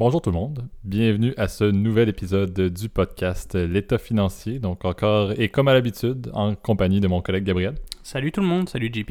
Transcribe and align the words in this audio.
Bonjour 0.00 0.22
tout 0.22 0.30
le 0.30 0.36
monde, 0.36 0.66
bienvenue 0.82 1.34
à 1.36 1.46
ce 1.46 1.64
nouvel 1.64 2.08
épisode 2.08 2.58
du 2.58 2.88
podcast 2.88 3.54
L'État 3.54 3.98
financier, 3.98 4.58
donc 4.58 4.86
encore 4.86 5.32
et 5.38 5.50
comme 5.50 5.68
à 5.68 5.74
l'habitude 5.74 6.30
en 6.32 6.54
compagnie 6.54 7.00
de 7.00 7.06
mon 7.06 7.20
collègue 7.20 7.44
Gabriel. 7.44 7.74
Salut 8.02 8.32
tout 8.32 8.40
le 8.40 8.46
monde, 8.46 8.66
salut 8.66 8.90
JP. 8.90 9.10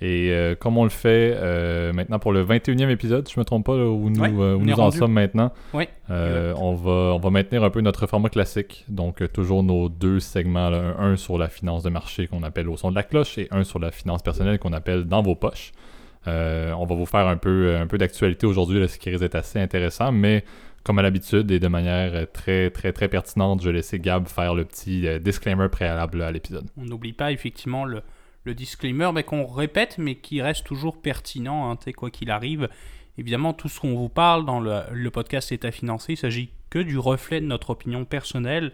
Et 0.00 0.32
euh, 0.32 0.56
comme 0.56 0.76
on 0.76 0.82
le 0.82 0.90
fait 0.90 1.34
euh, 1.36 1.92
maintenant 1.92 2.18
pour 2.18 2.32
le 2.32 2.44
21e 2.44 2.90
épisode, 2.90 3.28
je 3.32 3.38
me 3.38 3.44
trompe 3.44 3.66
pas 3.66 3.76
où 3.76 4.10
nous, 4.10 4.42
euh, 4.42 4.56
où 4.56 4.64
nous 4.64 4.80
en 4.80 4.90
sommes 4.90 5.12
maintenant, 5.12 5.52
on, 5.72 6.74
va, 6.74 6.90
on 7.14 7.18
va 7.20 7.30
maintenir 7.30 7.62
un 7.62 7.70
peu 7.70 7.80
notre 7.80 8.08
format 8.08 8.28
classique, 8.28 8.84
donc 8.88 9.32
toujours 9.32 9.62
nos 9.62 9.88
deux 9.88 10.18
segments, 10.18 10.68
là, 10.68 10.96
un 10.98 11.14
sur 11.14 11.38
la 11.38 11.48
finance 11.48 11.84
de 11.84 11.90
marché 11.90 12.26
qu'on 12.26 12.42
appelle 12.42 12.68
au 12.68 12.76
son 12.76 12.90
de 12.90 12.96
la 12.96 13.04
cloche 13.04 13.38
et 13.38 13.46
un 13.52 13.62
sur 13.62 13.78
la 13.78 13.92
finance 13.92 14.20
personnelle 14.20 14.58
qu'on 14.58 14.72
appelle 14.72 15.04
dans 15.04 15.22
vos 15.22 15.36
poches. 15.36 15.70
Euh, 16.26 16.72
on 16.72 16.86
va 16.86 16.94
vous 16.94 17.06
faire 17.06 17.26
un 17.26 17.36
peu, 17.36 17.76
peu 17.88 17.98
d'actualité 17.98 18.46
aujourd'hui, 18.46 18.88
ce 18.88 18.98
qui 18.98 19.10
risque 19.10 19.34
assez 19.34 19.60
intéressant, 19.60 20.12
mais 20.12 20.44
comme 20.84 20.98
à 20.98 21.02
l'habitude 21.02 21.50
et 21.50 21.58
de 21.58 21.68
manière 21.68 22.30
très, 22.32 22.70
très, 22.70 22.92
très 22.92 23.08
pertinente, 23.08 23.62
je 23.62 23.68
vais 23.70 23.76
laisser 23.76 23.98
Gab 23.98 24.28
faire 24.28 24.54
le 24.54 24.66
petit 24.66 25.08
euh, 25.08 25.18
disclaimer 25.18 25.68
préalable 25.70 26.22
à 26.22 26.30
l'épisode. 26.30 26.66
On 26.76 26.84
n'oublie 26.84 27.14
pas 27.14 27.32
effectivement 27.32 27.86
le, 27.86 28.02
disclaimer 28.54 29.10
mais 29.14 29.22
qu'on 29.22 29.46
répète, 29.46 29.96
mais 29.96 30.16
qui 30.16 30.42
reste 30.42 30.66
toujours 30.66 31.00
pertinent, 31.00 31.70
hein, 31.70 31.78
quoi 31.96 32.10
qu'il 32.10 32.30
arrive. 32.30 32.68
Évidemment, 33.16 33.54
tout 33.54 33.68
ce 33.68 33.80
qu'on 33.80 33.94
vous 33.94 34.10
parle 34.10 34.44
dans 34.44 34.60
le, 34.60 35.08
podcast 35.08 35.50
État 35.52 35.70
financier, 35.70 36.14
il 36.14 36.18
s'agit 36.18 36.50
que 36.68 36.78
du 36.78 36.98
reflet 36.98 37.40
de 37.40 37.46
notre 37.46 37.70
opinion 37.70 38.04
personnelle. 38.04 38.72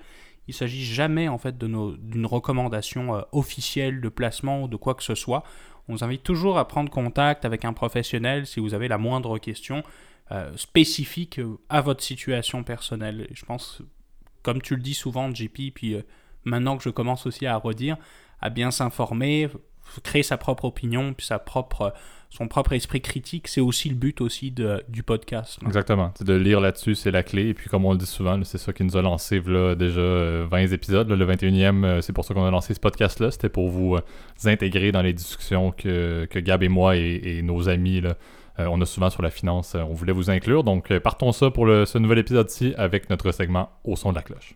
Il 0.48 0.54
s'agit 0.54 0.84
jamais 0.84 1.28
en 1.28 1.38
fait 1.38 1.56
d'une 1.56 2.26
recommandation 2.26 3.14
euh, 3.14 3.20
officielle 3.30 4.00
de 4.00 4.08
placement 4.08 4.64
ou 4.64 4.68
de 4.68 4.76
quoi 4.76 4.94
que 4.94 5.04
ce 5.04 5.14
soit. 5.14 5.44
On 5.90 5.94
vous 5.94 6.04
invite 6.04 6.22
toujours 6.22 6.56
à 6.56 6.68
prendre 6.68 6.88
contact 6.88 7.44
avec 7.44 7.64
un 7.64 7.72
professionnel 7.72 8.46
si 8.46 8.60
vous 8.60 8.74
avez 8.74 8.86
la 8.86 8.96
moindre 8.96 9.38
question 9.38 9.82
euh, 10.30 10.56
spécifique 10.56 11.40
euh, 11.40 11.58
à 11.68 11.80
votre 11.80 12.04
situation 12.04 12.62
personnelle. 12.62 13.26
je 13.32 13.44
pense, 13.44 13.82
comme 14.44 14.62
tu 14.62 14.76
le 14.76 14.82
dis 14.82 14.94
souvent, 14.94 15.34
JP, 15.34 15.74
puis 15.74 15.94
euh, 15.94 16.02
maintenant 16.44 16.76
que 16.76 16.84
je 16.84 16.90
commence 16.90 17.26
aussi 17.26 17.44
à 17.44 17.56
redire, 17.56 17.96
à 18.40 18.50
bien 18.50 18.70
s'informer, 18.70 19.48
créer 20.02 20.22
sa 20.22 20.36
propre 20.36 20.64
opinion, 20.64 21.12
puis 21.14 21.26
sa 21.26 21.38
propre 21.38 21.92
son 22.30 22.46
propre 22.46 22.72
esprit 22.72 23.00
critique, 23.00 23.48
c'est 23.48 23.60
aussi 23.60 23.88
le 23.88 23.96
but 23.96 24.20
aussi 24.20 24.52
de, 24.52 24.82
du 24.88 25.02
podcast. 25.02 25.58
Exactement. 25.66 26.12
De 26.20 26.34
lire 26.34 26.60
là-dessus, 26.60 26.94
c'est 26.94 27.10
la 27.10 27.24
clé. 27.24 27.48
Et 27.48 27.54
puis, 27.54 27.68
comme 27.68 27.84
on 27.84 27.92
le 27.92 27.98
dit 27.98 28.06
souvent, 28.06 28.40
c'est 28.44 28.58
ça 28.58 28.72
qui 28.72 28.84
nous 28.84 28.96
a 28.96 29.02
lancé 29.02 29.42
là, 29.44 29.74
déjà 29.74 30.00
20 30.00 30.00
euh, 30.00 30.66
épisodes. 30.68 31.10
le 31.10 31.26
21e, 31.26 31.84
euh, 31.84 32.00
c'est 32.00 32.12
pour 32.12 32.24
ça 32.24 32.32
qu'on 32.32 32.44
a 32.44 32.50
lancé 32.50 32.72
ce 32.72 32.80
podcast-là. 32.80 33.32
C'était 33.32 33.48
pour 33.48 33.68
vous, 33.68 33.96
euh, 33.96 34.00
intégrer 34.44 34.92
dans 34.92 35.02
les 35.02 35.12
discussions 35.12 35.72
que, 35.72 36.26
que 36.26 36.38
Gab 36.38 36.62
et 36.62 36.68
moi 36.68 36.96
et, 36.96 37.42
nos 37.42 37.68
amis 37.68 38.00
là, 38.00 38.14
on 38.58 38.80
a 38.80 38.86
souvent 38.86 39.10
sur 39.10 39.22
la 39.22 39.30
finance. 39.30 39.74
on 39.74 39.94
voulait 39.94 40.12
vous 40.12 40.30
inclure. 40.30 40.64
Donc, 40.64 40.96
partons 40.98 41.32
ça 41.32 41.50
pour 41.50 41.66
ce 41.66 41.98
nouvel 41.98 42.18
épisode-ci 42.18 42.74
avec 42.76 43.08
notre 43.08 43.32
segment 43.32 43.70
Au 43.84 43.96
son 43.96 44.10
de 44.10 44.16
la 44.16 44.22
cloche. 44.22 44.54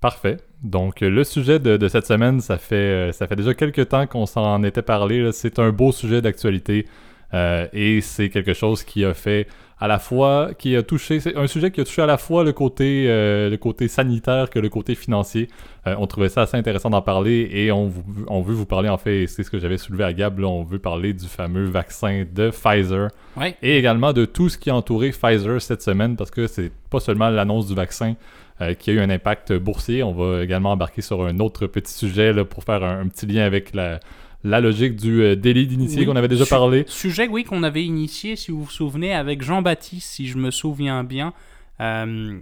Parfait. 0.00 0.38
Donc, 0.62 1.00
le 1.02 1.24
sujet 1.24 1.58
de, 1.58 1.88
cette 1.88 2.06
semaine, 2.06 2.40
ça 2.40 2.56
fait, 2.56 2.74
euh, 2.74 3.12
ça 3.12 3.26
fait 3.26 3.36
déjà 3.36 3.52
quelques 3.52 3.88
temps 3.88 4.06
qu'on 4.06 4.24
s'en 4.24 4.62
était 4.62 4.82
parlé. 4.82 5.30
C'est 5.32 5.58
un 5.58 5.70
beau 5.72 5.92
sujet 5.92 6.22
d'actualité 6.22 6.86
euh, 7.34 7.66
et 7.74 8.00
c'est 8.00 8.30
quelque 8.30 8.54
chose 8.54 8.82
qui 8.82 9.04
a 9.04 9.12
fait 9.12 9.46
à 9.78 9.88
la 9.88 9.98
fois, 9.98 10.50
qui 10.58 10.76
a 10.76 10.82
touché, 10.82 11.20
c'est 11.20 11.36
un 11.36 11.46
sujet 11.46 11.70
qui 11.70 11.80
a 11.80 11.84
touché 11.84 12.02
à 12.02 12.06
la 12.06 12.18
fois 12.18 12.44
le 12.44 12.52
côté, 12.52 13.06
euh, 13.08 13.48
le 13.48 13.56
côté 13.56 13.88
sanitaire 13.88 14.50
que 14.50 14.58
le 14.58 14.68
côté 14.68 14.94
financier. 14.94 15.48
on 15.86 16.06
trouvait 16.06 16.28
ça 16.28 16.42
assez 16.42 16.58
intéressant 16.58 16.90
d'en 16.90 17.00
parler 17.00 17.48
et 17.50 17.72
on, 17.72 17.90
on, 18.26 18.42
veut 18.42 18.52
vous 18.52 18.66
parler, 18.66 18.90
en 18.90 18.98
fait, 18.98 19.26
c'est 19.26 19.42
ce 19.42 19.50
que 19.50 19.58
j'avais 19.58 19.78
soulevé 19.78 20.04
à 20.04 20.12
Gab, 20.12 20.38
on 20.40 20.64
veut 20.64 20.78
parler 20.78 21.14
du 21.14 21.26
fameux 21.26 21.64
vaccin 21.64 22.26
de 22.30 22.50
Pfizer 22.50 23.08
et 23.62 23.78
également 23.78 24.12
de 24.12 24.26
tout 24.26 24.50
ce 24.50 24.58
qui 24.58 24.68
a 24.68 24.74
entouré 24.74 25.10
Pfizer 25.10 25.62
cette 25.62 25.80
semaine 25.80 26.16
parce 26.16 26.30
que 26.30 26.46
c'est 26.46 26.70
pas 26.90 27.00
seulement 27.00 27.30
l'annonce 27.30 27.66
du 27.66 27.74
vaccin. 27.74 28.16
Euh, 28.62 28.74
qui 28.74 28.90
a 28.90 28.92
eu 28.92 29.00
un 29.00 29.08
impact 29.08 29.54
boursier. 29.54 30.02
On 30.02 30.12
va 30.12 30.44
également 30.44 30.72
embarquer 30.72 31.00
sur 31.00 31.24
un 31.24 31.38
autre 31.38 31.66
petit 31.66 31.94
sujet 31.94 32.34
là, 32.34 32.44
pour 32.44 32.62
faire 32.62 32.84
un, 32.84 33.08
petit 33.08 33.24
lien 33.24 33.44
avec 33.44 33.74
la, 33.74 34.00
la 34.44 34.60
logique 34.60 34.96
du 34.96 35.22
euh, 35.22 35.34
délit 35.34 35.66
d'initié 35.66 36.04
qu'on 36.04 36.16
avait 36.16 36.28
déjà 36.28 36.44
parlé. 36.44 36.84
Sujet, 36.86 37.26
oui, 37.26 37.44
qu'on 37.44 37.62
avait 37.62 37.84
initié, 37.84 38.36
si 38.36 38.50
vous 38.50 38.64
vous 38.64 38.70
souvenez, 38.70 39.14
avec 39.14 39.40
Jean-Baptiste, 39.40 40.10
si 40.10 40.26
je 40.26 40.36
me 40.36 40.50
souviens 40.50 41.04
bien. 41.04 41.32
Euh, 41.80 42.38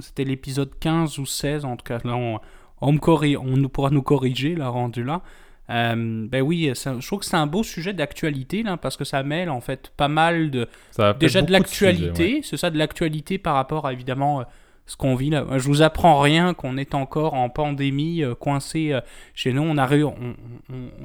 c'était 0.00 0.24
l'épisode 0.24 0.70
15 0.80 1.18
ou 1.18 1.26
16, 1.26 1.66
en 1.66 1.76
tout 1.76 1.84
cas. 1.84 1.98
Là, 2.02 2.16
on, 2.16 2.40
on, 2.80 2.92
me 2.92 3.36
on 3.36 3.56
nous 3.58 3.68
pourra 3.68 3.90
nous 3.90 4.02
corriger, 4.02 4.54
là, 4.54 4.70
rendu 4.70 5.04
là. 5.04 5.20
ben 5.68 6.40
oui, 6.40 6.72
je 6.74 7.06
trouve 7.06 7.18
que 7.18 7.26
c'est 7.26 7.36
un 7.36 7.46
beau 7.46 7.62
sujet 7.62 7.92
d'actualité, 7.92 8.62
là, 8.62 8.78
parce 8.78 8.96
que 8.96 9.04
ça 9.04 9.22
mêle, 9.22 9.50
en 9.50 9.60
fait, 9.60 9.92
pas 9.98 10.08
mal 10.08 10.50
de... 10.50 10.66
Déjà 11.20 11.42
de 11.42 11.52
l'actualité, 11.52 12.40
c'est 12.42 12.56
ça, 12.56 12.70
de 12.70 12.78
l'actualité 12.78 13.36
par 13.36 13.54
rapport 13.54 13.86
à, 13.86 13.92
évidemment 13.92 14.46
ce 14.88 14.96
qu'on 14.96 15.14
vit 15.14 15.30
là. 15.30 15.44
Je 15.58 15.68
vous 15.68 15.82
apprends 15.82 16.18
rien 16.18 16.54
qu'on 16.54 16.78
est 16.78 16.94
encore 16.94 17.34
en 17.34 17.50
pandémie, 17.50 18.24
euh, 18.24 18.34
coincé 18.34 18.92
euh, 18.92 19.00
chez 19.34 19.52
nous. 19.52 19.62
On 19.62 19.76
a 19.76 19.86
on, 19.94 20.34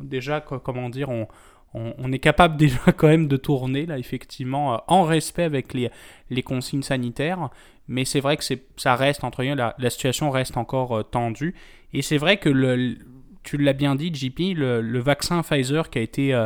déjà, 0.02 0.40
comment 0.40 0.90
dire, 0.90 1.10
on, 1.10 1.28
on, 1.74 2.12
est 2.14 2.20
capable 2.20 2.56
déjà 2.58 2.94
quand 2.96 3.10
même 3.10 3.28
de 3.28 3.36
tourner 3.36 3.86
là, 3.86 4.00
effectivement, 4.00 4.74
euh, 4.74 4.78
en 4.88 5.04
respect 5.04 5.44
avec 5.44 5.74
les, 5.74 5.92
les 6.30 6.42
consignes 6.44 6.82
sanitaires. 6.82 7.50
Mais 7.90 8.06
c'est 8.06 8.22
vrai 8.22 8.38
que 8.38 8.44
ça 8.78 8.96
reste, 8.96 9.26
entre 9.26 9.42
guillemets, 9.42 9.58
la, 9.58 9.76
la 9.78 9.90
situation 9.90 10.32
reste 10.32 10.56
encore 10.56 11.10
tendue. 11.10 11.54
Et 11.92 12.02
c'est 12.02 12.18
vrai 12.18 12.38
que, 12.38 12.48
le, 12.48 12.96
tu 13.44 13.58
l'as 13.58 13.74
bien 13.74 13.96
dit, 13.96 14.14
JP, 14.14 14.58
le, 14.58 14.80
le, 14.80 15.00
vaccin 15.00 15.42
Pfizer 15.44 15.90
qui 15.90 16.00
a 16.00 16.02
été 16.02 16.46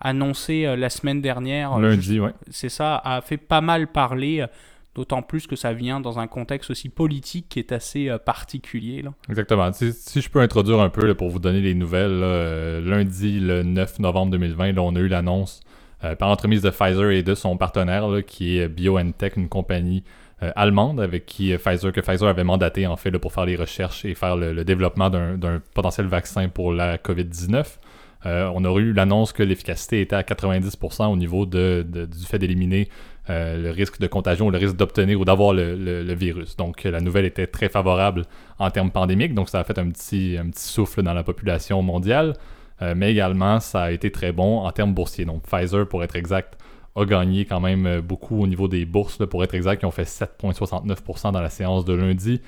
annoncé 0.00 0.76
la 0.76 0.90
semaine 0.90 1.22
dernière, 1.22 1.78
lundi, 1.78 2.20
ouais. 2.20 2.32
c'est 2.50 2.68
ça, 2.68 3.00
a 3.02 3.22
fait 3.22 3.38
pas 3.38 3.62
mal 3.62 3.86
parler 3.86 4.44
D'autant 4.94 5.22
plus 5.22 5.48
que 5.48 5.56
ça 5.56 5.72
vient 5.72 5.98
dans 5.98 6.20
un 6.20 6.28
contexte 6.28 6.70
aussi 6.70 6.88
politique 6.88 7.46
qui 7.48 7.58
est 7.58 7.72
assez 7.72 8.08
euh, 8.08 8.18
particulier. 8.18 9.02
Là. 9.02 9.12
Exactement. 9.28 9.72
Si, 9.72 10.20
je 10.20 10.28
peux 10.30 10.40
introduire 10.40 10.80
un 10.80 10.88
peu 10.88 11.14
pour 11.14 11.30
vous 11.30 11.40
donner 11.40 11.60
les 11.60 11.74
nouvelles, 11.74 12.20
euh, 12.22 12.80
lundi 12.80 13.40
le 13.40 13.64
9 13.64 13.98
novembre 13.98 14.30
2020, 14.32 14.78
on 14.78 14.94
a 14.94 15.00
eu 15.00 15.08
l'annonce 15.08 15.60
euh, 16.04 16.14
par 16.14 16.28
l'entremise 16.28 16.62
de 16.62 16.70
Pfizer 16.70 17.10
et 17.10 17.24
de 17.24 17.34
son 17.34 17.56
partenaire 17.56 18.08
qui 18.24 18.58
est 18.58 18.68
BioNTech, 18.68 19.36
une 19.36 19.48
compagnie 19.48 20.04
allemande 20.56 21.00
avec 21.00 21.24
qui 21.24 21.56
Pfizer, 21.56 21.90
que 21.90 22.02
Pfizer 22.02 22.28
avait 22.28 22.44
mandaté 22.44 22.86
en 22.86 22.96
fait 22.96 23.10
pour 23.12 23.32
faire 23.32 23.46
les 23.46 23.56
recherches 23.56 24.04
et 24.04 24.14
faire 24.14 24.36
le, 24.36 24.62
développement 24.62 25.08
d'un 25.08 25.62
potentiel 25.72 26.06
vaccin 26.06 26.50
pour 26.50 26.72
la 26.72 26.98
COVID-19. 26.98 27.78
On 28.24 28.64
a 28.64 28.78
eu 28.78 28.92
l'annonce 28.92 29.32
que 29.32 29.42
l'efficacité 29.42 30.00
était 30.00 30.16
à 30.16 30.22
90% 30.22 31.12
au 31.12 31.16
niveau 31.16 31.46
du 31.46 31.84
fait 32.26 32.38
d'éliminer 32.38 32.88
euh, 33.30 33.56
le 33.56 33.70
risque 33.70 33.98
de 34.00 34.06
contagion 34.06 34.48
ou 34.48 34.50
le 34.50 34.58
risque 34.58 34.76
d'obtenir 34.76 35.18
ou 35.18 35.24
d'avoir 35.24 35.54
le, 35.54 36.14
virus. 36.14 36.56
Donc 36.56 36.84
la 36.84 37.00
nouvelle 37.00 37.24
était 37.24 37.46
très 37.46 37.70
favorable 37.70 38.24
en 38.58 38.70
termes 38.70 38.90
pandémiques, 38.90 39.34
donc 39.34 39.48
ça 39.48 39.60
a 39.60 39.64
fait 39.64 39.78
un 39.78 39.88
petit, 39.88 40.36
un 40.38 40.50
petit 40.50 40.64
souffle 40.64 41.02
dans 41.02 41.14
la 41.14 41.22
population 41.22 41.80
mondiale, 41.80 42.34
euh, 42.82 42.92
mais 42.94 43.12
également 43.12 43.60
ça 43.60 43.84
a 43.84 43.90
été 43.92 44.10
très 44.10 44.32
bon 44.32 44.58
en 44.58 44.70
termes 44.72 44.92
boursiers. 44.92 45.24
Donc 45.24 45.42
Pfizer, 45.44 45.88
pour 45.88 46.04
être 46.04 46.16
exact, 46.16 46.58
a 46.96 47.04
gagné 47.04 47.44
quand 47.44 47.60
même 47.60 47.86
euh, 47.86 48.00
beaucoup 48.00 48.42
au 48.42 48.46
niveau 48.46 48.68
des 48.68 48.84
bourses. 48.84 49.18
pour 49.26 49.42
être 49.42 49.54
exact, 49.54 49.82
ils 49.82 49.86
ont 49.86 49.90
fait 49.90 50.04
7,69% 50.04 51.32
dans 51.32 51.40
la 51.40 51.50
séance 51.50 51.84
de 51.84 51.94
lundi. 51.94 52.40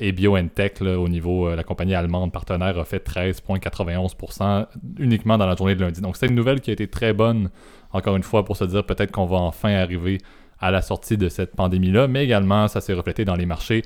et 0.00 0.12
BioNTech, 0.12 0.80
au 0.80 1.08
niveau, 1.08 1.54
la 1.54 1.62
compagnie 1.62 1.94
allemande 1.94 2.32
partenaire, 2.32 2.78
a 2.78 2.84
fait 2.84 3.06
13,91% 3.06 4.66
uniquement 4.98 5.36
dans 5.36 5.46
la 5.46 5.54
journée 5.54 5.74
de 5.74 5.82
lundi. 5.82 6.00
Donc 6.00 6.16
c'est 6.16 6.26
une 6.26 6.34
nouvelle 6.34 6.62
qui 6.62 6.70
a 6.70 6.72
été 6.72 6.88
très 6.88 7.12
bonne 7.12 7.50
encore 7.96 8.16
une 8.16 8.22
fois, 8.22 8.44
pour 8.44 8.56
se 8.56 8.64
dire 8.64 8.84
peut-être 8.84 9.10
qu'on 9.10 9.26
va 9.26 9.38
enfin 9.38 9.74
arriver 9.74 10.18
à 10.58 10.70
la 10.70 10.82
sortie 10.82 11.16
de 11.16 11.28
cette 11.28 11.54
pandémie-là, 11.54 12.08
mais 12.08 12.24
également, 12.24 12.68
ça 12.68 12.80
s'est 12.80 12.94
reflété 12.94 13.24
dans 13.24 13.34
les 13.34 13.46
marchés. 13.46 13.82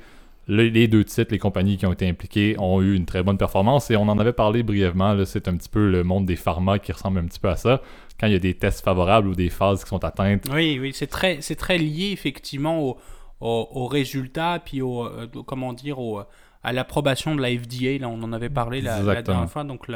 les 0.47 0.87
deux 0.87 1.03
titres, 1.03 1.31
les 1.31 1.39
compagnies 1.39 1.77
qui 1.77 1.85
ont 1.85 1.93
été 1.93 2.07
impliquées 2.07 2.55
ont 2.59 2.81
eu 2.81 2.95
une 2.95 3.05
très 3.05 3.23
bonne 3.23 3.37
performance 3.37 3.91
et 3.91 3.95
on 3.95 4.03
en 4.03 4.19
avait 4.19 4.33
parlé 4.33 4.63
brièvement. 4.63 5.15
C'est 5.25 5.47
un 5.47 5.55
petit 5.55 5.69
peu 5.69 5.89
le 5.89 6.03
monde 6.03 6.25
des 6.25 6.35
pharma 6.35 6.79
qui 6.79 6.91
ressemble 6.91 7.19
un 7.19 7.25
petit 7.25 7.39
peu 7.39 7.49
à 7.49 7.55
ça. 7.55 7.81
Quand 8.21 8.27
il 8.27 8.33
y 8.33 8.35
a 8.35 8.39
des 8.39 8.53
tests 8.53 8.85
favorables 8.85 9.27
ou 9.27 9.33
des 9.33 9.49
phases 9.49 9.83
qui 9.83 9.89
sont 9.89 10.03
atteintes. 10.05 10.45
Oui, 10.53 10.77
oui, 10.79 10.91
c'est 10.93 11.07
très, 11.07 11.39
très 11.39 11.79
lié 11.79 12.11
effectivement 12.11 12.95
aux 13.39 13.87
résultats, 13.87 14.61
puis 14.63 14.83
au, 14.83 15.05
euh, 15.05 15.27
comment 15.45 15.73
dire, 15.73 15.97
à 16.63 16.71
l'approbation 16.71 17.35
de 17.35 17.41
la 17.41 17.49
FDA. 17.49 17.97
Là, 17.99 18.07
on 18.07 18.21
en 18.21 18.31
avait 18.31 18.51
parlé 18.51 18.79
la, 18.79 19.01
la 19.01 19.23
dernière 19.23 19.49
fois. 19.49 19.63
Donc, 19.63 19.87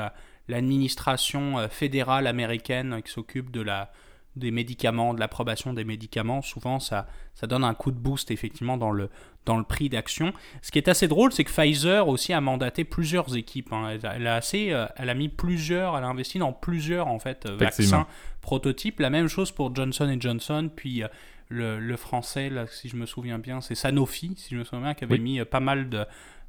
l'administration 0.47 1.59
euh, 1.59 1.67
fédérale 1.67 2.25
américaine 2.25 2.99
qui 3.05 3.11
s'occupe 3.11 3.51
de 3.51 3.61
la, 3.61 3.91
des 4.35 4.51
médicaments, 4.51 5.13
de 5.13 5.19
l'approbation 5.19 5.73
des 5.73 5.83
médicaments, 5.83 6.41
souvent 6.41 6.79
ça, 6.79 7.07
ça 7.33 7.47
donne 7.47 7.63
un 7.63 7.73
coup 7.73 7.91
de 7.91 7.97
boost 7.97 8.31
effectivement 8.31 8.77
dans 8.77 8.91
le, 8.91 9.09
dans 9.45 9.57
le 9.57 9.63
prix 9.63 9.89
d'action. 9.89 10.33
Ce 10.61 10.71
qui 10.71 10.77
est 10.77 10.87
assez 10.87 11.07
drôle, 11.07 11.31
c'est 11.31 11.43
que 11.43 11.51
Pfizer 11.51 12.07
aussi 12.07 12.33
a 12.33 12.41
mandaté 12.41 12.83
plusieurs 12.83 13.35
équipes. 13.35 13.71
Hein. 13.71 13.97
Elle, 14.03 14.27
a 14.27 14.35
assez, 14.35 14.71
euh, 14.71 14.87
elle 14.97 15.09
a 15.09 15.13
mis 15.13 15.29
plusieurs, 15.29 15.97
elle 15.97 16.03
a 16.03 16.07
investi 16.07 16.39
dans 16.39 16.53
plusieurs 16.53 17.07
en 17.07 17.19
fait 17.19 17.47
vaccins 17.47 18.07
prototypes. 18.41 18.99
La 18.99 19.09
même 19.09 19.27
chose 19.27 19.51
pour 19.51 19.73
Johnson 19.73 20.13
Johnson, 20.19 20.69
puis 20.75 21.03
euh, 21.03 21.07
le, 21.49 21.79
le, 21.79 21.97
français, 21.97 22.49
là, 22.49 22.65
si 22.67 22.89
je 22.89 22.95
me 22.95 23.05
souviens 23.05 23.39
bien, 23.39 23.61
c'est 23.61 23.75
Sanofi, 23.75 24.33
si 24.37 24.55
je 24.55 24.59
me 24.59 24.63
souviens 24.63 24.81
bien, 24.81 24.93
qui 24.95 25.03
avait 25.03 25.19
mis 25.19 25.43
pas 25.45 25.59
mal 25.59 25.89
de, 25.89 26.05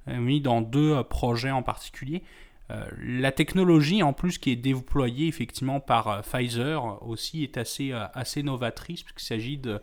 mis 0.09 0.41
dans 0.41 0.61
deux 0.61 1.03
projets 1.05 1.51
en 1.51 1.63
particulier. 1.63 2.23
La 3.01 3.33
technologie 3.33 4.03
en 4.03 4.13
plus 4.13 4.39
qui 4.39 4.51
est 4.51 4.57
déployée 4.57 5.29
effectivement 5.29 5.79
par 5.79 6.23
Pfizer 6.23 7.01
aussi 7.07 7.45
est 7.45 7.59
assez, 7.59 7.93
assez 7.93 8.43
novatrice 8.43 9.03
puisqu'il 9.03 9.25
s'agit 9.25 9.59
de, 9.59 9.81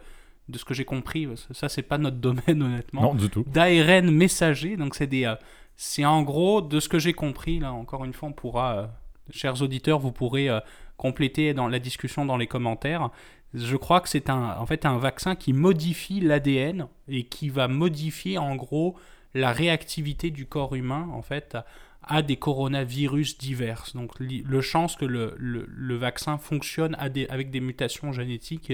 de 0.49 0.57
ce 0.57 0.65
que 0.65 0.73
j'ai 0.73 0.83
compris, 0.83 1.27
ça 1.51 1.69
c'est 1.69 1.83
pas 1.83 1.97
notre 1.97 2.17
domaine 2.29 2.61
honnêtement. 2.61 3.01
Non, 3.01 3.15
du 3.15 3.29
tout. 3.29 3.45
D'ARN 3.47 4.11
messager, 4.11 4.75
donc 4.75 4.95
c'est 4.95 5.07
des, 5.07 5.33
c'est 5.75 6.05
en 6.05 6.23
gros 6.23 6.61
de 6.61 6.79
ce 6.79 6.89
que 6.89 6.99
j'ai 6.99 7.13
compris 7.13 7.59
là. 7.59 7.73
Encore 7.73 8.05
une 8.05 8.13
fois, 8.13 8.29
on 8.29 8.33
pourra, 8.33 8.91
chers 9.31 9.61
auditeurs, 9.61 9.99
vous 9.99 10.11
pourrez 10.11 10.49
compléter 10.97 11.53
dans 11.53 11.67
la 11.67 11.79
discussion 11.79 12.25
dans 12.25 12.37
les 12.37 12.47
commentaires. 12.47 13.09
Je 13.53 13.75
crois 13.75 14.01
que 14.01 14.09
c'est 14.09 14.29
un, 14.29 14.55
en 14.57 14.65
fait 14.65 14.85
un 14.85 14.97
vaccin 14.97 15.35
qui 15.35 15.53
modifie 15.53 16.19
l'ADN 16.19 16.87
et 17.07 17.25
qui 17.25 17.49
va 17.49 17.67
modifier 17.67 18.37
en 18.37 18.55
gros 18.55 18.95
la 19.35 19.51
réactivité 19.51 20.31
du 20.31 20.45
corps 20.45 20.75
humain 20.75 21.07
en 21.11 21.21
fait 21.21 21.57
à 22.03 22.21
des 22.21 22.35
coronavirus 22.35 23.37
divers. 23.37 23.85
Donc 23.95 24.11
le 24.19 24.61
chance 24.61 24.95
que 24.95 25.05
le, 25.05 25.35
le, 25.37 25.95
vaccin 25.95 26.37
fonctionne 26.37 26.95
à 26.99 27.09
des, 27.09 27.27
avec 27.27 27.51
des 27.51 27.59
mutations 27.59 28.11
génétiques 28.11 28.73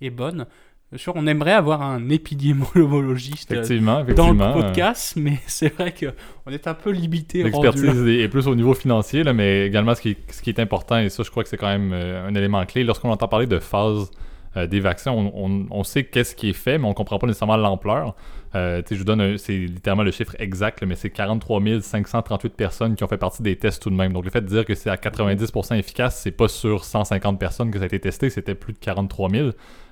est 0.00 0.10
bonne. 0.10 0.46
Bien 0.90 0.98
sûr, 0.98 1.12
on 1.16 1.26
aimerait 1.26 1.52
avoir 1.52 1.82
un 1.82 2.08
épidémiologiste 2.08 3.52
effectivement, 3.52 4.02
dans 4.04 4.32
le 4.32 4.52
podcast, 4.54 5.14
mais 5.16 5.38
c'est 5.46 5.74
vrai 5.74 5.92
qu'on 5.92 6.50
est 6.50 6.66
un 6.66 6.72
peu 6.72 6.90
limité. 6.90 7.42
L'expertise 7.42 8.06
est 8.06 8.28
plus 8.28 8.48
au 8.48 8.54
niveau 8.54 8.72
financier, 8.72 9.22
là, 9.22 9.34
mais 9.34 9.66
également 9.66 9.94
ce 9.94 10.00
qui, 10.00 10.10
est, 10.10 10.32
ce 10.32 10.40
qui 10.40 10.48
est 10.48 10.58
important, 10.58 10.98
et 10.98 11.10
ça 11.10 11.22
je 11.24 11.30
crois 11.30 11.42
que 11.42 11.50
c'est 11.50 11.58
quand 11.58 11.68
même 11.68 11.92
euh, 11.92 12.26
un 12.26 12.34
élément 12.34 12.64
clé, 12.64 12.84
lorsqu'on 12.84 13.10
entend 13.10 13.28
parler 13.28 13.46
de 13.46 13.58
phase 13.58 14.10
euh, 14.58 14.66
des 14.66 14.80
vaccins, 14.80 15.12
on, 15.12 15.84
sait 15.84 16.04
qu'est-ce 16.04 16.34
qui 16.34 16.50
est 16.50 16.54
fait, 16.54 16.78
mais 16.78 16.86
on 16.86 16.90
ne 16.90 16.94
comprend 16.94 17.18
pas 17.18 17.26
nécessairement 17.26 17.56
l'ampleur. 17.56 18.14
Euh, 18.54 18.82
je 18.90 18.96
vous 18.96 19.04
donne, 19.04 19.38
c'est 19.38 19.56
littéralement 19.56 20.02
le 20.02 20.10
chiffre 20.10 20.34
exact, 20.38 20.82
mais 20.82 20.94
c'est 20.94 21.10
43 21.10 21.60
538 21.80 22.54
personnes 22.54 22.94
qui 22.94 23.04
ont 23.04 23.08
fait 23.08 23.18
partie 23.18 23.42
des 23.42 23.56
tests 23.56 23.82
tout 23.82 23.90
de 23.90 23.94
même. 23.94 24.12
Donc 24.12 24.24
le 24.24 24.30
fait 24.30 24.40
de 24.40 24.46
dire 24.46 24.64
que 24.64 24.74
c'est 24.74 24.90
à 24.90 24.96
90% 24.96 25.78
efficace, 25.78 26.20
c'est 26.22 26.30
pas 26.30 26.48
sur 26.48 26.84
150 26.84 27.38
personnes 27.38 27.70
que 27.70 27.78
ça 27.78 27.84
a 27.84 27.86
été 27.86 28.00
testé, 28.00 28.30
c'était 28.30 28.54
plus 28.54 28.72
de 28.72 28.78
43 28.78 29.30
000. 29.30 29.50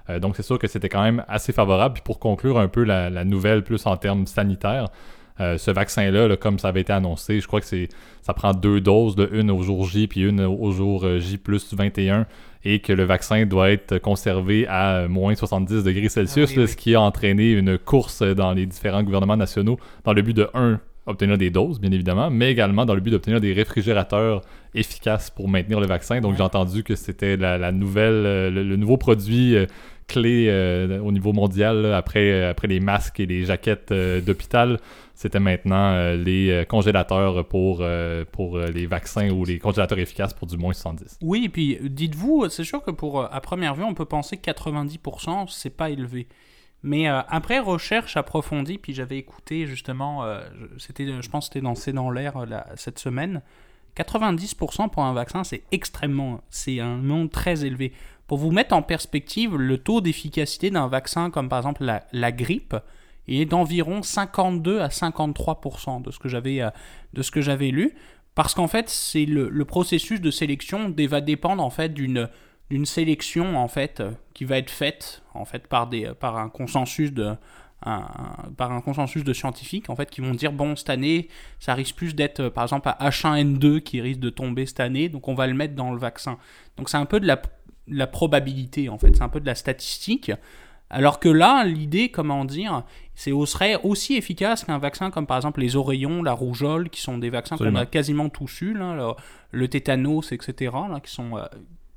Euh, 0.08 0.20
donc 0.20 0.36
c'est 0.36 0.42
sûr 0.42 0.58
que 0.58 0.66
c'était 0.66 0.88
quand 0.88 1.02
même 1.02 1.24
assez 1.28 1.52
favorable. 1.52 1.94
Puis 1.94 2.02
pour 2.02 2.18
conclure 2.18 2.58
un 2.58 2.68
peu 2.68 2.84
la, 2.84 3.24
nouvelle 3.24 3.62
plus 3.62 3.86
en 3.86 3.96
termes 3.96 4.26
sanitaires, 4.26 4.88
euh, 5.40 5.58
ce 5.58 5.70
vaccin-là, 5.70 6.36
comme 6.36 6.58
ça 6.58 6.68
avait 6.68 6.80
été 6.80 6.92
annoncé, 6.92 7.40
je 7.40 7.46
crois 7.46 7.60
que 7.60 7.66
c'est 7.66 7.88
ça 8.22 8.32
prend 8.34 8.54
deux 8.54 8.80
doses, 8.80 9.16
une 9.32 9.50
au 9.50 9.62
jour 9.62 9.86
J 9.86 10.06
puis 10.08 10.22
une 10.22 10.40
au 10.40 10.72
jour 10.72 11.04
euh, 11.04 11.18
J 11.18 11.36
plus 11.36 11.74
21, 11.74 12.26
et 12.64 12.80
que 12.80 12.92
le 12.92 13.04
vaccin 13.04 13.44
doit 13.46 13.70
être 13.70 13.98
conservé 13.98 14.66
à 14.66 15.06
moins 15.08 15.34
70 15.34 15.84
degrés 15.84 16.08
Celsius, 16.08 16.54
ah 16.56 16.66
ce 16.66 16.76
qui 16.76 16.94
a 16.94 17.00
entraîné 17.00 17.52
une 17.52 17.78
course 17.78 18.22
dans 18.22 18.52
les 18.52 18.66
différents 18.66 19.02
gouvernements 19.02 19.36
nationaux 19.36 19.78
dans 20.04 20.12
le 20.12 20.22
but 20.22 20.34
de, 20.34 20.48
un, 20.54 20.80
obtenir 21.06 21.38
des 21.38 21.50
doses, 21.50 21.80
bien 21.80 21.92
évidemment, 21.92 22.30
mais 22.30 22.50
également 22.50 22.84
dans 22.84 22.94
le 22.94 23.00
but 23.00 23.10
d'obtenir 23.10 23.40
des 23.40 23.52
réfrigérateurs 23.52 24.40
efficaces 24.74 25.30
pour 25.30 25.48
maintenir 25.48 25.80
le 25.80 25.86
vaccin. 25.86 26.20
Donc 26.20 26.36
j'ai 26.36 26.42
entendu 26.42 26.82
que 26.82 26.96
c'était 26.96 27.36
la, 27.36 27.70
nouvelle, 27.72 28.52
le, 28.52 28.76
nouveau 28.76 28.96
produit 28.96 29.56
clé 30.06 30.46
euh, 30.48 31.00
au 31.00 31.12
niveau 31.12 31.32
mondial 31.32 31.92
après, 31.92 32.30
euh, 32.30 32.50
après 32.50 32.68
les 32.68 32.80
masques 32.80 33.20
et 33.20 33.26
les 33.26 33.44
jaquettes 33.44 33.92
euh, 33.92 34.20
d'hôpital. 34.20 34.78
C'était 35.16 35.40
maintenant 35.40 36.12
les 36.12 36.64
congélateurs 36.68 37.48
pour, 37.48 37.82
pour 38.32 38.58
les 38.58 38.86
vaccins 38.86 39.30
ou 39.30 39.44
les 39.44 39.58
congélateurs 39.58 39.98
efficaces 39.98 40.34
pour 40.34 40.46
du 40.46 40.58
moins 40.58 40.74
70. 40.74 41.18
Oui, 41.22 41.46
et 41.46 41.48
puis 41.48 41.78
dites-vous, 41.82 42.48
c'est 42.50 42.64
sûr 42.64 42.82
que 42.82 42.90
pour 42.90 43.24
à 43.24 43.40
première 43.40 43.74
vue, 43.74 43.82
on 43.82 43.94
peut 43.94 44.04
penser 44.04 44.36
que 44.36 44.50
90%, 44.50 45.48
c'est 45.48 45.70
pas 45.70 45.88
élevé. 45.88 46.28
Mais 46.82 47.06
après 47.08 47.58
recherche 47.60 48.18
approfondie, 48.18 48.76
puis 48.76 48.92
j'avais 48.92 49.16
écouté 49.16 49.66
justement, 49.66 50.24
c'était, 50.76 51.06
je 51.06 51.28
pense 51.30 51.48
que 51.48 51.54
c'était 51.54 51.64
dans 51.64 51.74
C'est 51.74 51.94
dans 51.94 52.10
l'air 52.10 52.44
cette 52.76 52.98
semaine, 52.98 53.40
90% 53.96 54.90
pour 54.90 55.04
un 55.04 55.12
vaccin, 55.12 55.42
c'est 55.42 55.62
extrêmement, 55.72 56.40
c'est 56.50 56.80
un 56.80 56.98
nombre 56.98 57.30
très 57.30 57.64
élevé. 57.64 57.92
Pour 58.26 58.38
vous 58.38 58.50
mettre 58.50 58.74
en 58.74 58.82
perspective, 58.82 59.56
le 59.56 59.78
taux 59.78 60.00
d'efficacité 60.00 60.70
d'un 60.70 60.88
vaccin 60.88 61.30
comme 61.30 61.48
par 61.48 61.58
exemple 61.60 61.84
la, 62.12 62.32
grippe 62.32 62.76
est 63.28 63.46
d'environ 63.46 64.02
52 64.02 64.81
à 64.81 64.88
53% 64.88 66.02
de 66.02 66.11
ce 66.11 66.19
que 66.19 66.28
j'avais 66.28 66.61
euh, 66.61 66.70
de 67.12 67.23
ce 67.23 67.31
que 67.31 67.40
j'avais 67.40 67.70
lu 67.70 67.94
parce 68.34 68.55
qu'en 68.55 68.69
fait 68.69 68.88
c'est 68.88 69.25
le, 69.25 69.64
processus 69.64 70.20
de 70.20 70.31
sélection 70.31 70.94
va 71.08 71.20
dépendre 71.20 71.62
en 71.62 71.70
fait 71.70 71.93
d'une 71.93 72.28
d'une 72.70 72.87
sélection 72.87 73.56
en 73.56 73.69
fait 73.69 74.02
qui 74.34 74.44
va 74.44 74.58
être 74.58 74.70
faite 74.70 75.23
en 75.34 75.44
fait 75.44 75.67
par 75.67 75.87
des 75.87 76.11
par 76.19 76.37
un 76.37 76.49
consensus 76.49 77.12
de 77.12 77.34
par 77.82 78.73
un 78.73 78.81
consensus 78.81 79.23
de 79.23 79.32
scientifiques 79.32 79.90
en 79.90 79.96
fait 79.96 80.11
qui 80.11 80.20
vont 80.20 80.32
dire 80.32 80.52
bon 80.52 80.76
cette 80.76 80.90
année 80.90 81.28
ça 81.61 81.75
risque 81.75 81.94
plus 81.94 82.14
d'être 82.14 82.49
par 82.49 82.64
exemple 82.64 82.88
à 82.88 83.08
H1N2 83.08 83.81
qui 83.81 84.00
risque 84.00 84.20
de 84.20 84.31
tomber 84.31 84.67
cette 84.67 84.81
année 84.81 85.08
donc 85.08 85.28
on 85.28 85.34
va 85.34 85.46
le 85.46 85.55
mettre 85.55 85.75
dans 85.75 85.93
le 85.93 85.99
vaccin 85.99 86.38
donc 86.76 86.88
c'est 86.88 86.96
un 86.96 87.05
peu 87.06 87.20
de 87.20 87.26
la 87.26 87.40
la 87.88 88.06
probabilité, 88.06 88.88
en 88.88 88.99
fait. 88.99 89.14
C'est 89.14 89.23
un 89.23 89.28
peu 89.28 89.40
de 89.40 89.46
la 89.46 89.55
statistique. 89.55 90.32
Alors 90.88 91.18
que 91.18 91.28
là, 91.28 91.64
l'idée, 91.64 92.10
comment 92.10 92.44
dire, 92.44 92.84
c'est 93.14 93.32
serait 93.46 93.80
aussi 93.82 94.14
efficace 94.14 94.64
qu'un 94.64 94.78
vaccin 94.78 95.10
comme 95.10 95.26
par 95.26 95.36
exemple 95.36 95.60
les 95.60 95.74
oreillons, 95.74 96.22
la 96.22 96.32
rougeole, 96.32 96.90
qui 96.90 97.00
sont 97.00 97.18
des 97.18 97.30
vaccins 97.30 97.56
qu'on 97.56 97.74
a 97.74 97.86
quasiment 97.86 98.28
tous 98.28 98.60
eu, 98.62 98.76
le, 99.52 99.68
tétanos, 99.68 100.32
etc., 100.32 100.72
là, 100.88 101.00
qui 101.00 101.10
sont, 101.10 101.36
euh, 101.36 101.44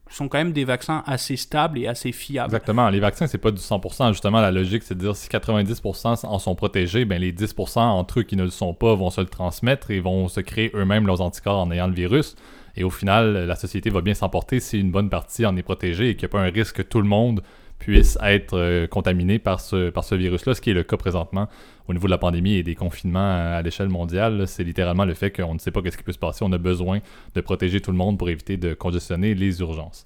sont 0.10 0.28
quand 0.28 0.40
même 0.40 0.54
des 0.54 0.66
vaccins 0.66 1.04
assez 1.06 1.36
stables 1.36 1.78
et 1.78 1.88
assez 1.88 2.12
fiables. 2.12 2.48
Exactement. 2.48 2.90
Les 2.90 3.00
vaccins, 3.00 3.28
c'est 3.28 3.38
pas 3.38 3.52
du 3.52 3.62
100%. 3.62 4.12
Justement, 4.12 4.42
la 4.42 4.50
logique, 4.50 4.82
c'est 4.82 4.96
de 4.96 5.02
dire 5.02 5.16
si 5.16 5.30
90% 5.30 6.26
en 6.26 6.40
sont 6.40 6.56
protégés, 6.56 7.06
ben 7.06 7.22
les 7.22 7.32
10% 7.32 7.80
entre 7.80 8.22
eux 8.22 8.24
qui 8.24 8.36
ne 8.36 8.44
le 8.44 8.50
sont 8.50 8.74
pas 8.74 8.96
vont 8.96 9.12
se 9.12 9.22
le 9.22 9.28
transmettre 9.28 9.92
et 9.92 10.00
vont 10.00 10.28
se 10.30 10.40
créer 10.40 10.72
eux-mêmes 10.74 11.06
leurs 11.06 11.22
anticorps 11.22 11.60
en 11.60 11.70
ayant 11.72 11.88
le 11.88 11.94
virus. 11.94 12.36
Et 12.76 12.84
au 12.84 12.90
final, 12.90 13.46
la 13.46 13.56
société 13.56 13.90
va 13.90 14.02
bien 14.02 14.14
s'emporter 14.14 14.60
si 14.60 14.80
une 14.80 14.92
bonne 14.92 15.10
partie 15.10 15.46
en 15.46 15.56
est 15.58 15.64
protégée 15.64 16.10
et 16.10 16.16
qu'il 16.16 16.28
n'y 16.28 16.32
a 16.32 16.38
pas 16.38 16.42
un 16.42 16.52
risque 16.52 16.78
que 16.78 16.82
tout 16.82 17.02
le 17.02 17.08
monde 17.08 17.42
puisse 17.80 18.18
être 18.22 18.58
euh, 18.58 18.88
contaminé 18.88 19.40
par 19.40 19.60
ce, 19.60 20.16
virus-là, 20.16 20.54
ce 20.54 20.62
qui 20.62 20.70
est 20.70 20.74
le 20.74 20.84
cas 20.84 20.98
présentement 20.98 21.48
au 21.88 21.94
niveau 21.94 22.08
de 22.08 22.12
la 22.12 22.18
pandémie 22.18 22.54
et 22.54 22.64
des 22.64 22.76
confinements 22.76 23.56
à, 23.56 23.62
l'échelle 23.62 23.90
mondiale. 23.90 24.48
C'est 24.48 24.64
littéralement 24.64 25.06
le 25.06 25.16
fait 25.16 25.32
qu'on 25.32 25.56
ne 25.56 25.60
sait 25.60 25.72
pas 25.72 25.82
ce 25.90 25.98
qui 25.98 26.04
peut 26.04 26.12
se 26.12 26.20
passer. 26.20 26.46
On 26.46 26.52
a 26.52 26.58
besoin 26.58 27.00
de 27.34 27.42
protéger 27.42 27.82
tout 27.82 27.92
le 27.92 27.98
monde 27.98 28.20
pour 28.20 28.30
éviter 28.30 28.58
de 28.58 28.74
congestionner 28.74 29.34
les 29.34 29.62
urgences. 29.62 30.06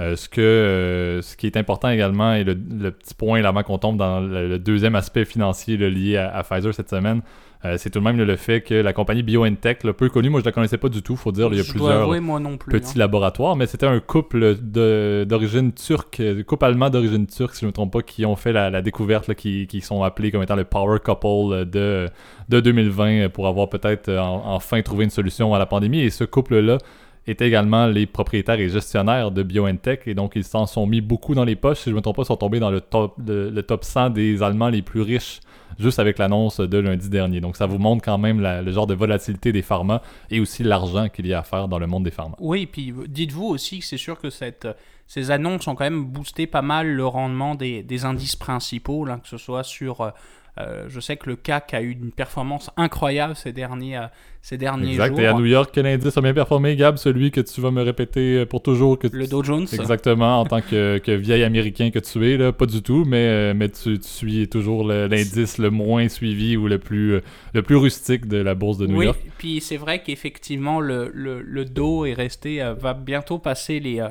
Euh, 0.00 0.16
ce, 0.16 0.28
euh, 0.38 1.22
qui 1.36 1.46
est 1.46 1.56
important 1.56 1.90
également, 1.90 2.34
et 2.34 2.44
le, 2.44 2.54
petit 2.90 3.14
point 3.14 3.40
là 3.40 3.50
avant 3.50 3.62
qu'on 3.62 3.78
tombe 3.78 3.98
dans 3.98 4.20
le, 4.20 4.58
deuxième 4.58 4.94
aspect 4.94 5.24
financier 5.24 5.76
lié 5.76 6.16
à, 6.16 6.42
Pfizer 6.42 6.74
cette 6.74 6.88
semaine, 6.88 7.22
euh, 7.64 7.76
c'est 7.78 7.90
tout 7.90 8.00
de 8.00 8.04
même 8.04 8.16
le 8.16 8.36
fait 8.36 8.60
que 8.60 8.74
la 8.74 8.92
compagnie 8.92 9.22
BioNTech, 9.22 9.82
peu 9.92 10.08
connue, 10.08 10.30
moi 10.30 10.40
je 10.40 10.44
la 10.44 10.52
connaissais 10.52 10.78
pas 10.78 10.88
du 10.88 11.02
tout, 11.02 11.14
faut 11.14 11.30
dire, 11.30 11.48
il 11.52 11.58
y 11.58 11.60
a 11.60 11.64
plusieurs 11.64 12.10
petits 12.58 12.90
hein. 12.90 12.92
laboratoires, 12.96 13.54
mais 13.54 13.66
c'était 13.66 13.86
un 13.86 14.00
couple 14.00 14.56
d'origine 14.56 15.72
turque, 15.72 16.20
un 16.20 16.42
couple 16.42 16.64
allemand 16.64 16.90
d'origine 16.90 17.26
turque, 17.26 17.54
si 17.54 17.60
je 17.60 17.66
ne 17.66 17.70
me 17.70 17.72
trompe 17.72 17.92
pas, 17.92 18.02
qui 18.02 18.26
ont 18.26 18.36
fait 18.36 18.52
la, 18.52 18.82
découverte, 18.82 19.34
qui, 19.34 19.80
sont 19.80 20.02
appelés 20.02 20.32
comme 20.32 20.42
étant 20.42 20.56
le 20.56 20.64
Power 20.64 20.98
Couple 20.98 21.66
de, 21.66 22.08
de 22.48 22.60
2020 22.60 23.28
pour 23.28 23.46
avoir 23.46 23.68
peut-être 23.68 24.10
enfin 24.18 24.82
trouvé 24.82 25.04
une 25.04 25.10
solution 25.10 25.54
à 25.54 25.58
la 25.58 25.66
pandémie. 25.66 26.00
Et 26.00 26.10
ce 26.10 26.24
couple-là 26.24 26.78
étaient 27.26 27.46
également 27.46 27.86
les 27.86 28.06
propriétaires 28.06 28.58
et 28.58 28.68
gestionnaires 28.68 29.30
de 29.30 29.42
BioNTech 29.42 30.02
et 30.06 30.14
donc 30.14 30.32
ils 30.34 30.44
s'en 30.44 30.66
sont 30.66 30.86
mis 30.86 31.00
beaucoup 31.00 31.34
dans 31.34 31.44
les 31.44 31.56
poches. 31.56 31.78
Si 31.78 31.84
je 31.84 31.90
ne 31.90 31.96
me 31.96 32.00
trompe 32.00 32.16
pas, 32.16 32.24
sont 32.24 32.36
tombés 32.36 32.60
dans 32.60 32.70
le 32.70 32.80
top, 32.80 33.14
le 33.26 33.60
top 33.60 33.84
100 33.84 34.10
des 34.10 34.42
Allemands 34.42 34.68
les 34.68 34.82
plus 34.82 35.02
riches 35.02 35.40
juste 35.78 35.98
avec 35.98 36.18
l'annonce 36.18 36.60
de 36.60 36.78
lundi 36.78 37.08
dernier. 37.08 37.40
Donc 37.40 37.56
ça 37.56 37.66
vous 37.66 37.78
montre 37.78 38.04
quand 38.04 38.18
même 38.18 38.40
le 38.40 38.72
genre 38.72 38.86
de 38.86 38.94
volatilité 38.94 39.52
des 39.52 39.62
pharma 39.62 40.02
et 40.30 40.40
aussi 40.40 40.62
l'argent 40.62 41.08
qu'il 41.08 41.26
y 41.26 41.34
a 41.34 41.40
à 41.40 41.42
faire 41.42 41.68
dans 41.68 41.78
le 41.78 41.86
monde 41.86 42.04
des 42.04 42.10
pharma. 42.10 42.36
Oui, 42.40 42.66
puis 42.66 42.92
dites-vous 43.08 43.46
aussi 43.46 43.80
que 43.80 43.84
c'est 43.84 43.96
sûr 43.96 44.20
que 44.20 44.30
cette, 44.30 44.68
ces 45.06 45.30
annonces 45.30 45.66
ont 45.68 45.74
quand 45.74 45.84
même 45.84 46.04
boosté 46.04 46.46
pas 46.46 46.62
mal 46.62 46.88
le 46.88 47.06
rendement 47.06 47.54
des, 47.54 47.82
des 47.82 48.04
indices 48.04 48.36
principaux, 48.36 49.04
là, 49.04 49.18
que 49.18 49.28
ce 49.28 49.38
soit 49.38 49.64
sur 49.64 50.12
euh, 50.58 50.84
je 50.88 51.00
sais 51.00 51.16
que 51.16 51.30
le 51.30 51.36
CAC 51.36 51.72
a 51.72 51.80
eu 51.80 51.92
une 51.92 52.10
performance 52.10 52.70
incroyable 52.76 53.34
ces 53.34 53.52
derniers, 53.52 53.96
euh, 53.96 54.06
ces 54.42 54.58
derniers 54.58 54.90
exact. 54.90 55.08
jours. 55.08 55.20
Et 55.20 55.26
à 55.26 55.32
New 55.32 55.46
York, 55.46 55.70
quel 55.72 55.86
indice 55.86 56.14
a 56.18 56.20
bien 56.20 56.34
performé, 56.34 56.76
Gab? 56.76 56.98
Celui 56.98 57.30
que 57.30 57.40
tu 57.40 57.62
vas 57.62 57.70
me 57.70 57.80
répéter 57.80 58.36
euh, 58.36 58.44
pour 58.44 58.62
toujours. 58.62 58.98
Que 58.98 59.06
le 59.10 59.26
Dow 59.26 59.42
Jones. 59.42 59.66
Exactement, 59.72 60.40
en 60.40 60.44
tant 60.44 60.60
que, 60.60 60.98
que, 60.98 61.12
vieil 61.12 61.42
Américain 61.42 61.90
que 61.90 61.98
tu 61.98 62.30
es, 62.30 62.36
là, 62.36 62.52
pas 62.52 62.66
du 62.66 62.82
tout, 62.82 63.06
mais, 63.06 63.54
mais 63.54 63.70
tu, 63.70 63.98
suis 64.02 64.46
toujours 64.48 64.84
l'indice 64.84 65.56
le, 65.56 65.70
moins 65.70 66.08
suivi 66.08 66.58
ou 66.58 66.68
le 66.68 66.78
plus, 66.78 67.22
le 67.54 67.62
plus 67.62 67.76
rustique 67.76 68.26
de 68.26 68.36
la 68.36 68.54
bourse 68.54 68.76
de 68.76 68.86
New 68.86 69.00
York. 69.00 69.18
Oui, 69.24 69.30
puis 69.38 69.60
c'est 69.62 69.78
vrai 69.78 70.02
qu'effectivement, 70.02 70.80
le, 70.80 71.10
le, 71.14 71.40
le, 71.40 71.64
Dow 71.64 72.04
est 72.04 72.12
resté, 72.12 72.62
va 72.78 72.92
bientôt 72.92 73.38
passer 73.38 73.80
les... 73.80 74.04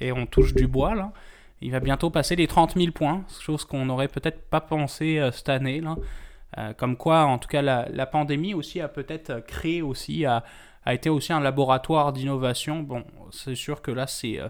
et 0.00 0.10
on 0.10 0.26
touche 0.26 0.54
du 0.54 0.66
bois, 0.66 0.96
là 0.96 1.12
il 1.60 1.70
va 1.70 1.80
bientôt 1.80 2.10
passer 2.10 2.36
les 2.36 2.46
30 2.46 2.74
000 2.74 2.92
points, 2.92 3.24
chose 3.40 3.64
qu'on 3.64 3.86
n'aurait 3.86 4.08
peut-être 4.08 4.48
pas 4.48 4.60
pensé 4.60 5.18
euh, 5.18 5.30
cette 5.30 5.48
année. 5.48 5.80
Là. 5.80 5.96
Euh, 6.58 6.72
comme 6.72 6.96
quoi, 6.96 7.24
en 7.24 7.38
tout 7.38 7.48
cas, 7.48 7.62
la, 7.62 8.06
pandémie 8.06 8.54
aussi 8.54 8.80
a 8.80 8.88
peut-être 8.88 9.40
créé 9.46 9.82
aussi, 9.82 10.24
a, 10.24 10.44
été 10.86 11.10
aussi 11.10 11.32
un 11.32 11.40
laboratoire 11.40 12.12
d'innovation. 12.12 12.80
Bon, 12.82 13.04
c'est 13.30 13.54
sûr 13.54 13.82
que 13.82 13.90
là, 13.90 14.06
c'est, 14.06 14.40
euh, 14.40 14.48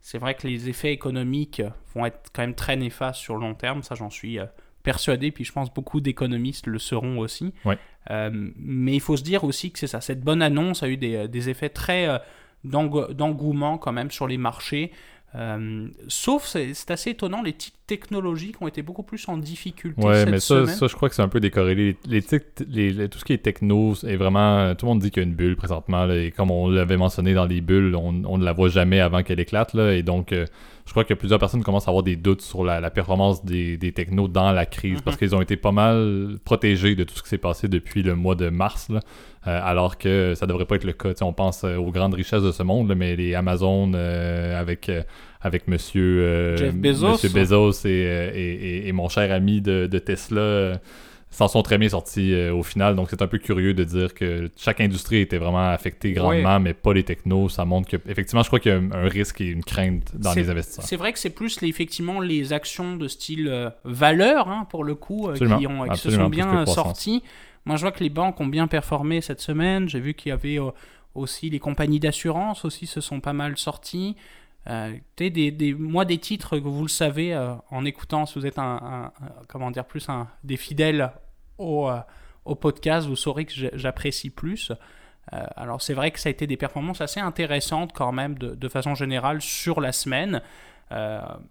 c'est 0.00 0.18
vrai 0.18 0.34
que 0.34 0.46
les 0.46 0.68
effets 0.68 0.92
économiques 0.92 1.62
vont 1.94 2.06
être 2.06 2.30
quand 2.32 2.42
même 2.42 2.54
très 2.54 2.76
néfastes 2.76 3.20
sur 3.20 3.34
le 3.34 3.40
long 3.40 3.54
terme, 3.54 3.82
ça 3.82 3.94
j'en 3.94 4.10
suis 4.10 4.38
persuadé, 4.84 5.32
puis 5.32 5.42
je 5.42 5.50
pense 5.50 5.72
beaucoup 5.74 6.00
d'économistes 6.00 6.68
le 6.68 6.78
seront 6.78 7.18
aussi. 7.18 7.52
Euh, 8.10 8.30
mais 8.56 8.94
il 8.94 9.00
faut 9.00 9.16
se 9.16 9.24
dire 9.24 9.42
aussi 9.42 9.72
que 9.72 9.78
c'est 9.80 9.88
ça, 9.88 10.00
cette 10.00 10.20
bonne 10.20 10.42
annonce 10.42 10.84
a 10.84 10.88
eu 10.88 10.96
des, 10.96 11.26
des 11.26 11.48
effets 11.48 11.70
très 11.70 12.06
euh, 12.06 12.18
d'engouement 12.64 13.78
quand 13.78 13.92
même 13.92 14.12
sur 14.12 14.28
les 14.28 14.36
marchés. 14.36 14.92
Euh, 15.34 15.88
sauf, 16.08 16.46
c'est 16.46 16.90
assez 16.90 17.10
étonnant, 17.10 17.42
les 17.42 17.52
petites 17.52 17.74
technologies 17.86 18.52
qui 18.52 18.62
ont 18.62 18.68
été 18.68 18.82
beaucoup 18.82 19.02
plus 19.02 19.28
en 19.28 19.36
difficulté. 19.36 20.02
Ouais, 20.02 20.24
mais 20.26 20.40
ça, 20.40 20.66
ça, 20.66 20.86
je 20.86 20.94
crois 20.94 21.08
que 21.08 21.14
c'est 21.14 21.22
un 21.22 21.28
peu 21.28 21.40
décorrélé. 21.40 21.96
Les, 22.06 22.20
les, 22.68 23.08
tout 23.08 23.18
ce 23.18 23.24
qui 23.24 23.32
est 23.32 23.38
techno 23.38 23.94
est 24.06 24.16
vraiment. 24.16 24.74
Tout 24.74 24.86
le 24.86 24.92
monde 24.92 25.00
dit 25.00 25.10
qu'il 25.10 25.22
y 25.22 25.26
a 25.26 25.28
une 25.28 25.34
bulle 25.34 25.56
présentement. 25.56 26.08
et 26.10 26.32
comme 26.34 26.50
on 26.50 26.68
l'avait 26.68 26.96
mentionné 26.96 27.34
dans 27.34 27.44
les 27.44 27.60
bulles, 27.60 27.94
on, 27.94 28.22
on, 28.24 28.38
ne 28.38 28.44
la 28.44 28.52
voit 28.52 28.68
jamais 28.68 29.00
avant 29.00 29.22
qu'elle 29.22 29.40
éclate. 29.40 29.74
Là, 29.74 29.92
et 29.92 30.02
donc, 30.02 30.32
euh, 30.32 30.46
je 30.86 30.92
crois 30.92 31.04
que 31.04 31.14
plusieurs 31.14 31.38
personnes 31.38 31.62
commencent 31.62 31.86
à 31.86 31.90
avoir 31.90 32.02
des 32.02 32.16
doutes 32.16 32.42
sur 32.42 32.64
la, 32.64 32.90
performance 32.90 33.44
des, 33.44 33.76
des, 33.76 33.92
technos 33.92 34.28
dans 34.28 34.52
la 34.52 34.66
crise 34.66 35.00
parce 35.02 35.16
mhm. 35.16 35.18
qu'ils 35.18 35.34
ont 35.34 35.40
été 35.42 35.56
pas 35.56 35.72
mal 35.72 36.38
protégés 36.44 36.94
de 36.94 37.04
tout 37.04 37.14
ce 37.14 37.22
qui 37.22 37.28
s'est 37.28 37.38
passé 37.38 37.68
depuis 37.68 38.02
le 38.02 38.14
mois 38.14 38.34
de 38.34 38.48
mars. 38.48 38.88
Là, 38.88 39.00
euh, 39.46 39.60
alors 39.62 39.98
que 39.98 40.34
ça 40.34 40.46
devrait 40.46 40.64
pas 40.64 40.76
être 40.76 40.84
le 40.84 40.94
cas. 40.94 41.12
on 41.20 41.34
pense 41.34 41.64
aux 41.64 41.90
grandes 41.90 42.14
richesses 42.14 42.42
de 42.42 42.52
ce 42.52 42.62
monde, 42.62 42.94
mais 42.96 43.14
les 43.14 43.34
Amazon 43.34 43.92
avec 43.92 44.90
avec 45.44 45.68
monsieur, 45.68 46.20
euh, 46.22 46.72
Bezos, 46.72 47.18
Bezos 47.28 47.84
euh, 47.84 48.30
et, 48.34 48.88
et, 48.88 48.92
mon 48.92 49.10
cher 49.10 49.30
ami 49.30 49.60
de, 49.60 49.86
Tesla 49.98 50.40
euh, 50.40 50.74
s'en 51.30 51.48
sont 51.48 51.62
très 51.62 51.76
bien 51.76 51.90
sortis 51.90 52.34
au 52.48 52.62
final. 52.62 52.96
Donc 52.96 53.08
c'est 53.10 53.20
un 53.20 53.26
peu 53.26 53.36
curieux 53.36 53.74
de 53.74 53.84
dire 53.84 54.14
que 54.14 54.50
chaque 54.56 54.80
industrie 54.80 55.18
était 55.18 55.36
vraiment 55.36 55.68
affectée 55.68 56.12
grandement, 56.12 56.58
mais 56.60 56.72
pas 56.72 56.94
les 56.94 57.02
technos. 57.02 57.50
Ça 57.50 57.66
montre 57.66 57.90
que 57.90 57.98
effectivement, 58.08 58.42
je 58.42 58.48
crois 58.48 58.58
qu'il 58.58 58.72
y 58.72 58.74
a 58.74 58.78
un, 58.78 59.08
risque 59.08 59.42
et 59.42 59.48
une 59.48 59.62
crainte 59.62 60.12
dans 60.16 60.32
les 60.32 60.48
investisseurs. 60.48 60.86
C'est 60.86 60.96
vrai 60.96 61.12
que 61.12 61.18
c'est 61.18 61.30
plus 61.30 61.62
effectivement 61.62 62.20
les 62.20 62.54
actions 62.54 62.96
de 62.96 63.06
style 63.06 63.70
valeur 63.84 64.48
hein, 64.48 64.66
pour 64.70 64.82
le 64.82 64.94
coup 64.94 65.28
qui, 65.34 65.66
ont, 65.66 65.86
qui 65.88 65.98
se 65.98 66.10
sont 66.10 66.30
bien 66.30 66.64
sorties. 66.64 67.22
Moi, 67.66 67.76
je 67.76 67.82
vois 67.82 67.92
que 67.92 68.02
les 68.02 68.10
banques 68.10 68.40
ont 68.40 68.46
bien 68.46 68.66
performé 68.66 69.20
cette 69.20 69.40
semaine. 69.40 69.90
J'ai 69.90 70.00
vu 70.00 70.14
qu'il 70.14 70.30
y 70.30 70.32
avait 70.32 70.58
aussi 71.14 71.50
les 71.50 71.58
compagnies 71.58 72.00
d'assurance 72.00 72.64
aussi 72.64 72.86
se 72.86 73.00
sont 73.00 73.20
pas 73.20 73.32
mal 73.32 73.56
sorties. 73.56 74.16
Euh, 74.68 74.96
moi, 75.78 76.04
des 76.04 76.18
titres 76.18 76.58
que 76.58 76.68
vous 76.68 76.82
le 76.82 76.88
savez 76.88 77.34
euh, 77.34 77.54
en 77.70 77.84
écoutant, 77.84 78.26
si 78.26 78.38
vous 78.38 78.46
êtes 78.46 78.58
un, 78.58 79.12
comment 79.48 79.70
dire, 79.70 79.84
plus 79.84 80.08
un, 80.08 80.28
des 80.42 80.56
fidèles 80.56 81.12
au, 81.58 81.88
euh, 81.88 82.00
podcast, 82.54 83.06
vous 83.06 83.16
saurez 83.16 83.44
que 83.44 83.52
j'apprécie 83.74 84.30
plus. 84.30 84.72
alors, 85.30 85.80
c'est 85.82 85.94
vrai 85.94 86.10
que 86.10 86.20
ça 86.20 86.28
a 86.28 86.30
été 86.30 86.46
des 86.46 86.56
performances 86.56 87.00
assez 87.00 87.20
intéressantes 87.20 87.92
quand 87.94 88.12
même, 88.12 88.36
de 88.38 88.68
façon 88.68 88.94
générale, 88.94 89.40
sur 89.40 89.80
la 89.80 89.92
semaine. 89.92 90.42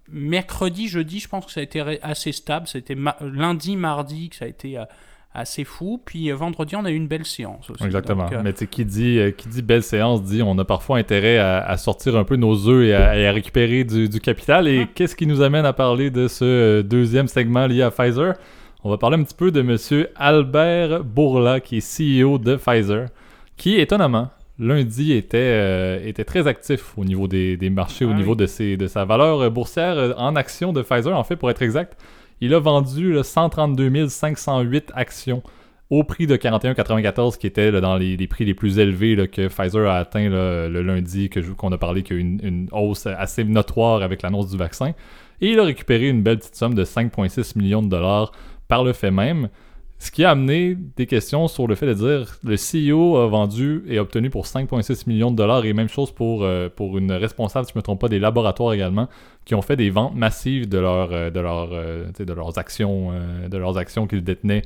mercredi, 0.08 0.88
jeudi, 0.88 1.20
je 1.20 1.27
pense 1.27 1.46
que 1.46 1.51
ça 1.51 1.60
a 1.60 1.63
été 1.63 2.00
assez 2.03 2.32
stable. 2.32 2.67
C'était 2.67 2.96
lundi, 3.22 3.75
mardi 3.75 4.29
que 4.29 4.36
ça 4.36 4.46
a 4.46 4.48
été 4.48 4.84
assez 5.33 5.63
fou. 5.63 6.01
Puis 6.03 6.31
euh, 6.31 6.35
vendredi, 6.35 6.75
on 6.75 6.85
a 6.85 6.91
eu 6.91 6.95
une 6.95 7.07
belle 7.07 7.25
séance 7.25 7.69
aussi. 7.69 7.83
Exactement. 7.83 8.27
Euh, 8.31 8.41
Mais 8.43 8.53
tu 8.53 8.59
sais, 8.59 8.67
qui 8.67 8.85
dit, 8.85 9.19
euh, 9.19 9.31
qui 9.31 9.47
dit 9.49 9.61
belle 9.61 9.83
séance 9.83 10.23
dit 10.23 10.41
on 10.43 10.57
a 10.59 10.65
parfois 10.65 10.97
intérêt 10.97 11.37
à, 11.37 11.75
sortir 11.77 12.15
un 12.15 12.23
peu 12.23 12.35
nos 12.35 12.67
œufs 12.67 12.85
et 12.85 12.93
à, 12.93 13.31
récupérer 13.31 13.83
du, 13.83 14.19
capital. 14.19 14.67
Et 14.67 14.87
qu'est-ce 14.93 15.15
qui 15.15 15.27
nous 15.27 15.41
amène 15.41 15.65
à 15.65 15.73
parler 15.73 16.09
de 16.11 16.27
ce 16.27 16.81
deuxième 16.81 17.27
segment 17.27 17.67
lié 17.67 17.81
à 17.81 17.91
Pfizer? 17.91 18.33
On 18.83 18.89
va 18.89 18.97
parler 18.97 19.17
un 19.17 19.23
petit 19.23 19.35
peu 19.35 19.51
de 19.51 19.61
M. 19.61 20.07
Albert 20.15 21.03
Bourla, 21.03 21.59
qui 21.61 21.77
est 21.77 22.21
CEO 22.23 22.37
de 22.37 22.55
Pfizer, 22.55 23.07
qui 23.57 23.79
étonnamment 23.79 24.29
lundi 24.59 25.13
était, 25.13 26.07
était 26.07 26.25
très 26.25 26.47
actif 26.47 26.95
au 26.97 27.03
niveau 27.03 27.27
des, 27.27 27.57
marchés, 27.71 28.05
au 28.05 28.11
ah 28.11 28.13
niveau 28.13 28.35
de, 28.35 28.45
ses, 28.45 28.77
de 28.77 28.85
sa 28.85 29.03
valeur 29.03 29.49
boursière 29.49 30.13
en 30.17 30.35
action 30.35 30.73
de 30.73 30.81
Pfizer, 30.83 31.17
en 31.17 31.23
fait, 31.23 31.37
pour 31.37 31.49
être 31.49 31.63
exact. 31.63 31.97
Il 32.43 32.53
a 32.53 32.59
vendu 32.59 33.15
132 33.23 34.09
508 34.09 34.91
actions 34.95 35.43
au 35.89 36.03
prix 36.03 36.27
de 36.27 36.35
41,94 36.35 37.38
qui 37.38 37.47
était 37.47 37.71
dans 37.79 37.95
les, 37.95 38.17
prix 38.27 38.43
les 38.43 38.53
plus 38.53 38.79
élevés 38.79 39.29
que 39.29 39.47
Pfizer 39.47 39.89
a 39.89 40.00
atteint 40.00 40.27
le 40.27 40.81
lundi, 40.81 41.29
qu'on 41.29 41.71
a 41.71 41.77
parlé 41.77 42.03
qu'il 42.03 42.17
y 42.17 42.19
a 42.19 42.21
eu 42.21 42.25
une, 42.43 42.67
hausse 42.73 43.07
assez 43.07 43.45
notoire 43.45 44.03
avec 44.03 44.23
l'annonce 44.23 44.51
du 44.51 44.57
vaccin. 44.57 44.89
Et 45.39 45.51
il 45.51 45.59
a 45.62 45.63
récupéré 45.63 46.09
une 46.09 46.21
belle 46.21 46.39
petite 46.39 46.57
somme 46.57 46.73
de 46.73 46.83
5,6 46.83 47.57
millions 47.57 47.81
de 47.81 47.88
dollars 47.88 48.33
par 48.67 48.83
le 48.83 48.91
fait 48.91 49.12
même. 49.12 49.47
Ce 50.03 50.12
qui 50.12 50.25
a 50.25 50.31
amené 50.31 50.75
des 50.98 51.05
questions 51.05 51.48
sur 51.48 51.65
le 51.65 51.75
fait 51.75 51.86
de 51.86 51.93
dire 51.93 52.38
le 52.43 52.55
CEO 52.57 53.15
a 53.15 53.27
vendu 53.27 53.86
et 53.88 54.00
obtenu 54.00 54.29
pour 54.29 54.45
5,6 54.45 55.07
millions 55.07 55.31
de 55.31 55.38
dollars 55.38 55.63
et 55.63 55.72
même 55.72 55.88
chose 55.88 56.12
pour, 56.12 56.43
euh, 56.43 56.67
pour 56.67 56.98
une 56.98 57.13
responsable, 57.13 57.65
si 57.65 57.72
je 57.72 57.77
ne 57.77 57.79
me 57.79 57.83
trompe 57.83 58.01
pas, 58.01 58.10
des 58.10 58.19
laboratoires 58.19 58.74
également, 58.74 59.07
qui 59.45 59.55
ont 59.55 59.62
fait 59.62 59.77
des 59.77 59.89
ventes 59.89 60.13
massives 60.13 60.67
de, 60.67 60.77
euh, 60.77 61.29
de, 61.29 61.39
euh, 61.39 62.12
de 62.19 62.33
leurs 62.33 62.60
actions, 62.60 63.13
actions 63.77 64.05
qu'ils 64.05 64.25
détenaient 64.25 64.63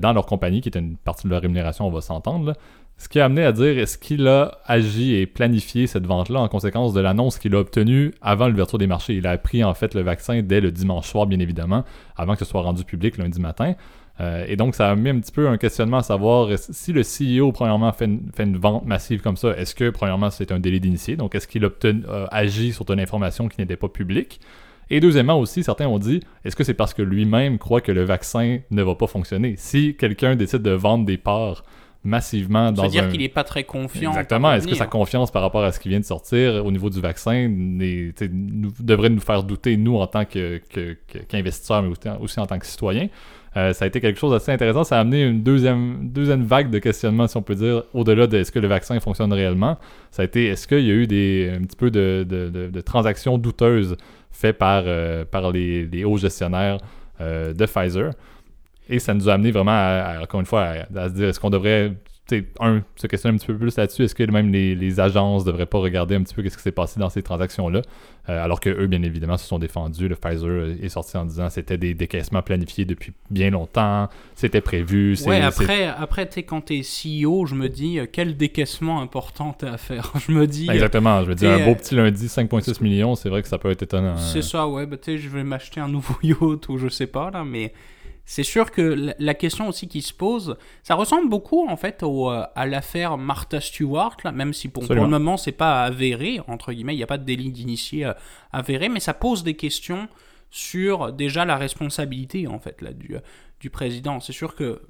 dans 0.00 0.12
leur 0.12 0.24
compagnie, 0.24 0.60
qui 0.60 0.68
était 0.68 0.78
une 0.78 0.96
partie 0.96 1.26
de 1.26 1.32
leur 1.32 1.42
rémunération, 1.42 1.84
on 1.84 1.90
va 1.90 2.00
s'entendre. 2.00 2.52
Ce 2.96 3.08
qui 3.08 3.18
a 3.18 3.24
amené 3.24 3.44
à 3.44 3.50
dire 3.50 3.78
est-ce 3.78 3.98
qu'il 3.98 4.28
a 4.28 4.58
agi 4.66 5.14
et 5.14 5.26
planifié 5.26 5.88
cette 5.88 6.06
vente-là 6.06 6.40
en 6.40 6.48
conséquence 6.48 6.92
de 6.92 7.00
l'annonce 7.00 7.38
qu'il 7.38 7.56
a 7.56 7.58
obtenue 7.58 8.14
avant 8.22 8.46
l'ouverture 8.46 8.78
des 8.78 8.86
marchés? 8.86 9.14
Il 9.14 9.26
a 9.26 9.36
pris 9.36 9.64
en 9.64 9.74
fait 9.74 9.94
le 9.94 10.02
vaccin 10.02 10.42
dès 10.42 10.60
le 10.60 10.70
dimanche 10.70 11.08
soir, 11.08 11.26
bien 11.26 11.40
évidemment, 11.40 11.84
avant 12.16 12.34
que 12.34 12.38
ce 12.38 12.44
soit 12.44 12.62
rendu 12.62 12.84
public 12.84 13.18
lundi 13.18 13.40
matin. 13.40 13.74
Euh, 14.20 14.44
et 14.48 14.56
donc, 14.56 14.74
ça 14.74 14.90
a 14.90 14.96
mis 14.96 15.10
un 15.10 15.20
petit 15.20 15.32
peu 15.32 15.48
un 15.48 15.58
questionnement 15.58 15.98
à 15.98 16.02
savoir 16.02 16.48
si 16.58 16.92
le 16.92 17.02
CEO, 17.02 17.52
premièrement, 17.52 17.92
fait 17.92 18.06
une, 18.06 18.56
vente 18.56 18.86
massive 18.86 19.20
comme 19.20 19.36
ça, 19.36 19.50
est-ce 19.56 19.74
que, 19.74 19.90
premièrement, 19.90 20.30
c'est 20.30 20.52
un 20.52 20.58
délit 20.58 20.80
d'initié? 20.80 21.16
Donc, 21.16 21.34
est-ce 21.34 21.46
qu'il 21.46 21.64
a 21.64 21.68
euh, 21.84 22.26
agi 22.30 22.72
sur 22.72 22.90
une 22.90 23.00
information 23.00 23.48
qui 23.48 23.60
n'était 23.60 23.76
pas 23.76 23.88
publique? 23.88 24.40
Et 24.88 25.00
deuxièmement 25.00 25.38
aussi, 25.38 25.64
certains 25.64 25.88
ont 25.88 25.98
dit, 25.98 26.20
est-ce 26.44 26.54
que 26.54 26.64
c'est 26.64 26.74
parce 26.74 26.94
que 26.94 27.02
lui-même 27.02 27.58
croit 27.58 27.80
que 27.80 27.92
le 27.92 28.04
vaccin 28.04 28.58
ne 28.70 28.82
va 28.82 28.94
pas 28.94 29.08
fonctionner? 29.08 29.54
Si 29.58 29.96
quelqu'un 29.96 30.36
décide 30.36 30.62
de 30.62 30.70
vendre 30.70 31.04
des 31.04 31.16
parts 31.16 31.64
massivement 32.04 32.70
dans 32.70 32.82
C'est-à-dire 32.82 33.08
qu'il 33.10 33.20
n'est 33.20 33.28
pas 33.28 33.42
très 33.42 33.64
confiant. 33.64 34.10
Exactement. 34.10 34.52
Est-ce 34.52 34.68
que 34.68 34.76
sa 34.76 34.86
confiance 34.86 35.32
par 35.32 35.42
rapport 35.42 35.64
à 35.64 35.72
ce 35.72 35.80
qui 35.80 35.88
vient 35.88 35.98
de 35.98 36.04
sortir 36.04 36.64
au 36.64 36.70
niveau 36.70 36.88
du 36.88 37.00
vaccin 37.00 37.48
devrait 37.50 39.10
nous 39.10 39.20
faire 39.20 39.42
douter, 39.42 39.76
nous, 39.76 39.96
en 39.96 40.06
tant 40.06 40.24
qu'investisseurs, 40.24 41.82
mais 41.82 41.92
aussi 42.20 42.38
en 42.38 42.46
tant 42.46 42.58
que 42.58 42.66
citoyens? 42.66 43.08
Euh, 43.56 43.72
ça 43.72 43.86
a 43.86 43.88
été 43.88 44.00
quelque 44.00 44.18
chose 44.18 44.32
d'assez 44.32 44.52
intéressant. 44.52 44.84
Ça 44.84 44.98
a 44.98 45.00
amené 45.00 45.24
une 45.24 45.42
deuxième, 45.42 46.10
deuxième 46.10 46.42
vague 46.42 46.70
de 46.70 46.78
questionnement, 46.78 47.26
si 47.26 47.36
on 47.36 47.42
peut 47.42 47.54
dire, 47.54 47.84
au-delà 47.94 48.26
de 48.26 48.36
est-ce 48.36 48.52
que 48.52 48.58
le 48.58 48.68
vaccin 48.68 49.00
fonctionne 49.00 49.32
réellement. 49.32 49.78
Ça 50.10 50.22
a 50.22 50.24
été 50.26 50.46
est-ce 50.48 50.68
qu'il 50.68 50.84
y 50.84 50.90
a 50.90 50.94
eu 50.94 51.06
des, 51.06 51.52
un 51.56 51.64
petit 51.64 51.76
peu 51.76 51.90
de, 51.90 52.80
transactions 52.82 53.38
douteuses 53.38 53.96
faites 54.30 54.58
par, 54.58 54.82
euh, 54.86 55.24
par 55.24 55.50
les, 55.52 56.04
hauts 56.04 56.18
gestionnaires 56.18 56.78
euh, 57.20 57.54
de 57.54 57.64
Pfizer? 57.64 58.12
Et 58.90 58.98
ça 58.98 59.14
nous 59.14 59.28
a 59.28 59.32
amené 59.32 59.52
vraiment, 59.52 59.72
à, 59.72 60.20
encore 60.22 60.40
une 60.40 60.46
fois, 60.46 60.74
à, 60.94 61.08
se 61.08 61.14
dire 61.14 61.28
est-ce 61.28 61.40
qu'on 61.40 61.50
devrait 61.50 61.92
un, 62.60 62.82
se 62.96 63.06
questionner 63.06 63.34
un 63.34 63.38
petit 63.38 63.46
peu 63.46 63.56
plus 63.56 63.76
là-dessus. 63.76 64.04
Est-ce 64.04 64.14
que 64.14 64.28
même 64.30 64.50
les, 64.50 64.74
les 64.74 65.00
agences 65.00 65.44
ne 65.44 65.50
devraient 65.50 65.66
pas 65.66 65.78
regarder 65.78 66.16
un 66.16 66.22
petit 66.22 66.34
peu 66.34 66.42
ce 66.48 66.56
qui 66.56 66.62
s'est 66.62 66.72
passé 66.72 66.98
dans 66.98 67.10
ces 67.10 67.22
transactions-là? 67.22 67.82
Euh, 68.28 68.44
alors 68.44 68.58
que 68.58 68.70
eux, 68.70 68.86
bien 68.88 69.02
évidemment, 69.02 69.36
se 69.36 69.46
sont 69.46 69.58
défendus. 69.58 70.08
Le 70.08 70.16
Pfizer 70.16 70.74
est 70.82 70.88
sorti 70.88 71.16
en 71.16 71.24
disant 71.24 71.46
que 71.46 71.52
c'était 71.52 71.78
des 71.78 71.94
décaissements 71.94 72.42
planifiés 72.42 72.84
depuis 72.84 73.12
bien 73.30 73.50
longtemps, 73.50 74.08
c'était 74.34 74.60
prévu. 74.60 75.16
Ouais, 75.26 75.40
après, 75.40 75.84
après 75.84 76.26
quand 76.42 76.66
tu 76.66 76.78
es 76.78 76.80
CEO, 76.80 77.46
je 77.46 77.54
me 77.54 77.68
dis 77.68 78.00
euh, 78.00 78.06
quel 78.10 78.36
décaissement 78.36 79.00
important 79.00 79.52
t'as 79.56 79.72
à 79.72 79.76
faire. 79.76 80.12
je 80.26 80.32
me 80.32 80.46
dis. 80.46 80.68
Exactement, 80.68 81.22
je 81.22 81.28
me 81.28 81.34
dis 81.34 81.46
un 81.46 81.64
beau 81.64 81.74
petit 81.76 81.94
lundi, 81.94 82.26
5,6 82.26 82.82
millions, 82.82 83.14
c'est 83.14 83.28
vrai 83.28 83.42
que 83.42 83.48
ça 83.48 83.58
peut 83.58 83.70
être 83.70 83.82
étonnant. 83.82 84.14
Hein. 84.14 84.32
C'est 84.32 84.42
ça, 84.42 84.66
ouais, 84.66 84.86
bah, 84.86 84.96
je 85.06 85.28
vais 85.28 85.44
m'acheter 85.44 85.80
un 85.80 85.88
nouveau 85.88 86.16
yacht 86.22 86.68
ou 86.68 86.78
je 86.78 86.88
sais 86.88 87.06
pas, 87.06 87.30
là, 87.30 87.44
mais 87.44 87.72
c'est 88.28 88.42
sûr 88.42 88.72
que 88.72 89.14
la 89.20 89.34
question 89.34 89.68
aussi 89.68 89.86
qui 89.86 90.02
se 90.02 90.12
pose, 90.12 90.56
ça 90.82 90.96
ressemble 90.96 91.30
beaucoup 91.30 91.68
en 91.68 91.76
fait 91.76 92.02
euh, 92.02 92.42
à 92.56 92.66
l'affaire 92.66 93.16
Martha 93.16 93.60
Stewart, 93.60 94.16
là, 94.24 94.32
même 94.32 94.52
si 94.52 94.68
pour, 94.68 94.82
le 94.92 95.06
moment 95.06 95.36
c'est 95.36 95.52
pas 95.52 95.84
avéré, 95.84 96.40
entre 96.48 96.72
guillemets, 96.72 96.94
il 96.94 96.96
n'y 96.96 97.04
a 97.04 97.06
pas 97.06 97.18
de 97.18 97.24
délit 97.24 97.52
d'initié 97.52 98.06
euh, 98.06 98.12
avéré, 98.52 98.88
mais 98.88 98.98
ça 98.98 99.14
pose 99.14 99.44
des 99.44 99.54
questions 99.54 100.08
sur 100.50 101.12
déjà 101.12 101.44
la 101.44 101.56
responsabilité 101.56 102.48
en 102.48 102.58
fait 102.58 102.82
là, 102.82 102.92
du, 102.92 103.14
euh, 103.14 103.20
du 103.60 103.70
président. 103.70 104.18
C'est 104.18 104.32
sûr 104.32 104.56
que, 104.56 104.82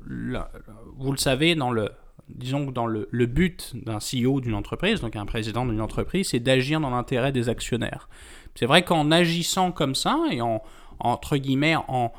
vous 0.97 1.12
le 1.12 1.19
savez, 1.19 1.55
dans 1.55 1.71
le, 1.71 1.90
disons 2.31 2.66
que 2.66 2.71
dans 2.71 2.87
le, 2.87 3.07
le 3.11 3.26
but 3.26 3.73
d'un 3.75 3.99
CEO 3.99 4.40
d'une 4.40 4.55
entreprise, 4.55 5.02
donc 5.02 5.14
un 5.14 5.26
président 5.26 5.66
d'une 5.66 5.83
entreprise, 5.83 6.31
c'est 6.31 6.40
d'agir 6.40 6.81
dans 6.81 6.90
l'intérêt 6.90 7.33
des 7.33 7.50
actionnaires. 7.50 8.09
C'est 8.55 8.66
vrai 8.66 8.83
qu'en 8.83 9.11
agissant 9.11 9.73
comme 9.73 9.95
ça 9.95 10.19
et 10.31 10.40
en, 10.40 10.62
entre 11.00 11.37
guillemets, 11.37 11.76
en 11.76 12.12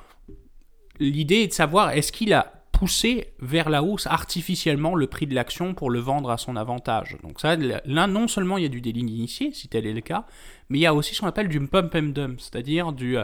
l'idée 0.99 1.41
est 1.41 1.47
de 1.47 1.53
savoir 1.53 1.91
est-ce 1.91 2.11
qu'il 2.11 2.33
a 2.33 2.53
poussé 2.71 3.33
vers 3.39 3.69
la 3.69 3.81
hausse 3.81 4.05
artificiellement 4.05 4.93
le 4.93 5.07
prix 5.07 5.25
de 5.25 5.33
l'action 5.33 5.73
pour 5.73 5.89
le 5.89 5.99
vendre 5.99 6.29
à 6.29 6.37
son 6.37 6.55
avantage? 6.55 7.17
Donc 7.23 7.39
ça, 7.39 7.55
là, 7.55 8.07
non 8.07 8.27
seulement 8.27 8.57
il 8.57 8.63
y 8.63 8.65
a 8.65 8.69
du 8.69 8.81
délit 8.81 9.03
d'initié, 9.03 9.51
si 9.51 9.67
tel 9.67 9.85
est 9.85 9.93
le 9.93 10.01
cas, 10.01 10.25
mais 10.69 10.77
il 10.77 10.81
y 10.81 10.85
a 10.85 10.93
aussi 10.93 11.15
ce 11.15 11.21
qu'on 11.21 11.27
appelle 11.27 11.49
du 11.49 11.65
pump 11.65 11.95
and 11.95 12.13
dump, 12.13 12.39
c'est-à-dire 12.39 12.93
du, 12.93 13.17
euh, 13.17 13.23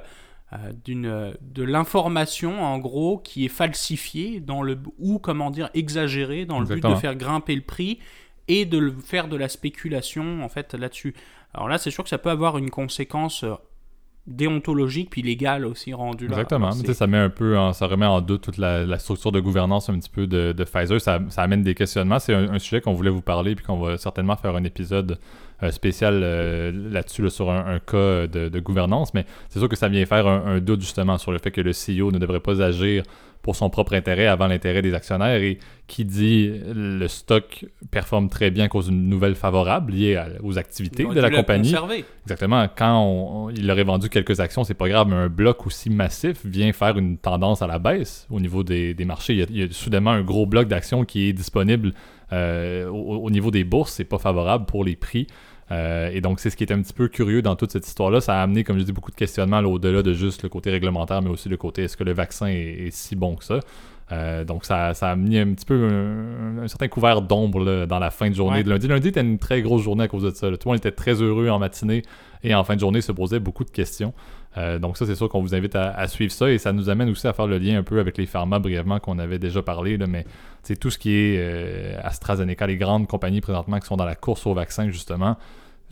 d'une, 0.83 1.33
de 1.41 1.63
l'information 1.63 2.63
en 2.63 2.77
gros 2.79 3.17
qui 3.17 3.45
est 3.45 3.49
falsifiée 3.49 4.39
dans 4.39 4.61
le, 4.61 4.77
ou 4.99 5.19
comment 5.19 5.49
dire 5.51 5.69
exagérée 5.73 6.45
dans 6.45 6.59
le 6.59 6.65
but 6.65 6.83
de 6.83 6.95
faire 6.95 7.15
grimper 7.15 7.55
le 7.55 7.61
prix 7.61 7.99
et 8.47 8.65
de 8.65 8.93
faire 9.03 9.27
de 9.27 9.37
la 9.37 9.49
spéculation 9.49 10.43
en 10.43 10.49
fait 10.49 10.73
là-dessus. 10.73 11.13
Alors 11.53 11.67
là, 11.67 11.77
c'est 11.77 11.91
sûr 11.91 12.03
que 12.03 12.09
ça 12.09 12.17
peut 12.17 12.29
avoir 12.29 12.57
une 12.57 12.69
conséquence 12.69 13.43
euh, 13.43 13.53
déontologique 14.25 15.09
puis 15.09 15.21
légal 15.21 15.65
aussi 15.65 15.93
rendu 15.93 16.27
là. 16.27 16.31
Exactement. 16.31 16.71
Ça 16.71 17.07
met 17.07 17.17
un 17.17 17.29
peu, 17.29 17.57
en- 17.57 17.73
ça 17.73 17.87
remet 17.87 18.05
en 18.05 18.21
doute 18.21 18.41
toute 18.41 18.57
la, 18.57 18.85
la 18.85 18.97
structure 18.97 19.31
de 19.31 19.39
gouvernance 19.39 19.89
un 19.89 19.99
petit 19.99 20.09
peu 20.09 20.27
de, 20.27 20.53
de 20.53 20.63
Pfizer. 20.63 20.99
Ça, 21.01 21.19
ça 21.29 21.41
amène 21.43 21.61
des 21.63 21.75
questionnements. 21.75 22.19
C'est 22.19 22.33
un, 22.33 22.49
un 22.53 22.59
sujet 22.59 22.79
qu'on 22.81 22.93
voulait 22.93 23.09
vous 23.09 23.21
parler 23.21 23.55
puis 23.55 23.65
qu'on 23.65 23.79
va 23.79 23.97
certainement 23.97 24.37
faire 24.37 24.55
un 24.55 24.63
épisode 24.63 25.17
euh, 25.61 25.71
spécial 25.71 26.21
euh, 26.23 26.71
là-dessus 26.91 27.21
là, 27.23 27.29
sur 27.29 27.51
un, 27.51 27.65
un 27.75 27.79
cas 27.79 28.27
de, 28.27 28.47
de 28.49 28.59
gouvernance. 28.59 29.13
Mais 29.13 29.25
c'est 29.49 29.59
sûr 29.59 29.67
que 29.67 29.75
ça 29.75 29.89
vient 29.89 30.05
faire 30.05 30.25
un, 30.25 30.45
un 30.55 30.59
doute 30.59 30.79
justement 30.81 31.17
sur 31.17 31.31
le 31.33 31.37
fait 31.39 31.51
que 31.51 31.61
le 31.61 31.71
CEO 31.71 32.11
ne 32.11 32.17
devrait 32.17 32.39
pas 32.39 32.61
agir 32.61 33.03
pour 33.43 33.55
son 33.55 33.69
propre 33.69 33.93
intérêt 33.93 34.25
avant 34.25 34.47
l'intérêt 34.47 34.81
des 34.81 34.95
actionnaires 34.95 35.41
et 35.43 35.59
qui 35.85 36.05
dit 36.05 36.49
le 36.73 37.07
stock 37.07 37.65
performe 37.91 38.29
très 38.29 38.49
bien 38.49 38.65
à 38.65 38.67
cause 38.69 38.87
d'une 38.87 39.07
nouvelle 39.09 39.35
favorable 39.35 39.91
liée 39.93 40.15
à- 40.15 40.29
aux 40.41 40.57
activités 40.57 41.03
de 41.03 41.19
la 41.19 41.29
compagnie. 41.29 41.69
conserver. 41.71 42.05
Exactement. 42.25 42.65
Quand 42.75 42.97
on- 42.99 43.45
on- 43.45 43.49
il 43.51 43.69
aurait 43.69 43.83
vendu 43.83 44.09
quelques 44.09 44.39
actions, 44.39 44.63
c'est 44.63 44.73
pas 44.73 44.87
grave, 44.89 45.07
mais 45.09 45.15
un 45.15 45.27
bloc 45.29 45.67
aussi 45.67 45.89
massif 45.91 46.43
vient 46.45 46.71
faire 46.73 46.97
une 46.97 47.17
tendance 47.17 47.61
à 47.61 47.67
la 47.67 47.77
baisse 47.79 48.25
au 48.31 48.39
niveau 48.39 48.63
des, 48.63 48.93
des 48.93 49.05
marchés. 49.05 49.33
Il 49.33 49.39
y, 49.39 49.43
a, 49.43 49.45
il 49.49 49.57
y 49.57 49.63
a 49.63 49.67
soudainement 49.71 50.11
un 50.11 50.23
gros 50.23 50.45
bloc 50.45 50.67
d'actions 50.69 51.03
qui 51.05 51.27
est 51.27 51.33
disponible 51.33 51.93
euh, 52.31 52.87
au, 52.87 53.25
au 53.25 53.29
niveau 53.29 53.51
des 53.51 53.63
bourses. 53.65 53.91
C'est 53.93 54.05
pas 54.05 54.17
favorable 54.17 54.65
pour 54.65 54.83
les 54.85 54.95
prix. 54.95 55.27
Euh, 55.71 56.09
et 56.13 56.21
donc, 56.21 56.39
c'est 56.39 56.49
ce 56.49 56.57
qui 56.57 56.63
est 56.63 56.71
un 56.71 56.81
petit 56.81 56.93
peu 56.93 57.07
curieux 57.07 57.41
dans 57.41 57.55
toute 57.55 57.71
cette 57.71 57.87
histoire-là. 57.87 58.21
Ça 58.21 58.39
a 58.39 58.43
amené, 58.43 58.63
comme 58.63 58.77
je 58.77 58.83
dis, 58.83 58.91
beaucoup 58.91 59.11
de 59.11 59.15
questionnements 59.15 59.61
là, 59.61 59.67
au-delà 59.67 60.03
de 60.03 60.13
juste 60.13 60.43
le 60.43 60.49
côté 60.49 60.69
réglementaire, 60.71 61.21
mais 61.21 61.29
aussi 61.29 61.49
le 61.49 61.57
côté 61.57 61.83
est-ce 61.83 61.97
que 61.97 62.03
le 62.03 62.13
vaccin 62.13 62.47
est 62.47 62.91
si 62.91 63.15
bon 63.15 63.35
que 63.35 63.43
ça? 63.43 63.59
Euh, 64.13 64.43
donc, 64.43 64.65
ça, 64.65 64.93
ça 64.93 65.09
a 65.11 65.15
mis 65.15 65.37
un 65.39 65.53
petit 65.53 65.65
peu 65.65 65.73
un, 65.87 66.63
un 66.63 66.67
certain 66.67 66.87
couvert 66.87 67.21
d'ombre 67.21 67.85
dans 67.85 67.99
la 67.99 68.11
fin 68.11 68.29
de 68.29 68.35
journée 68.35 68.57
Ouais. 68.57 68.63
de 68.63 68.69
lundi. 68.69 68.87
Lundi 68.87 69.07
était 69.07 69.21
une 69.21 69.39
très 69.39 69.61
grosse 69.61 69.81
journée 69.81 70.03
à 70.03 70.07
cause 70.07 70.23
de 70.23 70.29
ça. 70.31 70.49
là. 70.51 70.57
Tout 70.57 70.67
le 70.67 70.73
monde 70.73 70.77
était 70.77 70.91
très 70.91 71.13
heureux 71.21 71.49
en 71.49 71.57
matinée 71.59 72.03
et 72.43 72.53
en 72.53 72.63
fin 72.63 72.75
de 72.75 72.79
journée 72.79 73.01
se 73.01 73.11
posait 73.11 73.39
beaucoup 73.39 73.63
de 73.63 73.69
questions. 73.71 74.13
Euh, 74.57 74.77
donc 74.77 74.97
ça, 74.97 75.05
c'est 75.07 75.15
sûr 75.15 75.29
qu'on 75.29 75.41
vous 75.41 75.55
invite 75.55 75.75
à, 75.75 75.89
à 75.91 76.07
suivre 76.07 76.31
ça 76.31 76.49
et 76.51 76.59
ça 76.59 76.71
nous 76.73 76.89
amène 76.89 77.09
aussi 77.09 77.25
à 77.27 77.33
faire 77.33 77.47
le 77.47 77.57
lien 77.57 77.79
un 77.79 77.83
peu 77.83 77.99
avec 77.99 78.17
les 78.19 78.27
pharma 78.27 78.59
brièvement 78.59 78.99
qu'on 78.99 79.17
avait 79.17 79.39
déjà 79.39 79.63
parlé, 79.63 79.97
là, 79.97 80.05
mais 80.05 80.25
c'est 80.61 80.75
tout 80.79 80.91
ce 80.91 80.99
qui 80.99 81.11
est 81.15 81.37
euh, 81.39 81.97
AstraZeneca, 82.03 82.67
les 82.67 82.77
grandes 82.77 83.07
compagnies 83.07 83.41
présentement 83.41 83.79
qui 83.79 83.87
sont 83.87 83.97
dans 83.97 84.05
la 84.05 84.15
course 84.15 84.45
au 84.45 84.53
vaccin 84.53 84.89
justement. 84.89 85.37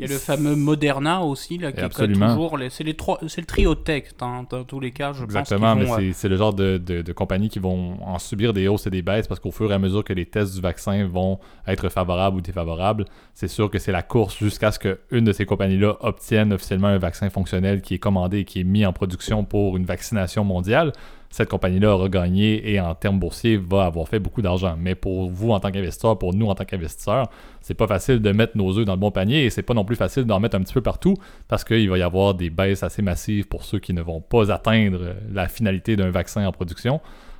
Il 0.02 0.08
y 0.08 0.10
a 0.12 0.14
le 0.14 0.20
fameux 0.20 0.56
Moderna 0.56 1.22
aussi, 1.22 1.58
là, 1.58 1.72
qui 1.72 1.80
est 1.80 1.90
toujours. 1.90 2.58
C'est 2.70 2.84
les 2.84 2.96
trois, 2.96 3.20
c'est 3.28 3.42
le 3.42 3.46
trio 3.48 3.76
tech, 3.76 4.06
hein, 4.22 4.46
dans 4.50 4.64
tous 4.64 4.80
les 4.80 4.92
cas, 4.92 5.14
je 5.14 5.24
Exactement, 5.24 5.60
pense. 5.60 5.76
mais 5.76 5.82
qu'ils 5.82 5.90
vont, 5.90 5.94
euh, 5.96 5.98
c'est- 6.12 6.14
c'est 6.14 6.30
le 6.30 6.36
genre 6.38 6.54
de, 6.54 6.78
de, 6.78 7.02
de 7.02 7.14
compagnies 7.14 7.50
qui 7.50 7.60
vont 7.60 7.98
en 8.04 8.18
subir 8.20 8.54
des 8.54 8.68
hausses 8.68 8.88
et 8.88 8.90
des 8.90 9.02
baisses 9.02 9.28
parce 9.28 9.40
qu'au 9.40 9.52
fur 9.52 9.72
et 9.72 9.76
à 9.76 9.80
mesure 9.80 10.04
que 10.04 10.14
les 10.14 10.26
tests 10.26 10.56
du 10.56 10.62
vaccin 10.62 11.06
vont 11.06 11.40
être 11.68 11.90
favorables 11.90 12.38
ou 12.38 12.42
défavorables, 12.42 13.06
c'est 13.34 13.48
sûr 13.48 13.70
que 13.70 13.80
c'est 13.80 13.92
la 13.92 14.02
course 14.02 14.38
jusqu'à 14.38 14.72
ce 14.72 14.80
qu'une 14.80 15.24
de 15.24 15.32
ces 15.32 15.46
compagnies-là 15.46 15.98
obtienne 16.02 16.52
officiellement 16.54 16.88
un 16.88 16.98
vaccin 16.98 17.30
fonctionnel 17.30 17.82
qui 17.82 17.94
est 17.96 18.00
commandé 18.00 18.40
et 18.40 18.46
qui 18.46 18.62
est 18.62 18.64
mis 18.66 18.86
en 18.86 18.94
production 18.94 19.44
pour 19.46 19.78
une 19.78 19.86
vaccination 19.86 20.44
mondiale. 20.44 20.92
Cette 21.32 21.50
compagnie-là 21.50 21.96
aura 21.96 22.10
gagné 22.10 22.72
et 22.72 22.80
en 22.80 22.94
termes 22.94 23.18
boursiers 23.18 23.56
va 23.58 23.86
avoir 23.86 24.08
fait 24.08 24.20
beaucoup 24.20 24.42
d'argent. 24.42 24.76
Mais 24.78 24.96
pour 24.96 25.30
vous 25.30 25.52
en 25.52 25.60
tant 25.60 25.72
qu'investisseur, 25.72 26.20
pour 26.20 26.34
nous 26.34 26.48
en 26.48 26.56
tant 26.56 26.66
qu'investisseurs, 26.66 27.30
c'est 27.62 27.74
pas 27.74 27.88
facile 27.88 28.22
de 28.22 28.32
mettre 28.32 28.58
nos 28.58 28.78
œufs 28.78 28.86
dans 28.86 28.94
le 28.94 29.00
bon 29.00 29.12
panier 29.12 29.46
et 29.46 29.50
c'est 29.50 29.64
pas 29.64 29.74
non 29.74 29.86
plus 29.86 29.96
facile 29.96 30.26
d'en 30.26 30.42
mettre 30.42 30.58
un 30.58 30.62
petit 30.62 30.74
peu 30.74 30.82
partout 30.82 31.16
parce 31.48 31.64
qu'il 31.64 31.90
va 31.90 31.98
y 31.98 32.02
avoir 32.02 32.34
des 32.34 32.50
baisses 32.50 32.84
assez 32.84 33.02
massives 33.02 33.48
pour 33.48 33.64
ceux 33.64 33.80
qui 33.80 33.94
ne 33.94 34.02
vont 34.02 34.20
pas 34.20 34.52
atteindre 34.52 35.16
la 35.32 35.48
finalité 35.48 35.96
d'un 35.96 36.12
vaccin 36.12 36.46
en 36.46 36.52
production. 36.52 37.00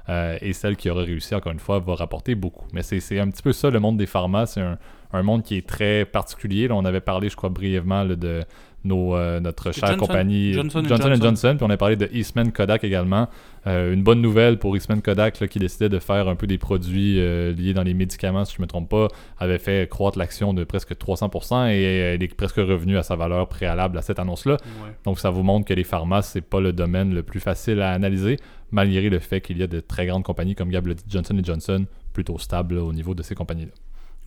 Euh, 0.10 0.38
et 0.42 0.54
celle 0.54 0.78
qui 0.78 0.90
aura 0.90 1.04
réussi, 1.04 1.36
encore 1.36 1.52
une 1.52 1.60
fois, 1.60 1.80
va 1.80 1.94
rapporter 1.94 2.34
beaucoup. 2.34 2.66
Mais 2.74 2.82
c'est 2.82 3.20
un 3.20 3.30
petit 3.30 3.44
peu 3.44 3.54
ça, 3.54 3.70
le 3.70 3.80
monde 3.80 3.98
des 3.98 4.08
pharma. 4.08 4.46
C'est 4.46 4.62
un, 4.62 4.78
un 5.14 5.24
monde 5.24 5.44
qui 5.44 5.58
est 5.58 5.68
très 5.68 6.06
particulier. 6.06 6.68
Là, 6.68 6.76
on 6.76 6.86
avait 6.86 7.02
parlé, 7.02 7.30
je 7.30 7.36
crois, 7.36 7.50
brièvement 7.50 8.06
de 8.06 8.42
nos, 8.84 9.16
euh, 9.16 9.40
notre 9.40 9.72
chère 9.72 9.90
Johnson- 9.90 10.06
compagnie 10.08 10.54
Johnson 10.54 10.84
Johnson, 10.88 11.08
Johnson. 11.10 11.22
Johnson. 11.24 11.54
Puis 11.58 11.66
on 11.66 11.70
a 11.70 11.78
parlé 11.78 11.96
de 11.96 12.10
Eastman 12.14 12.52
Kodak 12.52 12.84
également. 12.84 13.28
Euh, 13.68 13.94
une 13.94 14.02
bonne 14.02 14.22
nouvelle 14.22 14.58
pour 14.58 14.76
Eastman 14.76 15.02
Kodak 15.02 15.40
là, 15.40 15.48
qui 15.48 15.60
décidait 15.60 15.90
de 15.90 16.00
faire 16.00 16.28
un 16.28 16.36
peu 16.36 16.48
des 16.48 16.58
produits 16.58 17.20
euh, 17.20 17.52
liés 17.54 17.74
dans 17.74 17.84
les 17.84 17.94
médicaments, 17.94 18.44
si 18.44 18.56
je 18.56 18.60
ne 18.60 18.64
me 18.64 18.68
trompe 18.68 18.90
pas, 18.90 19.08
avait 19.38 19.60
fait 19.60 19.88
croître 19.90 20.18
l'action 20.18 20.54
de 20.54 20.64
presque 20.64 20.94
300% 20.96 21.70
et 21.72 21.82
elle 21.82 22.24
est 22.24 22.36
presque 22.36 22.56
revenue 22.56 22.98
à 22.98 23.04
sa 23.04 23.16
valeur 23.16 23.48
préalable 23.48 23.98
à 24.00 24.02
cette 24.02 24.18
annonce-là. 24.18 24.54
ouais. 24.84 24.92
Donc 25.06 25.20
ça 25.20 25.30
vous 25.30 25.44
montre 25.44 25.68
que 25.68 25.74
les 25.76 25.84
pharma, 25.84 26.22
c'est 26.24 26.42
pas 26.42 26.60
le 26.60 26.74
domaine 26.74 27.14
le 27.14 27.22
plus 27.22 27.40
facile 27.40 27.82
à 27.82 27.92
analyser, 27.92 28.38
malgré 28.72 29.10
le 29.10 29.20
fait 29.20 29.42
qu'il 29.42 29.58
y 29.60 29.64
a 29.64 29.68
de 29.68 29.80
très 29.80 30.08
grandes 30.08 30.24
compagnies 30.24 30.56
comme 30.56 30.70
Gab 30.70 30.88
Johnson 31.08 31.38
Johnson, 31.44 31.86
plutôt 32.14 32.40
stables 32.40 32.76
là, 32.76 32.84
au 32.84 32.94
niveau 32.94 33.14
de 33.14 33.22
ces 33.22 33.36
compagnies-là. 33.36 33.72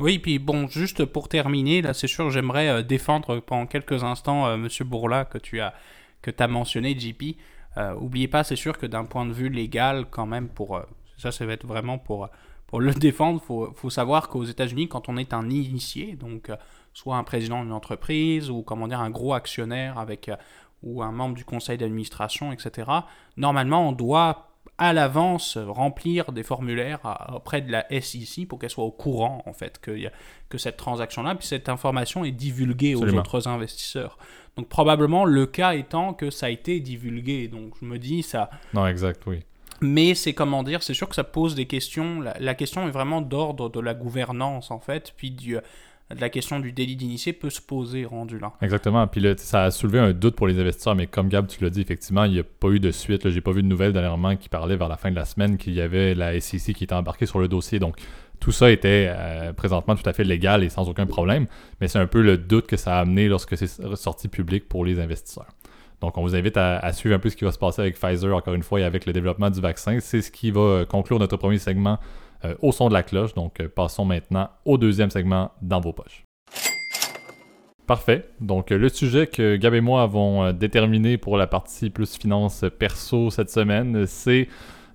Oui, 0.01 0.19
puis 0.19 0.39
bon, 0.39 0.67
juste 0.67 1.05
pour 1.05 1.29
terminer, 1.29 1.81
là, 1.83 1.95
c'est 1.95 2.09
sûr, 2.09 2.31
j'aimerais 2.31 2.69
euh, 2.69 2.83
défendre 2.83 3.41
pendant 3.41 3.67
quelques 3.67 4.03
instants 4.03 4.47
euh, 4.47 4.57
Monsieur 4.57 4.85
Bourla 4.85 5.25
que 5.25 5.39
tu 5.39 5.61
as 5.61 5.75
que 6.23 6.47
mentionné, 6.47 6.99
JP. 6.99 7.37
Euh, 7.77 7.95
oubliez 7.95 8.29
pas, 8.29 8.45
c'est 8.45 8.57
sûr 8.57 8.79
que 8.79 8.87
d'un 8.87 9.05
point 9.05 9.27
de 9.27 9.33
vue 9.33 9.49
légal, 9.49 10.07
quand 10.11 10.27
même, 10.27 10.49
pour 10.49 10.77
euh, 10.77 10.83
ça, 11.17 11.33
ça 11.33 11.45
va 11.47 11.53
être 11.53 11.67
vraiment 11.67 11.99
pour 11.99 12.29
pour 12.67 12.81
le 12.81 12.93
défendre. 12.95 13.41
Faut 13.41 13.73
faut 13.75 13.91
savoir 13.91 14.29
qu'aux 14.29 14.45
États-Unis, 14.45 14.89
quand 14.89 15.09
on 15.09 15.17
est 15.17 15.33
un 15.33 15.49
initié, 15.51 16.17
donc 16.17 16.51
euh, 16.51 16.57
soit 16.93 17.17
un 17.17 17.25
président 17.25 17.63
d'une 17.63 17.73
entreprise 17.73 18.51
ou 18.51 18.63
comment 18.63 18.89
dire 18.89 19.01
un 19.01 19.11
gros 19.11 19.35
actionnaire 19.35 19.99
avec 19.99 20.29
euh, 20.29 20.37
ou 20.83 21.03
un 21.03 21.13
membre 21.13 21.35
du 21.35 21.45
conseil 21.45 21.79
d'administration, 21.79 22.53
etc. 22.53 22.91
Normalement, 23.37 23.89
on 23.89 23.93
doit 23.93 24.54
à 24.79 24.93
l'avance 24.93 25.57
remplir 25.57 26.33
des 26.33 26.43
formulaires 26.43 27.01
auprès 27.33 27.61
de 27.61 27.71
la 27.71 27.87
SEC 28.01 28.47
pour 28.49 28.59
qu'elle 28.59 28.71
soit 28.71 28.85
au 28.85 28.91
courant 28.91 29.43
en 29.47 29.53
fait 29.53 29.79
que, 29.81 29.93
y 29.93 30.07
a- 30.07 30.13
que 30.49 30.59
cette 30.59 30.77
transaction-là, 30.77 31.35
puis 31.37 31.47
cette 31.47 31.69
information 31.69 32.25
est 32.25 32.33
divulguée 32.33 32.93
Absolument. 32.95 33.19
aux 33.19 33.21
autres 33.21 33.49
investisseurs. 33.49 34.19
Donc 34.57 34.69
probablement 34.69 35.25
le 35.25 35.47
cas 35.47 35.75
étant 35.75 36.13
que 36.15 36.31
ça 36.31 36.47
a 36.47 36.51
été 36.51 36.81
divulgué. 36.81 37.49
Donc 37.49 37.75
je 37.81 37.87
me 37.87 37.99
dis 37.99 38.23
ça, 38.23 38.51
Non, 38.73 38.87
exact, 38.87 39.23
oui. 39.27 39.41
mais 39.81 40.15
c'est 40.15 40.33
comment 40.35 40.63
dire, 40.65 40.83
c'est 40.83 40.95
sûr 40.95 41.09
que 41.09 41.15
ça 41.15 41.25
pose 41.25 41.55
des 41.55 41.67
questions. 41.67 42.21
La, 42.21 42.37
la 42.41 42.55
question 42.55 42.87
est 42.89 42.91
vraiment 42.91 43.21
d'ordre 43.21 43.69
de 43.71 43.81
la 43.81 43.95
gouvernance 43.95 44.71
en 44.73 44.81
fait, 44.81 45.13
puis 45.17 45.31
du, 45.31 45.57
la 46.11 46.29
question 46.29 46.61
du 46.61 46.73
délit 46.73 46.97
d'initié 46.97 47.33
peut 47.33 47.51
se 47.51 47.61
poser 47.61 48.05
rendu 48.05 48.39
là. 48.39 48.53
Exactement. 48.61 49.07
Puis 49.07 49.21
là, 49.21 49.35
ça 49.37 49.65
a 49.65 49.71
soulevé 49.71 49.99
un 49.99 50.13
doute 50.13 50.37
pour 50.37 50.47
les 50.47 50.59
investisseurs, 50.59 50.95
mais 50.95 51.07
comme 51.07 51.29
Gab, 51.29 51.47
tu 51.47 51.63
l'as 51.65 51.71
dit, 51.71 51.81
effectivement, 51.81 52.25
il 52.25 52.33
n'y 52.33 52.39
a 52.39 52.45
pas 52.45 52.69
eu 52.69 52.79
de 52.79 52.91
suite. 52.91 53.29
J'ai 53.31 53.41
pas 53.41 53.53
vu 53.53 53.63
de 53.63 53.69
nouvelles 53.69 53.93
dernièrement 53.93 54.37
qui 54.37 54.49
parlaient 54.49 54.77
vers 54.77 54.89
la 54.89 54.97
fin 54.97 55.11
de 55.11 55.17
la 55.17 55.25
semaine 55.25 55.57
qu'il 55.57 55.73
y 55.73 55.81
avait 55.81 56.15
la 56.15 56.39
SEC 56.39 56.75
qui 56.75 56.85
était 56.85 56.95
embarquée 56.95 57.27
sur 57.27 57.39
le 57.39 57.49
dossier. 57.49 57.79
Donc, 57.79 57.97
tout 58.39 58.53
ça 58.53 58.71
était 58.71 59.07
euh, 59.09 59.53
présentement 59.55 59.95
tout 59.95 60.09
à 60.09 60.13
fait 60.13 60.25
légal 60.25 60.63
et 60.63 60.69
sans 60.69 60.89
aucun 60.89 61.07
problème. 61.07 61.47
Mais 61.81 61.89
c'est 61.89 61.99
un 61.99 62.07
peu 62.07 62.21
le 62.21 62.37
doute 62.37 62.67
que 62.67 62.77
ça 62.77 62.99
a 62.99 63.01
amené 63.01 63.29
lorsque 63.29 63.57
c'est 63.57 63.97
sorti 63.97 64.29
public 64.29 64.69
pour 64.69 64.85
les 64.85 65.01
investisseurs. 65.01 65.49
Donc, 66.03 66.19
on 66.19 66.23
vous 66.23 66.37
invite 66.37 66.59
à, 66.59 66.79
à 66.81 66.93
suivre 66.93 67.15
un 67.15 67.19
peu 67.19 67.31
ce 67.31 67.37
qui 67.37 67.45
va 67.45 67.53
se 67.53 67.59
passer 67.59 67.81
avec 67.81 67.99
Pfizer, 67.99 68.37
encore 68.37 68.53
une 68.53 68.63
fois, 68.63 68.81
et 68.81 68.85
avec 68.85 69.07
le 69.07 69.15
développement 69.15 69.49
du 69.49 69.61
vaccin. 69.61 69.99
C'est 70.01 70.21
ce 70.21 70.31
qui 70.31 70.51
va 70.51 70.61
euh, 70.61 70.85
conclure 70.85 71.19
notre 71.19 71.39
premier 71.39 71.59
segment 71.59 71.99
euh, 72.45 72.55
au 72.63 72.73
son 72.73 72.89
de 72.89 72.95
la 72.95 73.03
cloche. 73.03 73.35
Donc, 73.35 73.61
euh, 73.61 73.69
passons 73.69 74.05
maintenant 74.05 74.49
au 74.65 74.79
deuxième 74.79 75.11
segment 75.11 75.51
dans 75.63 75.81
vos 75.81 75.93
poches. 75.93 76.25
Parfait. 77.87 78.29
Donc, 78.41 78.73
euh, 78.73 78.79
le 78.79 78.89
sujet 78.89 79.27
que 79.27 79.57
Gab 79.57 79.75
et 79.75 79.81
moi 79.81 80.03
avons 80.03 80.53
déterminé 80.53 81.19
pour 81.19 81.37
la 81.37 81.47
partie 81.47 81.91
plus 81.91 82.17
finance 82.17 82.65
perso 82.79 83.31
cette 83.31 83.51
semaine, 83.51 84.07
c'est 84.07 84.49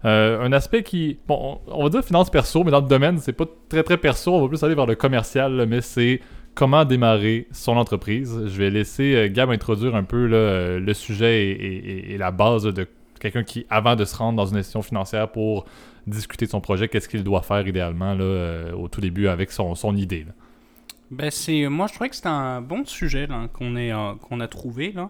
un 0.04 0.54
aspect 0.54 0.82
qui, 0.84 1.20
bon, 1.28 1.60
on 1.68 1.84
va 1.84 1.90
dire 1.90 2.04
finance 2.06 2.30
perso, 2.30 2.64
mais 2.64 2.72
dans 2.72 2.80
le 2.80 2.88
domaine, 2.88 3.18
c'est 3.18 3.34
pas 3.34 3.44
très 3.68 3.84
très 3.84 3.98
perso, 3.98 4.34
on 4.34 4.42
va 4.42 4.48
plus 4.48 4.64
aller 4.64 4.74
vers 4.74 4.86
le 4.86 4.96
commercial, 4.96 5.66
mais 5.68 5.82
c'est 5.82 6.22
comment 6.56 6.86
démarrer 6.86 7.48
son 7.52 7.76
entreprise. 7.76 8.46
Je 8.46 8.58
vais 8.58 8.70
laisser 8.70 9.30
Gab 9.30 9.52
introduire 9.52 9.96
un 9.96 10.04
peu 10.06 10.26
le 10.28 10.94
sujet 10.94 11.48
et, 11.48 11.52
et- 11.52 11.90
et- 11.92 12.14
et 12.14 12.18
la 12.18 12.32
base 12.32 12.64
de 12.64 12.88
quelqu'un 13.20 13.44
qui, 13.44 13.66
avant 13.70 13.96
de 13.96 14.06
se 14.06 14.16
rendre 14.16 14.38
dans 14.38 14.46
une 14.46 14.58
institution 14.58 14.82
financière 14.82 15.32
pour 15.32 15.66
discuter 16.08 16.46
de 16.46 16.52
son 16.52 16.62
projet, 16.62 16.88
qu'est-ce 16.88 17.10
qu'il 17.10 17.24
doit 17.24 17.42
faire 17.42 17.68
idéalement 17.68 18.14
là, 18.14 18.24
euh, 18.24 18.72
au 18.74 18.88
tout 18.88 19.02
début 19.02 19.28
avec 19.28 19.52
son, 19.52 19.76
son 19.76 19.96
idée. 19.96 20.26
Ben 21.12 21.32
c'est, 21.32 21.68
moi 21.68 21.88
je 21.88 21.94
trouvais 21.94 22.10
que 22.10 22.16
c'était 22.16 22.30
un 22.30 22.62
bon 22.62 22.86
sujet 22.86 23.28
qu'on, 23.54 23.76
est, 23.76 23.92
euh, 23.92 24.14
qu'on 24.16 24.40
a 24.40 24.48
trouvé 24.48 24.92
là. 24.92 25.10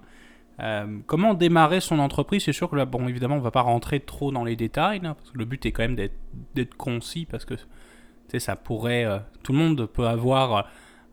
Euh, 0.60 1.00
comment 1.08 1.34
démarrer 1.34 1.80
son 1.80 2.00
entreprise 2.00 2.44
C'est 2.44 2.54
sûr 2.54 2.70
que 2.70 2.76
là, 2.76 2.86
bon, 2.86 3.08
évidemment, 3.08 3.36
on 3.36 3.42
va 3.42 3.52
pas 3.52 3.62
rentrer 3.62 4.00
trop 4.00 4.32
dans 4.32 4.44
les 4.44 4.56
détails, 4.56 5.00
parce 5.00 5.32
que 5.32 5.38
le 5.38 5.46
but 5.46 5.66
est 5.66 5.72
quand 5.72 5.84
même 5.84 5.96
d'être, 5.96 6.18
d'être 6.56 6.76
concis, 6.76 7.26
parce 7.26 7.46
que 7.46 7.56
ça 8.38 8.56
pourrait, 8.56 9.06
euh, 9.06 9.20
tout 9.42 9.54
le 9.54 9.58
monde 9.58 9.86
peut 9.86 10.08
avoir 10.08 10.56
euh, 10.56 10.62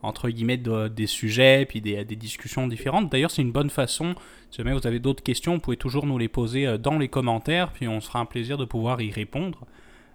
entre 0.02 0.28
guillemets 0.28 0.56
de- 0.56 0.88
des 0.88 1.06
sujets, 1.06 1.66
puis 1.66 1.80
des, 1.80 2.04
des 2.04 2.16
discussions 2.16 2.66
différentes. 2.68 3.10
D'ailleurs, 3.10 3.30
c'est 3.30 3.42
une 3.42 3.52
bonne 3.52 3.70
façon. 3.70 4.14
Si 4.50 4.58
jamais 4.58 4.72
vous 4.72 4.86
avez 4.86 4.98
d'autres 5.00 5.22
questions, 5.22 5.54
vous 5.54 5.60
pouvez 5.60 5.76
toujours 5.76 6.06
nous 6.06 6.18
les 6.18 6.28
poser 6.28 6.66
euh, 6.66 6.78
dans 6.78 6.98
les 6.98 7.08
commentaires, 7.08 7.72
puis 7.72 7.88
on 7.88 8.00
sera 8.00 8.20
un 8.20 8.24
plaisir 8.26 8.56
de 8.58 8.64
pouvoir 8.64 9.00
y 9.00 9.10
répondre. 9.10 9.66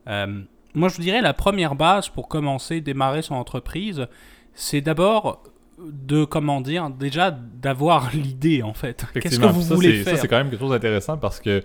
Euh, 0.07 0.41
moi, 0.73 0.87
je 0.89 0.95
vous 0.95 1.01
dirais 1.01 1.21
la 1.21 1.33
première 1.33 1.75
base 1.75 2.07
pour 2.09 2.27
commencer, 2.27 2.79
démarrer 2.81 3.21
son 3.21 3.35
entreprise, 3.35 4.07
c'est 4.53 4.81
d'abord 4.81 5.43
de 5.79 6.25
comment 6.25 6.61
dire 6.61 6.89
déjà 6.91 7.31
d'avoir 7.31 8.11
l'idée 8.13 8.61
en 8.63 8.73
fait. 8.73 9.05
Qu'est-ce 9.13 9.39
que 9.39 9.45
vous 9.47 9.61
ça, 9.61 9.75
voulez 9.75 9.97
c'est- 9.97 10.03
faire? 10.03 10.15
Ça, 10.15 10.21
c'est 10.21 10.27
quand 10.27 10.37
même 10.37 10.49
quelque 10.49 10.59
chose 10.59 10.69
d'intéressant 10.71 11.17
parce 11.17 11.39
que, 11.39 11.63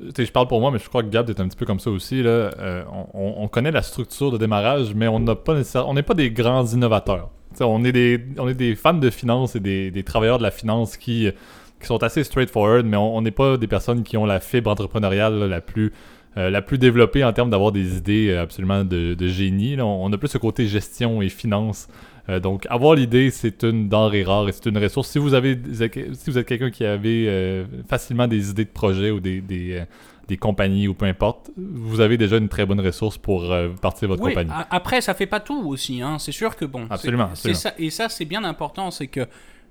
je 0.00 0.30
parle 0.32 0.48
pour 0.48 0.60
moi, 0.60 0.70
mais 0.70 0.78
je 0.78 0.88
crois 0.88 1.02
que 1.02 1.08
Gab 1.08 1.28
est 1.30 1.40
un 1.40 1.48
petit 1.48 1.56
peu 1.56 1.66
comme 1.66 1.80
ça 1.80 1.90
aussi. 1.90 2.22
Là. 2.22 2.30
Euh, 2.30 2.84
on, 3.14 3.34
on 3.38 3.48
connaît 3.48 3.72
la 3.72 3.82
structure 3.82 4.30
de 4.30 4.38
démarrage, 4.38 4.94
mais 4.94 5.08
on 5.08 5.20
n'a 5.20 5.34
pas 5.34 5.54
nécessairement- 5.54 5.90
on 5.90 5.94
n'est 5.94 6.02
pas 6.02 6.14
des 6.14 6.30
grands 6.30 6.66
innovateurs. 6.66 7.30
On 7.60 7.84
est 7.84 7.92
des, 7.92 8.24
on 8.38 8.48
est 8.48 8.54
des 8.54 8.76
fans 8.76 8.94
de 8.94 9.10
finance 9.10 9.56
et 9.56 9.60
des, 9.60 9.90
des 9.90 10.02
travailleurs 10.04 10.38
de 10.38 10.42
la 10.44 10.50
finance 10.50 10.96
qui 10.96 11.30
qui 11.80 11.86
sont 11.86 12.02
assez 12.02 12.24
straightforward, 12.24 12.86
mais 12.86 12.96
on 12.96 13.20
n'est 13.22 13.30
pas 13.30 13.56
des 13.56 13.68
personnes 13.68 14.02
qui 14.02 14.16
ont 14.16 14.26
la 14.26 14.40
fibre 14.40 14.70
entrepreneuriale 14.70 15.44
la 15.44 15.60
plus 15.60 15.92
euh, 16.36 16.50
la 16.50 16.62
plus 16.62 16.78
développée 16.78 17.24
en 17.24 17.32
termes 17.32 17.50
d'avoir 17.50 17.72
des 17.72 17.96
idées 17.96 18.28
euh, 18.30 18.42
absolument 18.42 18.84
de, 18.84 19.16
génie. 19.26 19.80
On, 19.80 20.12
a 20.12 20.18
plus 20.18 20.28
ce 20.28 20.38
côté 20.38 20.66
gestion 20.66 21.22
et 21.22 21.28
finance. 21.28 21.88
Euh, 22.28 22.40
donc, 22.40 22.66
avoir 22.68 22.94
l'idée, 22.94 23.30
c'est 23.30 23.62
une 23.62 23.88
denrée 23.88 24.22
rare 24.22 24.48
et 24.48 24.52
c'est 24.52 24.66
une 24.66 24.78
ressource. 24.78 25.08
Si 25.08 25.18
vous 25.18 25.34
avez, 25.34 25.58
si 25.72 26.30
vous 26.30 26.38
êtes 26.38 26.46
quelqu'un 26.46 26.70
qui 26.70 26.84
avait 26.84 27.64
facilement 27.88 28.28
des 28.28 28.50
idées 28.50 28.64
de 28.64 28.70
projet 28.70 29.10
ou 29.10 29.20
des, 29.20 29.40
des, 29.40 30.36
compagnies 30.36 30.88
ou 30.88 30.94
peu 30.94 31.06
importe, 31.06 31.50
vous 31.56 32.00
avez 32.00 32.18
déjà 32.18 32.36
une 32.36 32.48
très 32.48 32.66
bonne 32.66 32.80
ressource 32.80 33.16
pour 33.16 33.50
partir 33.80 34.08
votre 34.08 34.22
oui, 34.22 34.32
compagnie. 34.32 34.50
Après, 34.70 35.00
ça 35.00 35.14
fait 35.14 35.26
pas 35.26 35.40
tout 35.40 35.66
aussi. 35.66 36.02
Hein. 36.02 36.18
C'est 36.18 36.32
sûr 36.32 36.54
que 36.54 36.66
bon. 36.66 36.86
Absolument. 36.90 37.30
Ça, 37.34 37.72
et 37.78 37.90
ça, 37.90 38.08
c'est 38.08 38.26
bien 38.26 38.44
important, 38.44 38.90
c'est 38.90 39.06
que 39.06 39.26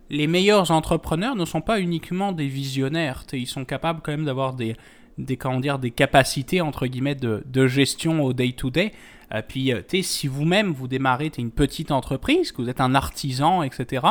les 0.09 0.27
meilleurs 0.27 0.71
entrepreneurs 0.71 1.35
ne 1.35 1.45
sont 1.45 1.61
pas 1.61 1.79
uniquement 1.79 2.31
des 2.31 2.47
visionnaires. 2.47 3.23
Ils 3.33 3.47
sont 3.47 3.65
capables 3.65 4.01
quand 4.03 4.11
même 4.11 4.25
d'avoir 4.25 4.53
des, 4.53 4.75
des, 5.17 5.37
comment 5.37 5.59
dire, 5.59 5.79
des 5.79 5.91
capacités 5.91 6.61
entre 6.61 6.87
guillemets 6.87 7.15
de, 7.15 7.43
de 7.45 7.67
gestion 7.67 8.23
au 8.23 8.33
day-to-day. 8.33 8.93
Euh, 9.33 9.41
puis, 9.47 9.73
euh, 9.73 9.81
si 10.01 10.27
vous-même 10.27 10.71
vous 10.71 10.87
démarrez 10.87 11.31
une 11.37 11.51
petite 11.51 11.91
entreprise, 11.91 12.51
que 12.51 12.61
vous 12.61 12.69
êtes 12.69 12.81
un 12.81 12.95
artisan, 12.95 13.63
etc., 13.63 14.05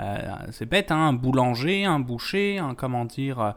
euh, 0.00 0.16
c'est 0.50 0.68
bête, 0.68 0.90
hein, 0.90 1.08
un 1.08 1.12
boulanger, 1.12 1.84
un 1.84 2.00
boucher, 2.00 2.58
un 2.58 2.74
comment 2.74 3.04
dire, 3.04 3.54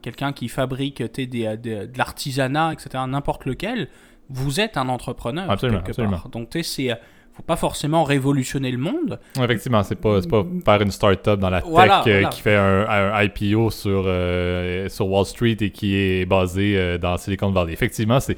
quelqu'un 0.00 0.32
qui 0.32 0.48
fabrique 0.48 1.02
des, 1.02 1.56
de 1.56 1.98
l'artisanat, 1.98 2.72
etc., 2.72 3.04
n'importe 3.06 3.44
lequel, 3.44 3.88
vous 4.30 4.60
êtes 4.60 4.76
un 4.76 4.88
entrepreneur 4.88 5.50
absolument, 5.50 5.78
quelque 5.78 5.90
absolument. 5.90 6.16
part. 6.16 6.28
Donc, 6.28 6.48
c'est 6.62 6.96
pas 7.46 7.56
forcément 7.56 8.04
révolutionner 8.04 8.70
le 8.70 8.78
monde. 8.78 9.18
Effectivement, 9.40 9.82
c'est 9.82 9.96
pas, 9.96 10.20
pas 10.22 10.44
faire 10.64 10.82
une 10.82 10.90
start-up 10.90 11.40
dans 11.40 11.50
la 11.50 11.62
tech 12.02 12.28
qui 12.30 12.40
fait 12.42 12.56
un, 12.56 13.22
IPO 13.22 13.70
sur, 13.70 14.04
euh, 14.06 14.88
sur 14.88 15.08
Wall 15.08 15.26
Street 15.26 15.56
et 15.60 15.70
qui 15.70 15.96
est 15.96 16.26
basé 16.26 16.76
euh, 16.76 16.98
dans 16.98 17.16
Silicon 17.16 17.50
Valley. 17.50 17.72
Effectivement, 17.72 18.20
c'est 18.20 18.36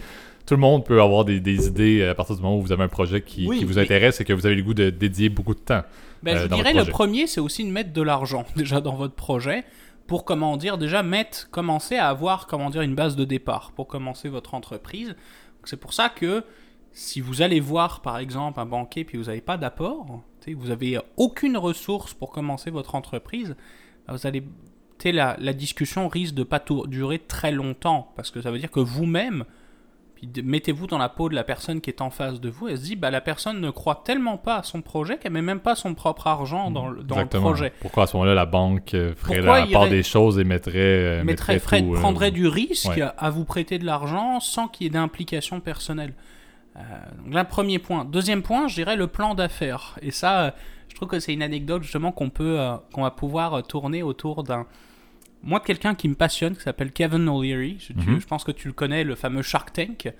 tout 0.53 0.57
le 0.57 0.61
monde 0.61 0.85
peut 0.85 1.01
avoir 1.01 1.25
des, 1.25 1.67
idées 1.67 2.05
à 2.05 2.15
partir 2.15 2.37
du 2.37 2.43
moment 2.43 2.59
où 2.59 2.61
vous 2.61 2.73
avez 2.73 2.83
un 2.83 2.89
projet 2.89 3.23
qui, 3.23 3.47
vous 3.47 3.79
intéresse 3.79 4.21
et 4.21 4.25
que 4.27 4.35
vous 4.35 4.45
avez 4.45 4.55
le 4.55 4.63
goût 4.63 4.75
de 4.75 4.91
dédier 4.91 5.31
beaucoup 5.31 5.55
de 5.55 5.61
temps. 5.61 5.81
Ben, 6.23 6.37
je 6.37 6.47
dirais 6.47 6.75
le 6.75 6.85
premier, 6.85 7.27
c'est 7.27 7.41
aussi 7.41 7.65
de 7.65 7.71
mettre 7.71 7.95
de 7.95 8.03
l'argent 8.03 8.45
déjà 8.57 8.83
dans 8.83 8.95
votre 8.95 9.15
projet 9.15 9.65
pour 10.07 10.27
comment 10.27 10.59
dire 10.59 10.77
déjà 10.77 11.03
mettre 11.03 11.49
commencer 11.51 11.97
à 11.97 12.11
avoir 12.11 12.49
comment 12.49 12.69
dire 12.69 12.83
une 12.83 12.95
base 12.95 13.17
de 13.17 13.25
départ 13.25 13.73
pour 13.75 13.87
commencer 13.87 14.29
votre 14.29 14.53
entreprise. 14.53 15.17
C'est 15.65 15.79
pour 15.79 15.95
ça 15.95 16.11
que 16.11 16.45
si 16.93 17.23
vous 17.23 17.41
allez 17.41 17.61
voir 17.61 18.03
par 18.03 18.19
exemple 18.19 18.61
un 18.61 18.67
banquier 18.67 19.05
puis 19.05 19.17
vous 19.17 19.25
n'avez 19.25 19.41
pas 19.41 19.57
d'apport, 19.57 20.21
vous 20.47 20.69
n'avez 20.69 20.99
aucune 21.17 21.57
ressource 21.57 22.13
pour 22.13 22.31
commencer 22.31 22.71
votre 22.71 22.95
entreprise, 22.95 23.57
bah, 24.07 24.13
vous 24.13 24.27
allez, 24.27 24.45
la, 25.03 25.35
la 25.41 25.55
discussion 25.55 26.09
risque 26.09 26.35
de 26.35 26.45
pas 26.45 26.63
durer 26.89 27.21
très 27.21 27.53
longtemps 27.53 28.13
parce 28.17 28.31
que 28.31 28.43
ça 28.43 28.51
veut 28.51 28.59
dire 28.59 28.71
que 28.71 28.81
vous-même, 28.81 29.47
mettez-vous 30.43 30.87
dans 30.87 30.99
la 30.99 31.09
peau 31.09 31.29
de 31.29 31.35
la 31.35 31.45
personne 31.45 31.81
qui 31.81 31.91
est 31.91 32.01
en 32.01 32.11
face 32.11 32.41
de 32.41 32.49
vous, 32.49 32.69
elle 32.69 32.79
se 32.79 32.85
dit 32.85 32.97
bah 32.97 33.11
la 33.11 33.21
personne 33.21 33.61
ne 33.61 33.71
croit 33.71 34.03
tellement 34.05 34.37
pas 34.37 34.59
à 34.59 34.63
son 34.63 34.81
projet 34.81 35.19
qu'elle 35.19 35.33
met 35.33 35.43
même 35.43 35.61
pas 35.61 35.75
son 35.75 35.95
propre 35.95 36.27
argent 36.27 36.71
dans, 36.71 36.89
le, 36.89 37.03
dans 37.03 37.19
le 37.19 37.27
projet. 37.27 37.73
Pourquoi 37.81 38.05
à 38.05 38.07
ce 38.07 38.17
moment-là 38.17 38.35
la 38.35 38.47
banque 38.47 38.95
euh, 38.95 39.15
ferait 39.15 39.41
la 39.41 39.67
part 39.67 39.89
des 39.89 40.03
choses 40.03 40.39
et 40.39 40.45
mettrait, 40.45 40.79
euh, 40.79 41.25
mettrait, 41.25 41.57
euh, 41.57 41.95
prendrait 41.95 42.31
du 42.31 42.47
risque 42.47 43.01
à 43.19 43.31
vous 43.31 43.45
prêter 43.45 43.79
de 43.79 43.85
l'argent 43.85 44.41
sans 44.41 44.69
qu'il 44.69 44.85
y 44.85 44.87
ait 44.87 44.91
d'implication 44.91 45.61
personnelle. 45.61 46.15
Euh, 46.77 46.81
donc 47.25 47.35
là, 47.35 47.45
premier 47.45 47.79
point. 47.79 48.05
Deuxième 48.05 48.43
point, 48.43 48.69
je 48.69 48.77
dirais 48.77 48.97
le 48.97 49.07
plan 49.07 49.35
d'affaires. 49.35 49.99
Et 50.01 50.11
ça, 50.11 50.41
euh, 50.41 50.51
je 50.89 50.95
trouve 50.95 51.09
que 51.09 51.21
c'est 51.21 51.35
une 51.35 51.43
anecdote 51.43 51.83
justement 51.83 52.13
qu'on 52.13 52.31
peut, 52.31 52.59
qu'on 52.93 53.03
va 53.03 53.11
pouvoir 53.11 53.63
tourner 53.65 54.03
autour 54.03 54.43
d'un. 54.45 54.67
Moi, 55.43 55.59
de 55.59 55.65
quelqu'un 55.65 55.95
qui 55.95 56.09
me 56.09 56.15
passionne, 56.15 56.55
qui 56.55 56.63
s'appelle 56.63 56.93
Kevin 56.93 57.29
O'Leary. 57.29 57.77
Je, 57.81 57.93
mhm. 57.93 58.21
je, 58.21 58.27
pense 58.27 58.45
que 58.45 58.53
tu 58.53 58.69
le 58.69 58.75
connais, 58.75 59.05
le 59.05 59.15
fameux 59.15 59.43
Shark 59.43 59.73
Tank. 59.73 60.13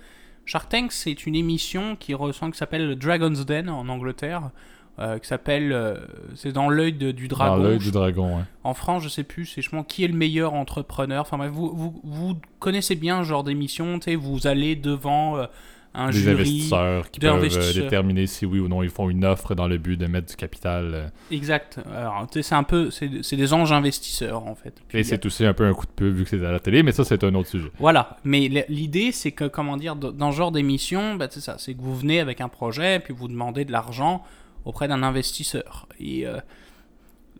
Shark 0.45 0.69
Tank, 0.69 0.91
c'est 0.91 1.25
une 1.25 1.35
émission 1.35 1.95
qui 1.95 2.13
ressemble, 2.13 2.51
qui 2.51 2.57
s'appelle 2.57 2.95
Dragon's 2.95 3.45
Den 3.45 3.69
en 3.69 3.87
Angleterre. 3.87 4.51
qui 4.97 5.27
s'appelle 5.27 5.97
c'est 6.35 6.51
dans 6.51 6.69
l'œil 6.69 6.93
du 6.93 7.27
dragon. 7.27 7.57
Dans 7.57 7.63
l'œil 7.63 7.79
du 7.79 7.91
dragon, 7.91 8.37
ouais. 8.37 8.43
En 8.65 8.73
France, 8.73 9.03
je 9.03 9.09
sais 9.09 9.23
plus, 9.23 9.45
c'est 9.45 9.61
justement 9.61 9.83
qui 9.83 10.03
est 10.03 10.09
le 10.09 10.15
meilleur 10.15 10.53
entrepreneur. 10.53 11.21
Enfin 11.21 11.47
vous, 11.47 11.73
vous, 11.73 12.01
vous 12.03 12.37
connaissez 12.59 12.95
bien 12.95 13.23
ce 13.23 13.29
genre 13.29 13.45
d'émission, 13.45 13.99
vous 14.19 14.47
allez 14.47 14.75
devant 14.75 15.47
un 15.93 16.09
des 16.09 16.27
investisseurs 16.27 17.11
qui 17.11 17.19
peuvent 17.19 17.43
euh, 17.43 17.73
déterminer 17.73 18.25
si 18.25 18.45
oui 18.45 18.59
ou 18.59 18.67
non 18.67 18.81
ils 18.81 18.89
font 18.89 19.09
une 19.09 19.25
offre 19.25 19.53
dans 19.53 19.67
le 19.67 19.77
but 19.77 19.97
de 19.97 20.07
mettre 20.07 20.27
du 20.27 20.35
capital. 20.35 20.91
Euh. 20.93 21.07
Exact. 21.31 21.79
Alors, 21.93 22.27
c'est 22.31 22.55
un 22.55 22.63
peu, 22.63 22.89
c'est 22.89 23.35
des 23.35 23.53
anges 23.53 23.71
investisseurs 23.71 24.47
en 24.47 24.55
fait. 24.55 24.81
et 24.93 25.03
c'est 25.03 25.25
aussi 25.25 25.45
un 25.45 25.53
peu 25.53 25.65
un 25.65 25.73
coup 25.73 25.85
de 25.85 25.91
pub 25.91 26.15
vu 26.15 26.23
que 26.23 26.29
c'est 26.29 26.43
à 26.43 26.51
la 26.51 26.59
télé, 26.59 26.83
mais 26.83 26.91
ça 26.91 27.03
c'est 27.03 27.23
un 27.23 27.33
autre 27.35 27.49
sujet. 27.49 27.71
Voilà. 27.79 28.17
Mais 28.23 28.65
l'idée 28.69 29.11
c'est 29.11 29.31
que 29.31 29.45
comment 29.45 29.77
dire, 29.77 29.95
dans 29.95 30.31
ce 30.31 30.37
genre 30.37 30.51
d'émission, 30.51 31.15
bah, 31.15 31.27
c'est 31.29 31.41
ça, 31.41 31.57
c'est 31.59 31.73
que 31.73 31.81
vous 31.81 31.95
venez 31.95 32.19
avec 32.19 32.41
un 32.41 32.49
projet 32.49 32.99
puis 32.99 33.13
vous 33.13 33.27
demandez 33.27 33.65
de 33.65 33.71
l'argent 33.71 34.23
auprès 34.65 34.87
d'un 34.87 35.03
investisseur. 35.03 35.87
Et 35.99 36.25
euh, 36.25 36.39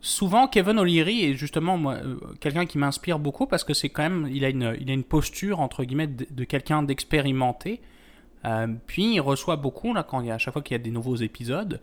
souvent 0.00 0.46
Kevin 0.46 0.78
O'Leary 0.78 1.24
est 1.24 1.34
justement 1.34 1.76
moi 1.76 1.96
quelqu'un 2.40 2.66
qui 2.66 2.78
m'inspire 2.78 3.18
beaucoup 3.18 3.46
parce 3.46 3.64
que 3.64 3.74
c'est 3.74 3.88
quand 3.88 4.02
même 4.02 4.28
il 4.30 4.44
a 4.44 4.50
une 4.50 4.76
il 4.80 4.90
a 4.90 4.92
une 4.92 5.04
posture 5.04 5.60
entre 5.60 5.82
guillemets 5.82 6.06
de 6.06 6.44
quelqu'un 6.44 6.82
d'expérimenté 6.82 7.80
euh, 8.44 8.68
puis 8.86 9.14
il 9.14 9.20
reçoit 9.20 9.56
beaucoup, 9.56 9.94
là, 9.94 10.02
quand 10.02 10.20
il 10.20 10.26
y 10.26 10.30
a, 10.30 10.34
à 10.34 10.38
chaque 10.38 10.52
fois 10.52 10.62
qu'il 10.62 10.74
y 10.74 10.80
a 10.80 10.82
des 10.82 10.90
nouveaux 10.90 11.16
épisodes, 11.16 11.80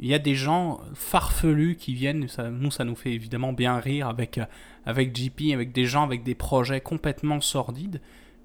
il 0.00 0.08
y 0.08 0.14
a 0.14 0.18
des 0.18 0.34
gens 0.34 0.80
farfelus 0.94 1.76
qui 1.76 1.94
viennent, 1.94 2.26
nous 2.50 2.70
ça 2.70 2.84
nous 2.84 2.96
fait 2.96 3.12
évidemment 3.12 3.52
bien 3.52 3.78
rire 3.78 4.08
avec, 4.08 4.38
euh, 4.38 4.44
avec 4.84 5.16
JP, 5.16 5.52
avec 5.52 5.72
des 5.72 5.84
gens 5.84 6.02
avec 6.02 6.24
des 6.24 6.34
projets 6.34 6.80
complètement 6.80 7.40
sordides. 7.40 8.00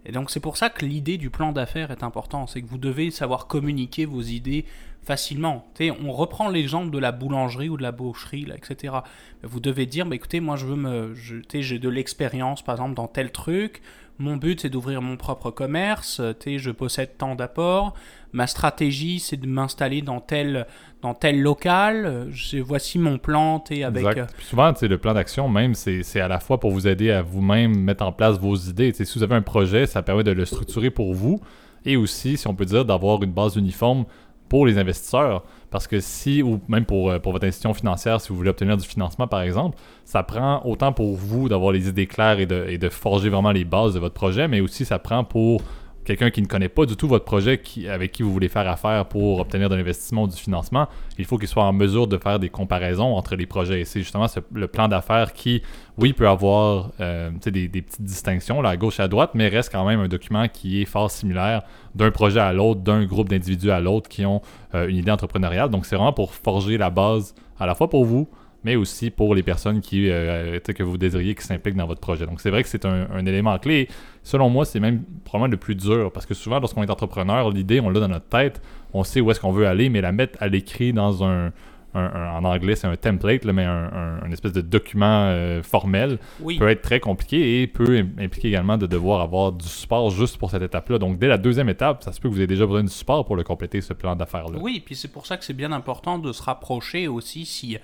Et 0.06 0.12
donc 0.12 0.30
c'est 0.30 0.39
pour 0.39 0.56
ça 0.56 0.70
que 0.70 0.86
l'idée 0.86 1.17
du 1.17 1.30
plan 1.30 1.52
d'affaires 1.52 1.91
est 1.91 2.04
important, 2.04 2.48
c'est 2.48 2.62
que 2.62 2.67
vous 2.67 2.78
devez 2.78 3.12
savoir 3.12 3.48
communiquer 3.48 4.06
vos 4.06 4.22
idées 4.22 4.65
facilement. 5.02 5.65
on 6.04 6.12
reprend 6.12 6.50
l'exemple 6.50 6.91
de 6.91 6.98
la 6.98 7.12
boulangerie 7.12 7.70
ou 7.70 7.78
de 7.78 7.82
la 7.82 7.93
boucherie, 7.93 8.46
là, 8.46 8.56
etc. 8.56 8.93
Vous 9.41 9.62
devez 9.62 9.86
dire, 9.86 10.06
bah, 10.06 10.15
écoutez, 10.15 10.41
moi 10.41 10.58
je 10.58 10.65
veux 10.65 10.76
me, 10.76 11.15
j'ai 11.15 11.80
de 11.80 11.89
l'expérience 11.89 12.62
par 12.62 12.76
exemple 12.76 12.93
dans 12.93 13.08
tel 13.08 13.32
truc, 13.32 13.82
mon 14.19 14.38
but, 14.38 14.62
c'est 14.62 14.69
d'ouvrir 14.69 15.01
mon 15.01 15.15
propre 15.15 15.51
commerce. 15.51 16.19
Euh, 16.19 16.34
je 16.45 16.71
possède 16.71 17.17
tant 17.17 17.36
d'apports. 17.36 17.93
Ma 18.34 18.47
stratégie, 18.47 19.19
c'est 19.19 19.38
de 19.38 19.47
m'installer 19.47 20.01
dans 20.01 20.19
tel, 20.19 20.65
dans 21.01 21.13
tel 21.13 21.41
local. 21.41 22.06
Euh, 22.06 22.62
voici 22.63 22.97
mon 22.97 23.19
plan. 23.19 23.63
Avec, 23.69 23.97
exact. 23.97 24.17
Euh, 24.17 24.25
souvent, 24.39 24.73
le 24.82 24.97
plan 24.97 25.13
d'action, 25.13 25.47
même, 25.49 25.75
c'est 25.75 26.19
à 26.19 26.27
la 26.27 26.39
fois 26.39 26.60
pour 26.60 26.71
vous 26.71 26.88
aider 26.88 27.12
à 27.12 27.21
vous-même 27.21 27.77
mettre 27.77 28.03
en 28.03 28.12
place 28.12 28.39
vos 28.39 28.56
idées. 28.56 28.91
si 28.93 29.17
vous 29.17 29.23
avez 29.23 29.36
un 29.36 29.41
projet, 29.41 29.86
ça 29.86 30.01
permet 30.01 30.23
de 30.23 30.32
le 30.32 30.45
structurer 30.45 30.89
pour 30.89 31.13
vous. 31.13 31.39
Et 31.86 31.95
aussi, 31.95 32.38
si 32.38 32.47
on 32.47 32.56
peut 32.56 32.65
dire, 32.65 32.86
d'avoir 32.86 33.21
une 33.23 33.32
base 33.32 33.56
uniforme 33.56 34.06
pour 34.49 34.65
les 34.65 34.77
investisseurs. 34.77 35.43
Parce 35.69 35.88
que 35.88 35.99
si, 35.99 36.41
ou 36.41 36.62
même 36.67 36.86
pour, 36.86 37.10
euh, 37.10 37.19
pour 37.19 37.33
votre 37.33 37.45
institution 37.45 37.73
financière, 37.73 38.21
si 38.21 38.29
vous 38.29 38.36
voulez 38.36 38.49
obtenir 38.49 38.77
du 38.77 38.88
financement, 38.88 39.27
par 39.27 39.41
exemple, 39.41 39.77
ça 40.05 40.23
prend 40.23 40.62
autant 40.65 40.93
pour 40.93 41.15
vous 41.15 41.49
d'avoir 41.49 41.71
les 41.71 41.89
idées 41.89 42.07
claires 42.07 42.39
et 42.39 42.45
de, 42.45 42.65
et 42.69 42.77
de 42.77 42.89
forger 42.89 43.29
vraiment 43.29 43.51
les 43.51 43.65
bases 43.65 43.93
de 43.93 43.99
votre 43.99 44.15
projet, 44.15 44.47
mais 44.47 44.62
aussi 44.62 44.86
ça 44.86 44.99
prend 44.99 45.23
pour 45.23 45.62
quelqu'un 46.08 46.32
qui 46.32 46.41
ne 46.41 46.48
connaît 46.48 46.70
pas 46.70 46.86
du 46.86 46.96
tout 46.96 47.10
votre 47.10 47.26
projet, 47.26 47.58
qui, 47.58 47.89
avec 47.89 48.13
qui 48.13 48.24
vous 48.24 48.32
voulez 48.32 48.48
faire 48.48 48.67
affaire 48.67 49.06
pour 49.06 49.39
obtenir 49.39 49.67
de 49.70 49.76
l'investissement 49.76 50.24
ou 50.24 50.28
du 50.28 50.38
financement, 50.38 50.88
il 51.20 51.26
faut 51.26 51.38
qu'il 51.38 51.50
soit 51.50 51.65
en 51.65 51.74
mesure 51.74 52.08
de 52.08 52.17
faire 52.17 52.39
des 52.39 52.48
comparaisons 52.48 53.13
entre 53.15 53.36
les 53.36 53.46
projets. 53.46 53.82
Et 53.82 53.86
c'est 53.86 54.00
justement 54.00 54.26
le 54.54 54.67
plan 54.67 54.88
d'affaires 54.88 55.34
qui, 55.34 55.62
oui, 55.98 56.13
peut 56.13 56.28
avoir 56.28 56.91
euh, 57.02 57.30
des, 57.46 57.67
petites 57.67 58.02
distinctions 58.02 58.63
à 58.63 58.78
gauche 58.78 59.02
et 59.02 59.04
à 59.04 59.10
droite, 59.10 59.32
mais 59.34 59.50
reste 59.50 59.70
quand 59.70 59.86
même 59.86 60.00
un 60.00 60.08
document 60.08 60.48
qui 60.48 60.82
est 60.82 60.86
fort 60.86 61.12
similaire 61.12 61.63
d'un 61.93 62.12
projet 62.12 62.39
à 62.39 62.54
l'autre, 62.54 62.80
d'un 62.80 63.06
groupe 63.06 63.28
d'individus 63.28 63.72
à 63.72 63.82
l'autre 63.82 64.08
qui 64.08 64.26
ont 64.26 64.41
euh, 64.76 64.88
une 64.88 64.96
idée 64.96 65.12
entrepreneuriale. 65.12 65.70
Donc 65.70 65.86
c'est 65.86 65.98
vraiment 65.98 66.13
pour 66.13 66.34
forger 66.34 66.78
la 66.78 66.89
base 66.89 67.36
à 67.60 67.65
la 67.65 67.76
fois 67.76 67.89
pour 67.89 68.06
vous, 68.06 68.30
mais 68.63 68.76
aussi 68.76 69.10
pour 69.12 69.36
les 69.36 69.43
personnes 69.43 69.82
qui, 69.82 70.10
euh, 70.10 70.60
que 70.60 70.84
vous 70.84 70.98
désiriez 70.98 71.36
qui 71.36 71.43
s'impliquent 71.43 71.78
dans 71.78 71.88
votre 71.88 72.02
projet. 72.02 72.26
Donc 72.26 72.41
c'est 72.41 72.50
vrai 72.50 72.63
que 72.63 72.70
c'est 72.70 72.86
un, 72.86 73.26
élément 73.26 73.58
clé. 73.60 73.88
Selon 74.28 74.50
moi, 74.50 74.66
c'est 74.66 74.82
même 74.82 75.06
probablement 75.24 75.52
le 75.52 75.58
plus 75.58 75.76
dur 75.76 76.12
parce 76.12 76.26
que 76.26 76.34
souvent, 76.34 76.60
lorsqu'on 76.60 76.84
est 76.84 76.90
entrepreneur, 76.90 77.50
l'idée, 77.50 77.80
on 77.80 77.90
l'a 77.90 78.02
dans 78.02 78.10
notre 78.10 78.28
tête, 78.28 78.62
on 78.94 79.06
sait 79.06 79.22
où 79.22 79.32
est-ce 79.32 79.40
qu'on 79.40 79.54
veut 79.54 79.66
aller, 79.66 79.88
mais 79.88 80.02
la 80.02 80.12
mettre 80.12 80.38
à 80.44 80.50
l'écrit 80.50 80.92
dans 80.92 81.24
un, 81.24 81.54
en 81.96 82.44
anglais, 82.44 82.76
c'est 82.76 82.88
un 82.88 82.98
template, 82.98 83.46
mais 83.46 83.63
un, 83.63 84.30
espèce 84.30 84.52
de 84.52 84.60
document 84.60 85.30
euh, 85.30 85.63
formel 85.63 86.20
peut 86.60 86.68
être 86.68 86.82
très 86.82 87.00
compliqué 87.00 87.62
et 87.62 87.68
peut 87.68 88.06
impliquer 88.20 88.50
également 88.50 88.78
de 88.78 88.86
devoir 88.86 89.22
avoir 89.22 89.54
du 89.54 89.66
support 89.66 90.10
juste 90.10 90.38
pour 90.38 90.52
cette 90.52 90.62
étape-là. 90.62 91.00
Donc, 91.00 91.20
dès 91.20 91.30
la 91.30 91.38
deuxième 91.38 91.70
étape, 91.70 92.04
ça 92.04 92.12
se 92.12 92.20
peut 92.20 92.28
que 92.28 92.34
vous 92.34 92.40
ayez 92.42 92.48
déjà 92.48 92.66
besoin 92.66 92.84
de 92.84 92.90
support 92.90 93.24
pour 93.24 93.38
le 93.38 93.46
compléter, 93.46 93.80
ce 93.80 93.94
plan 93.94 94.18
d'affaires-là. 94.18 94.60
Oui, 94.62 94.84
puis 94.86 94.98
c'est 94.98 95.08
pour 95.08 95.26
ça 95.26 95.38
que 95.38 95.46
c'est 95.46 95.54
bien 95.54 95.72
important 95.72 96.20
de 96.20 96.34
se 96.34 96.44
rapprocher 96.44 97.08
aussi 97.08 97.46
si 97.46 97.78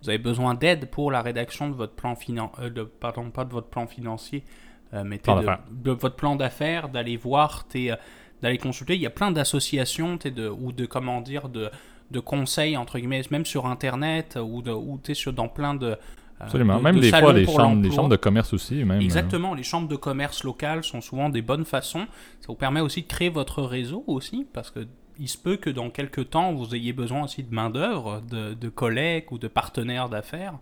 vous 0.00 0.08
avez 0.08 0.18
besoin 0.18 0.54
d'aide 0.54 0.90
pour 0.90 1.10
la 1.10 1.22
rédaction 1.22 1.68
de 1.68 1.74
votre 1.74 1.94
plan 1.94 2.14
financier, 2.14 2.62
euh, 2.62 2.84
pardon, 3.00 3.30
pas 3.30 3.44
de 3.44 3.50
votre 3.50 3.66
plan 3.66 3.88
financier, 3.88 4.44
euh, 4.94 5.04
de, 5.04 5.90
votre 5.90 6.16
plan 6.16 6.36
d'affaires, 6.36 6.88
d'aller 6.88 7.16
voir, 7.16 7.66
euh, 7.76 7.96
d'aller 8.42 8.58
consulter. 8.58 8.94
Il 8.94 9.00
y 9.00 9.06
a 9.06 9.10
plein 9.10 9.30
d'associations 9.30 10.16
de, 10.16 10.48
ou 10.48 10.72
de, 10.72 10.86
comment 10.86 11.20
dire, 11.20 11.48
de, 11.48 11.70
de 12.10 12.20
conseils, 12.20 12.76
entre 12.76 12.98
guillemets, 12.98 13.22
même 13.30 13.44
sur 13.44 13.66
Internet, 13.66 14.38
ou, 14.42 14.62
de, 14.62 14.70
ou 14.70 15.00
sur, 15.12 15.32
dans 15.32 15.48
plein 15.48 15.74
de, 15.74 15.96
Absolument. 16.40 16.78
de- 16.78 16.82
même 16.82 16.96
de 16.96 17.00
des 17.00 17.10
fois, 17.10 17.32
les 17.32 17.46
chambres, 17.46 17.82
les 17.82 17.90
chambres 17.90 18.08
de 18.08 18.16
commerce 18.16 18.52
aussi. 18.52 18.84
Même, 18.84 18.98
euh, 18.98 19.04
Exactement, 19.04 19.54
les 19.54 19.62
chambres 19.62 19.88
de 19.88 19.96
commerce 19.96 20.44
locales 20.44 20.84
sont 20.84 21.00
souvent 21.00 21.28
des 21.28 21.42
bonnes 21.42 21.64
façons. 21.64 22.06
Ça 22.40 22.46
vous 22.48 22.54
permet 22.54 22.80
aussi 22.80 23.02
de 23.02 23.06
créer 23.08 23.28
votre 23.28 23.62
réseau 23.62 24.04
aussi, 24.06 24.46
parce 24.52 24.70
que 24.70 24.86
il 25.20 25.28
se 25.28 25.36
peut 25.36 25.56
que 25.56 25.68
dans 25.68 25.90
quelques 25.90 26.30
temps, 26.30 26.52
vous 26.52 26.76
ayez 26.76 26.92
besoin 26.92 27.24
aussi 27.24 27.42
de 27.42 27.52
main-d'œuvre, 27.52 28.22
de, 28.30 28.54
de 28.54 28.68
collègues 28.68 29.32
ou 29.32 29.38
de 29.38 29.48
partenaires 29.48 30.08
d'affaires. 30.08 30.54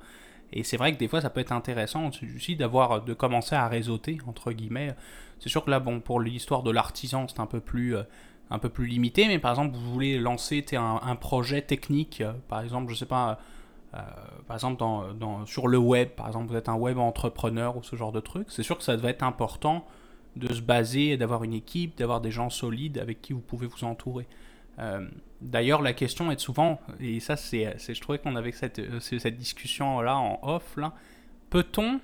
Et 0.52 0.62
c'est 0.62 0.76
vrai 0.76 0.92
que 0.92 0.98
des 0.98 1.08
fois, 1.08 1.20
ça 1.20 1.30
peut 1.30 1.40
être 1.40 1.52
intéressant 1.52 2.08
aussi 2.08 2.56
d'avoir, 2.56 3.02
de 3.02 3.14
commencer 3.14 3.54
à 3.54 3.68
réseauter, 3.68 4.18
entre 4.26 4.52
guillemets. 4.52 4.94
C'est 5.40 5.48
sûr 5.48 5.64
que 5.64 5.70
là, 5.70 5.80
bon, 5.80 6.00
pour 6.00 6.20
l'histoire 6.20 6.62
de 6.62 6.70
l'artisan, 6.70 7.26
c'est 7.28 7.40
un 7.40 7.46
peu 7.46 7.60
plus. 7.60 7.96
euh, 7.96 8.02
un 8.50 8.58
peu 8.58 8.68
plus 8.68 8.86
limité, 8.86 9.26
mais 9.26 9.38
par 9.38 9.52
exemple, 9.52 9.76
vous 9.76 9.92
voulez 9.92 10.18
lancer 10.18 10.64
un, 10.74 11.16
projet 11.16 11.62
technique, 11.62 12.20
euh, 12.20 12.32
par 12.48 12.60
exemple, 12.60 12.92
je 12.92 12.96
sais 12.96 13.06
pas, 13.06 13.40
euh, 13.94 13.98
par 14.46 14.56
exemple, 14.56 14.78
dans, 14.78 15.46
sur 15.46 15.66
le 15.68 15.78
web, 15.78 16.10
par 16.10 16.28
exemple, 16.28 16.50
vous 16.50 16.56
êtes 16.56 16.68
un 16.68 16.76
web 16.76 16.98
entrepreneur 16.98 17.76
ou 17.76 17.82
ce 17.82 17.96
genre 17.96 18.12
de 18.12 18.20
truc, 18.20 18.46
c'est 18.50 18.62
sûr 18.62 18.78
que 18.78 18.84
ça 18.84 18.96
va 18.96 19.10
être 19.10 19.22
important 19.22 19.84
de 20.36 20.52
se 20.52 20.60
baser, 20.60 21.16
d'avoir 21.16 21.44
une 21.44 21.54
équipe, 21.54 21.96
d'avoir 21.96 22.20
des 22.20 22.30
gens 22.30 22.50
solides 22.50 22.98
avec 22.98 23.22
qui 23.22 23.32
vous 23.32 23.40
pouvez 23.40 23.66
vous 23.66 23.84
entourer. 23.84 24.26
Euh, 24.78 25.06
D'ailleurs, 25.40 25.82
la 25.82 25.92
question 25.92 26.30
est 26.30 26.40
souvent, 26.40 26.80
et 26.98 27.20
ça, 27.20 27.36
c'est, 27.36 27.76
je 27.78 28.00
trouvais 28.00 28.18
qu'on 28.18 28.36
avait 28.36 28.52
cette, 28.52 28.78
euh, 28.78 29.00
cette 29.00 29.36
discussion-là 29.36 30.16
en 30.16 30.38
off, 30.42 30.76
là, 30.76 30.94
peut-on, 31.50 32.00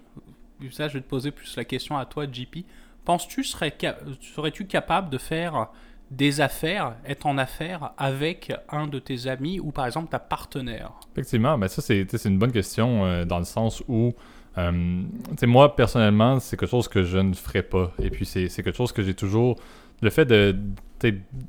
ça, 0.71 0.89
je 0.89 0.95
vais 0.95 1.01
te 1.01 1.09
poser 1.09 1.31
plus 1.31 1.57
la 1.57 1.65
question 1.65 1.97
à 1.97 2.05
toi, 2.05 2.27
JP, 2.31 2.59
penses-tu, 3.05 3.43
serais-tu 3.43 4.67
capable 4.67 5.09
de 5.09 5.17
faire 5.17 5.69
des 6.11 6.43
affaires, 6.43 6.97
être 7.07 7.25
en 7.25 7.39
affaires 7.39 7.93
avec 7.97 8.53
un 8.69 8.87
de 8.87 8.99
tes 8.99 9.27
amis 9.29 9.61
ou 9.61 9.73
par 9.73 9.87
exemple 9.87 10.11
ta 10.11 10.19
partenaire? 10.19 10.93
Effectivement, 11.13 11.57
mais 11.57 11.69
ça, 11.69 11.81
c'est 11.81 12.25
une 12.27 12.39
bonne 12.39 12.53
question 12.53 13.07
euh, 13.07 13.25
dans 13.25 13.39
le 13.39 13.47
sens 13.47 13.83
où, 13.89 14.13
euh, 14.59 15.03
moi, 15.43 15.75
personnellement, 15.75 16.39
c'est 16.39 16.59
quelque 16.59 16.69
chose 16.69 16.87
que 16.87 17.03
je 17.03 17.17
ne 17.17 17.33
ferais 17.33 17.63
pas. 17.63 17.93
Et 17.99 18.11
puis, 18.11 18.27
c'est 18.27 18.49
quelque 18.49 18.77
chose 18.77 18.93
que 18.93 19.03
j'ai 19.03 19.15
toujours. 19.15 19.57
Le 20.03 20.11
fait 20.11 20.27
de 20.27 20.57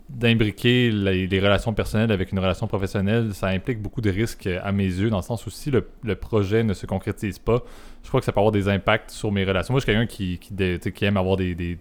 d'imbriquer 0.09 0.91
les, 0.91 1.39
relations 1.39 1.73
personnelles 1.73 2.11
avec 2.11 2.31
une 2.31 2.39
relation 2.39 2.67
professionnelle, 2.67 3.33
ça 3.33 3.47
implique 3.47 3.81
beaucoup 3.81 4.01
de 4.01 4.09
risques 4.09 4.47
euh, 4.47 4.59
à 4.63 4.71
mes 4.71 4.85
yeux, 4.85 5.09
dans 5.09 5.17
le 5.17 5.23
sens 5.23 5.45
où 5.45 5.49
si 5.49 5.71
le, 5.71 6.15
projet 6.15 6.63
ne 6.63 6.73
se 6.73 6.85
concrétise 6.85 7.39
pas, 7.39 7.63
je 8.03 8.07
crois 8.07 8.19
que 8.19 8.25
ça 8.25 8.31
peut 8.31 8.39
avoir 8.39 8.51
des 8.51 8.67
impacts 8.69 9.11
sur 9.11 9.31
mes 9.31 9.43
relations. 9.43 9.73
Moi, 9.73 9.79
je 9.79 9.85
suis 9.85 9.93
quelqu'un 9.93 10.07
qui, 10.07 10.39
qui, 10.39 10.91
qui 10.91 11.05
aime 11.05 11.17
avoir 11.17 11.37
des, 11.37 11.77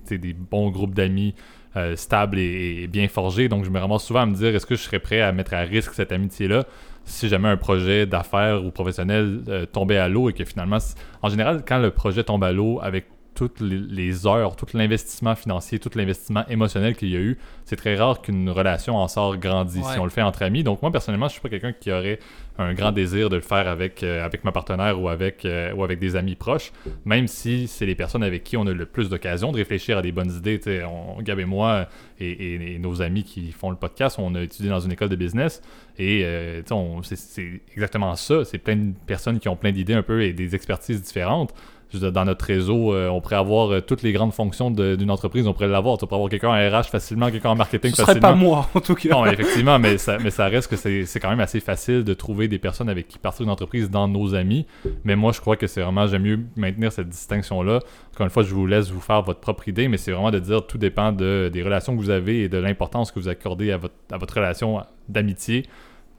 bons 0.50 0.70
groupes 0.70 0.94
d'amis 0.94 1.34
euh, 1.76 1.96
stables 1.96 2.38
et, 2.38 2.86
bien 2.88 3.08
forgés. 3.08 3.48
Donc, 3.48 3.64
je 3.64 3.70
me 3.70 3.78
ramasse 3.78 4.04
souvent 4.04 4.20
à 4.20 4.26
me 4.26 4.34
dire 4.34 4.54
est-ce 4.54 4.66
que 4.66 4.74
je 4.74 4.82
serais 4.82 5.00
prêt 5.00 5.20
à 5.20 5.32
mettre 5.32 5.54
à 5.54 5.60
risque 5.60 5.94
cette 5.94 6.12
amitié-là 6.12 6.64
si 7.04 7.28
jamais 7.28 7.48
un 7.48 7.56
projet 7.56 8.06
d'affaires 8.06 8.64
ou 8.64 8.70
professionnel 8.70 9.40
euh, 9.48 9.66
tombait 9.66 9.98
à 9.98 10.08
l'eau 10.08 10.30
et 10.30 10.32
que 10.32 10.44
finalement, 10.44 10.78
en 11.22 11.28
général, 11.28 11.64
quand 11.66 11.78
le 11.78 11.90
projet 11.90 12.22
tombe 12.22 12.44
à 12.44 12.52
l'eau 12.52 12.78
avec 12.80 13.06
toutes 13.34 13.60
les, 13.60 14.26
heures, 14.26 14.56
tout 14.56 14.66
l'investissement 14.74 15.34
financier, 15.34 15.78
tout 15.78 15.90
l'investissement 15.94 16.46
émotionnel 16.48 16.94
qu'il 16.96 17.08
y 17.10 17.16
a 17.16 17.20
eu, 17.20 17.38
c'est 17.64 17.76
très 17.76 17.96
rare 17.96 18.20
qu'une 18.22 18.50
relation 18.50 18.96
en 18.96 19.08
sort 19.08 19.36
grandie 19.38 19.78
Ouais. 19.80 19.92
si 19.94 19.98
on 19.98 20.04
le 20.04 20.10
fait 20.10 20.22
entre 20.22 20.42
amis. 20.42 20.62
Donc 20.62 20.82
moi 20.82 20.90
personnellement, 20.90 21.28
je 21.28 21.32
suis 21.32 21.40
pas 21.40 21.48
quelqu'un 21.48 21.72
qui 21.72 21.90
aurait 21.90 22.18
un 22.58 22.74
grand 22.74 22.92
désir 22.92 23.30
de 23.30 23.36
le 23.36 23.42
faire 23.42 23.66
avec, 23.66 24.02
euh, 24.02 24.24
avec 24.24 24.44
ma 24.44 24.52
partenaire 24.52 25.00
ou 25.00 25.08
avec, 25.08 25.44
euh, 25.46 25.72
ou 25.72 25.82
avec 25.84 25.98
des 25.98 26.16
amis 26.16 26.34
proches, 26.34 26.70
même 27.06 27.26
si 27.26 27.66
c'est 27.66 27.86
les 27.86 27.94
personnes 27.94 28.22
avec 28.22 28.44
qui 28.44 28.56
on 28.58 28.66
a 28.66 28.72
le 28.72 28.84
plus 28.86 29.08
d'occasion 29.08 29.52
de 29.52 29.56
réfléchir 29.56 29.96
à 29.96 30.02
des 30.02 30.12
bonnes 30.12 30.30
idées. 30.32 30.60
On, 30.84 31.20
Gab 31.22 31.38
et 31.38 31.44
moi 31.46 31.88
et, 32.20 32.28
et- 32.30 32.74
et 32.74 32.78
nos 32.78 33.00
amis 33.00 33.24
qui 33.24 33.52
font 33.52 33.70
le 33.70 33.76
podcast, 33.76 34.16
on 34.18 34.34
a 34.34 34.42
étudié 34.42 34.68
dans 34.68 34.80
une 34.80 34.92
école 34.92 35.08
de 35.08 35.16
business 35.16 35.62
et 35.98 36.22
euh, 36.24 36.60
c'est 37.02 37.62
exactement 37.72 38.14
ça. 38.16 38.44
C'est 38.44 38.58
plein 38.58 38.76
de 38.76 38.92
personnes 39.06 39.38
qui 39.38 39.48
ont 39.48 39.56
plein 39.56 39.72
d'idées 39.72 39.94
un 39.94 40.02
peu 40.02 40.22
et 40.22 40.32
des 40.32 40.54
expertises 40.54 41.00
différentes. 41.02 41.54
Dans 42.00 42.24
notre 42.24 42.44
réseau, 42.44 42.94
euh, 42.94 43.08
on 43.08 43.20
pourrait 43.20 43.36
avoir 43.36 43.70
euh, 43.70 43.80
toutes 43.80 44.02
les 44.02 44.12
grandes 44.12 44.32
fonctions 44.32 44.70
d'une 44.70 45.10
entreprise, 45.10 45.46
on 45.46 45.52
pourrait 45.52 45.68
l'avoir. 45.68 45.98
Tu 45.98 46.06
pourrais 46.06 46.16
avoir 46.16 46.30
quelqu'un 46.30 46.48
en 46.48 46.78
RH 46.80 46.84
facilement, 46.84 47.30
quelqu'un 47.30 47.50
en 47.50 47.54
marketing 47.56 47.90
Ce 47.90 47.96
serait 47.96 48.06
facilement. 48.14 48.28
pas 48.28 48.34
moi 48.34 48.68
en 48.74 48.80
tout 48.80 48.94
cas. 48.94 49.08
Non, 49.10 49.26
effectivement, 49.26 49.78
mais 49.78 49.98
ça, 49.98 50.18
mais 50.18 50.30
ça 50.30 50.46
reste 50.46 50.68
que 50.68 50.76
c'est 50.76 51.04
c'est 51.06 51.20
quand 51.20 51.30
même 51.30 51.40
assez 51.40 51.60
facile 51.60 52.04
de 52.04 52.14
trouver 52.14 52.48
des 52.48 52.58
personnes 52.58 52.88
avec 52.88 53.08
qui 53.08 53.18
partir 53.18 53.44
une 53.44 53.50
entreprise 53.50 53.90
dans 53.90 54.08
nos 54.08 54.34
amis. 54.34 54.66
Mais 55.04 55.16
moi, 55.16 55.32
je 55.32 55.40
crois 55.40 55.56
que 55.56 55.66
c'est 55.66 55.82
vraiment, 55.82 56.06
j'aime 56.06 56.22
mieux 56.22 56.40
maintenir 56.56 56.92
cette 56.92 57.08
distinction-là. 57.08 57.80
Encore 58.12 58.24
une 58.24 58.30
fois, 58.30 58.42
je 58.42 58.54
vous 58.54 58.66
laisse 58.66 58.90
vous 58.90 59.00
faire 59.00 59.22
votre 59.22 59.40
propre 59.40 59.68
idée, 59.68 59.88
mais 59.88 59.96
c'est 59.96 60.12
vraiment 60.12 60.30
de 60.30 60.38
dire 60.38 60.66
tout 60.66 60.78
dépend 60.78 61.12
de, 61.12 61.50
des 61.52 61.62
relations 61.62 61.96
que 61.96 62.00
vous 62.00 62.10
avez 62.10 62.44
et 62.44 62.48
de 62.48 62.58
l'importance 62.58 63.12
que 63.12 63.20
vous 63.20 63.28
accordez 63.28 63.72
à 63.72 63.76
votre, 63.76 63.94
à 64.10 64.18
votre 64.18 64.34
relation 64.34 64.82
d'amitié 65.08 65.64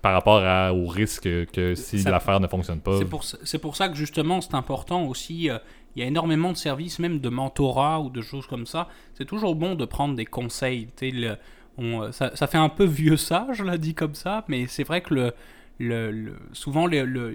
par 0.04 0.14
rapport 0.14 0.44
à, 0.44 0.72
au 0.74 0.86
risque 0.86 1.24
que 1.52 1.74
si 1.74 2.00
Ça- 2.00 2.12
l'affaire 2.12 2.40
ne 2.40 2.48
fonctionne 2.48 2.80
pas. 2.82 2.98
C'est 3.00 3.06
pour, 3.06 3.24
c'est 3.24 3.58
pour 3.58 3.76
ça 3.76 3.90
que 3.90 3.96
justement 3.96 4.40
c'est 4.42 4.54
important 4.54 5.06
aussi. 5.06 5.50
euh, 5.50 5.58
il 5.96 6.02
y 6.02 6.06
a 6.06 6.08
énormément 6.08 6.52
de 6.52 6.58
services, 6.58 6.98
même 7.00 7.20
de 7.20 7.30
mentorat 7.30 8.00
ou 8.02 8.10
de 8.10 8.22
choses 8.22 8.48
comme 8.48 8.66
ça. 8.66 8.88
C'est 9.14 9.26
toujours 9.26 9.56
bon 9.56 9.76
de 9.76 9.86
prendre 9.86 10.16
des 10.16 10.26
conseils. 10.26 10.88
le- 11.02 11.38
on, 11.78 12.02
euh, 12.04 12.12
ça, 12.12 12.36
ça 12.36 12.48
fait 12.48 12.58
un 12.58 12.70
peu 12.70 12.84
vieux 12.84 13.16
sage, 13.18 13.62
là, 13.62 13.78
dit 13.78 13.94
comme 13.96 14.14
ça, 14.16 14.44
mais 14.48 14.66
c'est 14.68 14.84
vrai 14.84 15.02
que 15.02 15.14
le, 15.14 15.34
le- 15.80 16.12
le- 16.12 16.36
souvent 16.52 16.86
le- 16.88 17.06
le- 17.06 17.34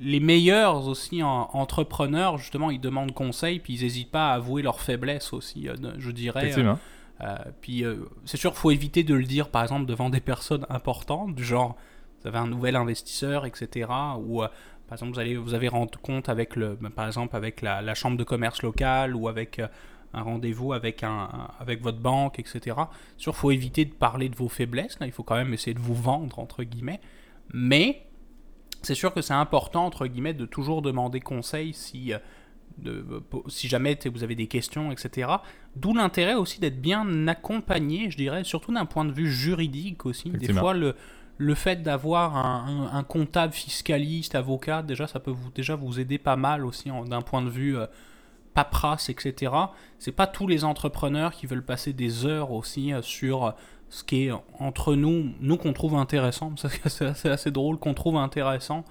les 0.00 0.20
meilleurs 0.20 0.88
aussi 0.88 1.22
en, 1.22 1.50
entrepreneurs, 1.52 2.36
justement, 2.38 2.70
ils 2.70 2.80
demandent 2.80 3.12
conseil, 3.14 3.60
puis 3.60 3.74
ils 3.74 3.82
n'hésitent 3.82 4.10
pas 4.10 4.30
à 4.30 4.34
avouer 4.34 4.62
leurs 4.62 4.80
faiblesses 4.80 5.32
aussi, 5.32 5.68
euh, 5.68 5.74
je 5.98 6.10
dirais. 6.10 6.40
Effectivement. 6.48 6.78
euh, 7.20 7.36
puis 7.60 7.84
c'est 8.24 8.36
sûr 8.38 8.50
qu'il 8.50 8.58
faut 8.60 8.70
éviter 8.72 9.04
de 9.04 9.14
le 9.14 9.22
dire 9.24 9.48
par 9.50 9.62
exemple 9.62 9.84
devant 9.86 10.10
des 10.10 10.20
personnes 10.20 10.66
importantes, 10.70 11.34
du 11.34 11.44
genre 11.44 11.76
vous 12.22 12.28
avez 12.28 12.38
un 12.38 12.46
nouvel 12.46 12.76
investisseur, 12.76 13.44
etc. 13.46 13.88
Ou 14.24 14.42
euh, 14.42 14.48
par 14.88 14.96
exemple 14.98 15.12
vous 15.14 15.18
allez 15.20 15.36
vous 15.36 15.54
avez 15.54 15.68
rendu 15.68 15.98
compte 15.98 16.28
avec 16.28 16.56
le, 16.56 16.76
ben, 16.80 16.90
par 16.90 17.06
exemple 17.06 17.36
avec 17.36 17.62
la, 17.62 17.82
la 17.82 17.94
chambre 17.94 18.16
de 18.16 18.24
commerce 18.24 18.62
locale 18.62 19.14
ou 19.16 19.28
avec 19.28 19.58
euh, 19.58 19.68
un 20.14 20.22
rendez-vous 20.22 20.72
avec 20.74 21.02
un, 21.02 21.48
avec 21.58 21.82
votre 21.82 21.98
banque, 21.98 22.38
etc. 22.38 22.76
Sûr 23.16 23.34
faut 23.34 23.50
éviter 23.50 23.84
de 23.84 23.92
parler 23.94 24.28
de 24.28 24.36
vos 24.36 24.48
faiblesses. 24.48 24.98
Là, 25.00 25.06
il 25.06 25.12
faut 25.12 25.22
quand 25.22 25.36
même 25.36 25.54
essayer 25.54 25.74
de 25.74 25.80
vous 25.80 25.94
vendre 25.94 26.38
entre 26.38 26.62
guillemets, 26.64 27.00
mais 27.52 28.06
c'est 28.82 28.94
sûr 28.94 29.14
que 29.14 29.22
c'est 29.22 29.32
important 29.34 29.86
entre 29.86 30.06
guillemets 30.06 30.34
de 30.34 30.44
toujours 30.46 30.82
demander 30.82 31.20
conseil 31.20 31.72
si 31.72 32.12
euh, 32.12 32.18
de- 32.78 33.04
si 33.48 33.68
jamais 33.68 33.98
vous 34.12 34.22
avez 34.24 34.34
des 34.34 34.46
questions, 34.46 34.90
etc. 34.92 35.30
D'où 35.76 35.94
l'intérêt 35.94 36.34
aussi 36.34 36.58
d'être 36.60 36.80
bien 36.80 37.28
accompagné, 37.28 38.10
je 38.10 38.16
dirais, 38.16 38.44
surtout 38.44 38.72
d'un 38.72 38.86
point 38.86 39.04
de 39.04 39.12
vue 39.12 39.30
juridique 39.30 40.06
aussi. 40.06 40.30
Des 40.30 40.52
fois, 40.60 40.72
le, 40.74 40.94
le 41.38 41.54
fait 41.54 41.82
d'avoir 41.82 42.36
un, 42.36 42.88
un- 42.92 42.96
un 42.98 43.02
comptable 43.02 43.52
fiscaliste, 43.52 44.34
avocat, 44.34 44.82
déjà, 44.82 45.06
ça 45.06 45.18
peut 45.20 45.30
vous, 45.32 45.50
déjà 45.54 45.74
vous 45.74 45.98
aider 45.98 46.18
pas 46.18 46.36
mal 46.36 46.64
aussi 46.64 46.90
d'un 47.06 47.22
point 47.22 47.42
de 47.42 47.48
vue 47.50 47.76
euh, 47.76 47.86
paperasse, 48.54 49.08
etc. 49.08 49.52
C'est 49.98 50.12
pas 50.12 50.26
tous 50.26 50.46
les 50.46 50.64
entrepreneurs 50.64 51.32
qui 51.32 51.46
veulent 51.46 51.64
passer 51.64 51.92
des 51.92 52.26
heures 52.26 52.52
aussi 52.52 52.92
euh, 52.92 53.02
sur 53.02 53.44
euh, 53.46 53.50
ce 53.88 54.04
qui 54.04 54.26
est 54.26 54.32
entre 54.58 54.94
nous, 54.94 55.30
nous 55.40 55.56
qu'on 55.56 55.72
trouve 55.72 55.94
intéressant. 55.96 56.52
C'est 56.56 56.86
assez, 57.06 57.28
assez 57.28 57.50
drôle 57.50 57.78
qu'on 57.78 57.94
trouve 57.94 58.16
intéressant, 58.16 58.84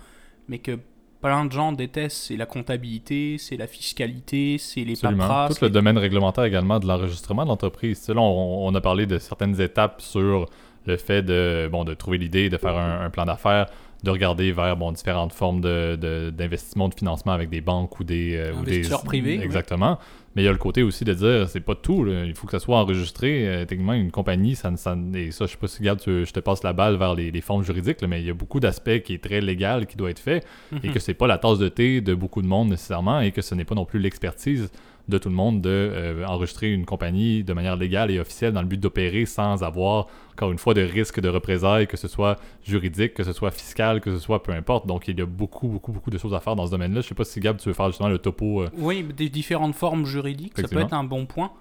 mais 0.47 0.59
que 0.59 0.79
plein 1.21 1.45
de 1.45 1.51
gens 1.51 1.71
détestent. 1.71 2.17
C'est 2.27 2.37
la 2.37 2.47
comptabilité, 2.47 3.37
c'est 3.37 3.55
la 3.57 3.67
fiscalité, 3.67 4.57
c'est 4.57 4.83
les 4.83 4.93
Absolument. 4.93 5.23
paperasses. 5.27 5.59
Tout 5.59 5.65
le 5.65 5.69
domaine 5.69 5.97
réglementaire 5.99 6.43
également 6.43 6.79
de 6.79 6.87
l'enregistrement 6.87 7.43
de 7.43 7.49
l'entreprise. 7.49 8.07
Là, 8.09 8.19
on, 8.19 8.67
on 8.67 8.73
a 8.75 8.81
parlé 8.81 9.05
de 9.05 9.19
certaines 9.19 9.59
étapes 9.61 10.01
sur 10.01 10.47
le 10.85 10.97
fait 10.97 11.21
de, 11.21 11.69
bon, 11.71 11.83
de 11.83 11.93
trouver 11.93 12.17
l'idée, 12.17 12.49
de 12.49 12.57
faire 12.57 12.75
un, 12.77 13.05
un 13.05 13.09
plan 13.09 13.25
d'affaires, 13.25 13.67
de 14.03 14.09
regarder 14.09 14.51
vers 14.51 14.75
bon, 14.77 14.91
différentes 14.91 15.31
formes 15.33 15.61
de- 15.61 15.95
de- 15.95 16.31
d'investissement, 16.31 16.89
de, 16.89 16.95
financement 16.95 17.33
avec 17.33 17.49
des 17.49 17.61
banques 17.61 17.99
ou 17.99 18.03
des... 18.03 18.35
euh, 18.35 18.51
ou 18.53 18.63
des- 18.65 18.71
Investisseurs 18.77 19.03
privés, 19.03 19.37
oui. 19.37 19.43
Exactement. 19.43 19.99
Mais 20.35 20.41
il 20.43 20.45
y 20.45 20.47
a 20.47 20.51
le 20.53 20.57
côté 20.57 20.81
aussi 20.81 21.03
de 21.03 21.13
dire, 21.13 21.47
c'est 21.49 21.59
pas 21.59 21.75
tout, 21.75 22.03
là. 22.05 22.23
il 22.25 22.33
faut 22.33 22.47
que 22.47 22.51
ça 22.53 22.59
soit 22.59 22.77
enregistré. 22.79 23.47
Euh, 23.47 23.65
techniquement, 23.65 23.93
une 23.93 24.09
compagnie, 24.11 24.55
ça, 24.55 24.71
ne- 24.71 24.77
ça, 24.77 24.95
et 25.13 25.29
ça, 25.29 25.45
je 25.45 25.51
sais 25.51 25.57
pas 25.57 25.67
si, 25.67 25.79
regarde, 25.79 26.01
je 26.05 26.31
te 26.31 26.39
passe 26.39 26.63
la 26.63 26.73
balle 26.73 26.95
vers 26.95 27.13
les, 27.13 27.29
les 27.29 27.41
formes 27.41 27.63
juridiques, 27.63 28.01
là, 28.01 28.07
mais 28.07 28.21
il 28.21 28.25
y 28.25 28.29
a 28.31 28.33
beaucoup 28.33 28.59
d'aspects 28.59 29.01
qui 29.01 29.13
est 29.13 29.23
très 29.23 29.39
légal, 29.41 29.85
qui 29.85 29.97
doit 29.97 30.09
être 30.09 30.19
fait 30.19 30.43
et 30.83 30.87
Mhm. 30.87 30.93
que 30.93 30.99
c'est 30.99 31.13
pas 31.13 31.27
la 31.27 31.37
tasse 31.37 31.59
de 31.59 31.67
thé 31.67 32.01
de 32.01 32.15
beaucoup 32.15 32.41
de 32.41 32.47
monde 32.47 32.69
nécessairement 32.69 33.19
et 33.19 33.31
que 33.31 33.41
ce 33.43 33.53
n'est 33.53 33.65
pas 33.65 33.75
non 33.75 33.85
plus 33.85 33.99
l'expertise 33.99 34.71
de 35.11 35.17
tout 35.19 35.29
le 35.29 35.35
monde 35.35 35.61
de 35.61 35.69
euh, 35.69 36.45
une 36.63 36.85
compagnie 36.85 37.43
de 37.43 37.53
manière 37.53 37.75
légale 37.75 38.09
et 38.09 38.19
officielle 38.19 38.53
dans 38.53 38.61
le 38.61 38.67
but 38.67 38.79
d'opérer 38.79 39.25
sans 39.25 39.63
avoir 39.63 40.07
encore 40.31 40.51
une 40.51 40.57
fois 40.57 40.73
de 40.73 40.81
risque 40.81 41.19
de 41.19 41.29
représailles 41.29 41.85
que 41.87 41.97
ce 41.97 42.07
soit 42.07 42.39
juridique 42.63 43.13
que 43.13 43.23
ce 43.23 43.33
soit 43.33 43.51
fiscal 43.51 44.01
que 44.01 44.11
ce 44.11 44.19
soit 44.19 44.41
peu 44.41 44.51
importe 44.53 44.87
donc 44.87 45.07
il 45.07 45.19
y 45.19 45.21
a 45.21 45.25
beaucoup 45.25 45.67
beaucoup 45.67 45.91
beaucoup 45.91 46.09
de 46.09 46.17
choses 46.17 46.33
à 46.33 46.39
faire 46.39 46.55
dans 46.55 46.65
ce 46.65 46.71
domaine-là 46.71 47.01
je 47.01 47.07
sais 47.07 47.15
pas 47.15 47.23
si 47.25 47.39
Gab 47.39 47.57
tu 47.57 47.67
veux 47.69 47.73
faire 47.75 47.87
justement 47.87 48.09
le 48.09 48.17
topo 48.17 48.63
euh, 48.63 48.69
Oui, 48.77 49.03
des 49.15 49.29
différentes 49.29 49.75
formes 49.75 50.05
juridiques, 50.05 50.53
ça 50.55 50.67
peut 50.67 50.79
être 50.79 50.93
un 50.93 51.03
bon 51.03 51.25
point. 51.25 51.51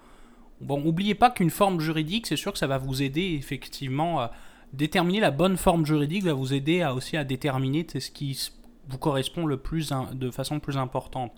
Bon, 0.61 0.81
oubliez 0.85 1.15
pas 1.15 1.29
qu'une 1.31 1.49
forme 1.49 1.79
juridique, 1.79 2.27
c'est 2.27 2.35
sûr 2.35 2.51
que 2.53 2.59
ça 2.59 2.67
va 2.67 2.77
vous 2.77 3.01
aider 3.01 3.35
effectivement 3.37 4.19
à 4.19 4.31
déterminer 4.73 5.19
la 5.19 5.31
bonne 5.31 5.57
forme 5.57 5.85
juridique, 5.85 6.23
va 6.23 6.33
vous 6.33 6.53
aider 6.53 6.81
à 6.81 6.93
aussi 6.93 7.17
à 7.17 7.23
déterminer 7.23 7.85
ce 7.99 8.11
qui 8.11 8.49
vous 8.87 8.97
correspond 8.97 9.45
le 9.45 9.57
plus 9.57 9.91
in- 9.91 10.09
de 10.13 10.29
façon 10.31 10.59
plus 10.59 10.77
importante. 10.77 11.31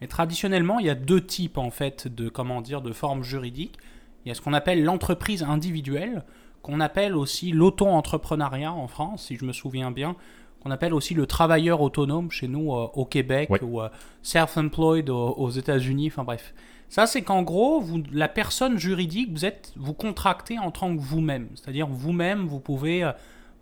Mais 0.00 0.06
traditionnellement, 0.06 0.78
il 0.78 0.86
y 0.86 0.90
a 0.90 0.94
deux 0.94 1.24
types 1.24 1.58
en 1.58 1.70
fait 1.70 2.08
de 2.08 2.28
comment 2.28 2.60
dire 2.60 2.80
de 2.82 2.92
formes 2.92 3.22
juridiques. 3.22 3.76
Il 4.24 4.28
y 4.28 4.32
a 4.32 4.34
ce 4.34 4.40
qu'on 4.40 4.52
appelle 4.52 4.82
l'entreprise 4.84 5.42
individuelle, 5.42 6.24
qu'on 6.62 6.80
appelle 6.80 7.16
aussi 7.16 7.52
l'auto-entrepreneuriat 7.52 8.72
en 8.72 8.86
France, 8.86 9.26
si 9.26 9.36
je 9.36 9.44
me 9.44 9.52
souviens 9.52 9.90
bien, 9.90 10.16
qu'on 10.62 10.70
appelle 10.70 10.92
aussi 10.92 11.14
le 11.14 11.26
travailleur 11.26 11.80
autonome 11.80 12.30
chez 12.30 12.48
nous 12.48 12.72
euh, 12.74 12.88
au 12.94 13.04
Québec 13.06 13.48
Ouais. 13.50 13.62
ou 13.62 13.80
euh, 13.80 13.88
self-employed 14.22 15.08
aux, 15.10 15.30
aux 15.36 15.50
États-Unis. 15.50 16.08
Enfin 16.08 16.24
bref. 16.24 16.54
Ça, 16.88 17.06
c'est 17.06 17.22
qu'en 17.22 17.42
gros, 17.42 17.80
vous, 17.80 18.02
la 18.12 18.28
personne 18.28 18.76
juridique, 18.76 19.30
vous 19.32 19.44
êtes, 19.44 19.72
vous 19.76 19.94
contractez 19.94 20.58
en 20.58 20.70
tant 20.70 20.94
que 20.94 21.00
vous-même. 21.00 21.48
C'est-à-dire 21.54 21.86
vous-même, 21.86 22.46
vous 22.46 22.58
pouvez, 22.58 23.04
euh, 23.04 23.12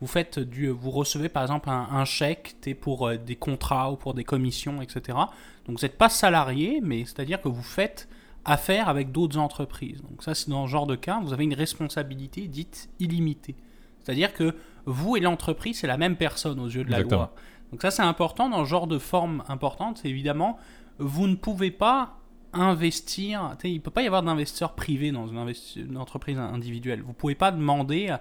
vous 0.00 0.06
faites 0.06 0.38
du, 0.38 0.68
vous 0.70 0.90
recevez 0.90 1.28
par 1.28 1.42
exemple 1.42 1.68
un, 1.68 1.88
un 1.92 2.04
chèque, 2.04 2.56
pour 2.80 3.06
euh, 3.06 3.16
des 3.16 3.36
contrats 3.36 3.92
ou 3.92 3.96
pour 3.96 4.14
des 4.14 4.24
commissions, 4.24 4.80
etc. 4.80 5.18
Donc 5.68 5.78
vous 5.78 5.84
n'êtes 5.84 5.98
pas 5.98 6.08
salarié, 6.08 6.80
mais 6.82 7.04
c'est-à-dire 7.04 7.40
que 7.40 7.48
vous 7.48 7.62
faites 7.62 8.08
affaire 8.44 8.88
avec 8.88 9.12
d'autres 9.12 9.38
entreprises. 9.38 10.00
Donc 10.02 10.22
ça, 10.22 10.34
c'est 10.34 10.48
dans 10.48 10.66
ce 10.66 10.70
genre 10.70 10.86
de 10.86 10.96
cas, 10.96 11.20
vous 11.22 11.34
avez 11.34 11.44
une 11.44 11.54
responsabilité 11.54 12.48
dite 12.48 12.88
illimitée. 12.98 13.54
C'est-à-dire 14.00 14.32
que 14.32 14.54
vous 14.86 15.16
et 15.18 15.20
l'entreprise, 15.20 15.80
c'est 15.80 15.86
la 15.86 15.98
même 15.98 16.16
personne 16.16 16.58
aux 16.58 16.68
yeux 16.68 16.84
de 16.84 16.90
la 16.90 16.98
Exactement. 17.00 17.20
loi. 17.20 17.34
Donc 17.70 17.82
ça, 17.82 17.90
c'est 17.90 18.02
important 18.02 18.48
dans 18.48 18.64
ce 18.64 18.70
genre 18.70 18.86
de 18.86 18.98
forme 18.98 19.44
importante. 19.48 19.98
C'est 19.98 20.08
évidemment, 20.08 20.56
vous 20.98 21.26
ne 21.26 21.34
pouvez 21.34 21.70
pas 21.70 22.16
investir. 22.54 23.54
Il 23.62 23.74
ne 23.74 23.80
peut 23.80 23.90
pas 23.90 24.02
y 24.02 24.06
avoir 24.06 24.22
d'investisseur 24.22 24.72
privé 24.74 25.12
dans 25.12 25.26
une, 25.26 25.52
une 25.76 25.98
entreprise 25.98 26.38
individuelle. 26.38 27.02
Vous 27.02 27.08
ne 27.08 27.14
pouvez 27.14 27.34
pas 27.34 27.52
demander 27.52 28.16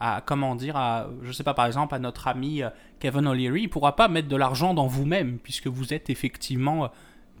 à, 0.00 0.22
comment 0.24 0.54
dire, 0.54 0.76
à, 0.76 1.08
je 1.22 1.32
sais 1.32 1.42
pas, 1.44 1.54
par 1.54 1.66
exemple, 1.66 1.94
à 1.94 1.98
notre 1.98 2.28
ami 2.28 2.62
euh, 2.62 2.70
Kevin 3.00 3.26
O'Leary, 3.26 3.60
il 3.62 3.64
ne 3.64 3.68
pourra 3.68 3.96
pas 3.96 4.08
mettre 4.08 4.28
de 4.28 4.36
l'argent 4.36 4.74
dans 4.74 4.86
vous-même, 4.86 5.38
puisque 5.42 5.66
vous 5.66 5.92
êtes 5.92 6.10
effectivement. 6.10 6.84
euh, 6.84 6.88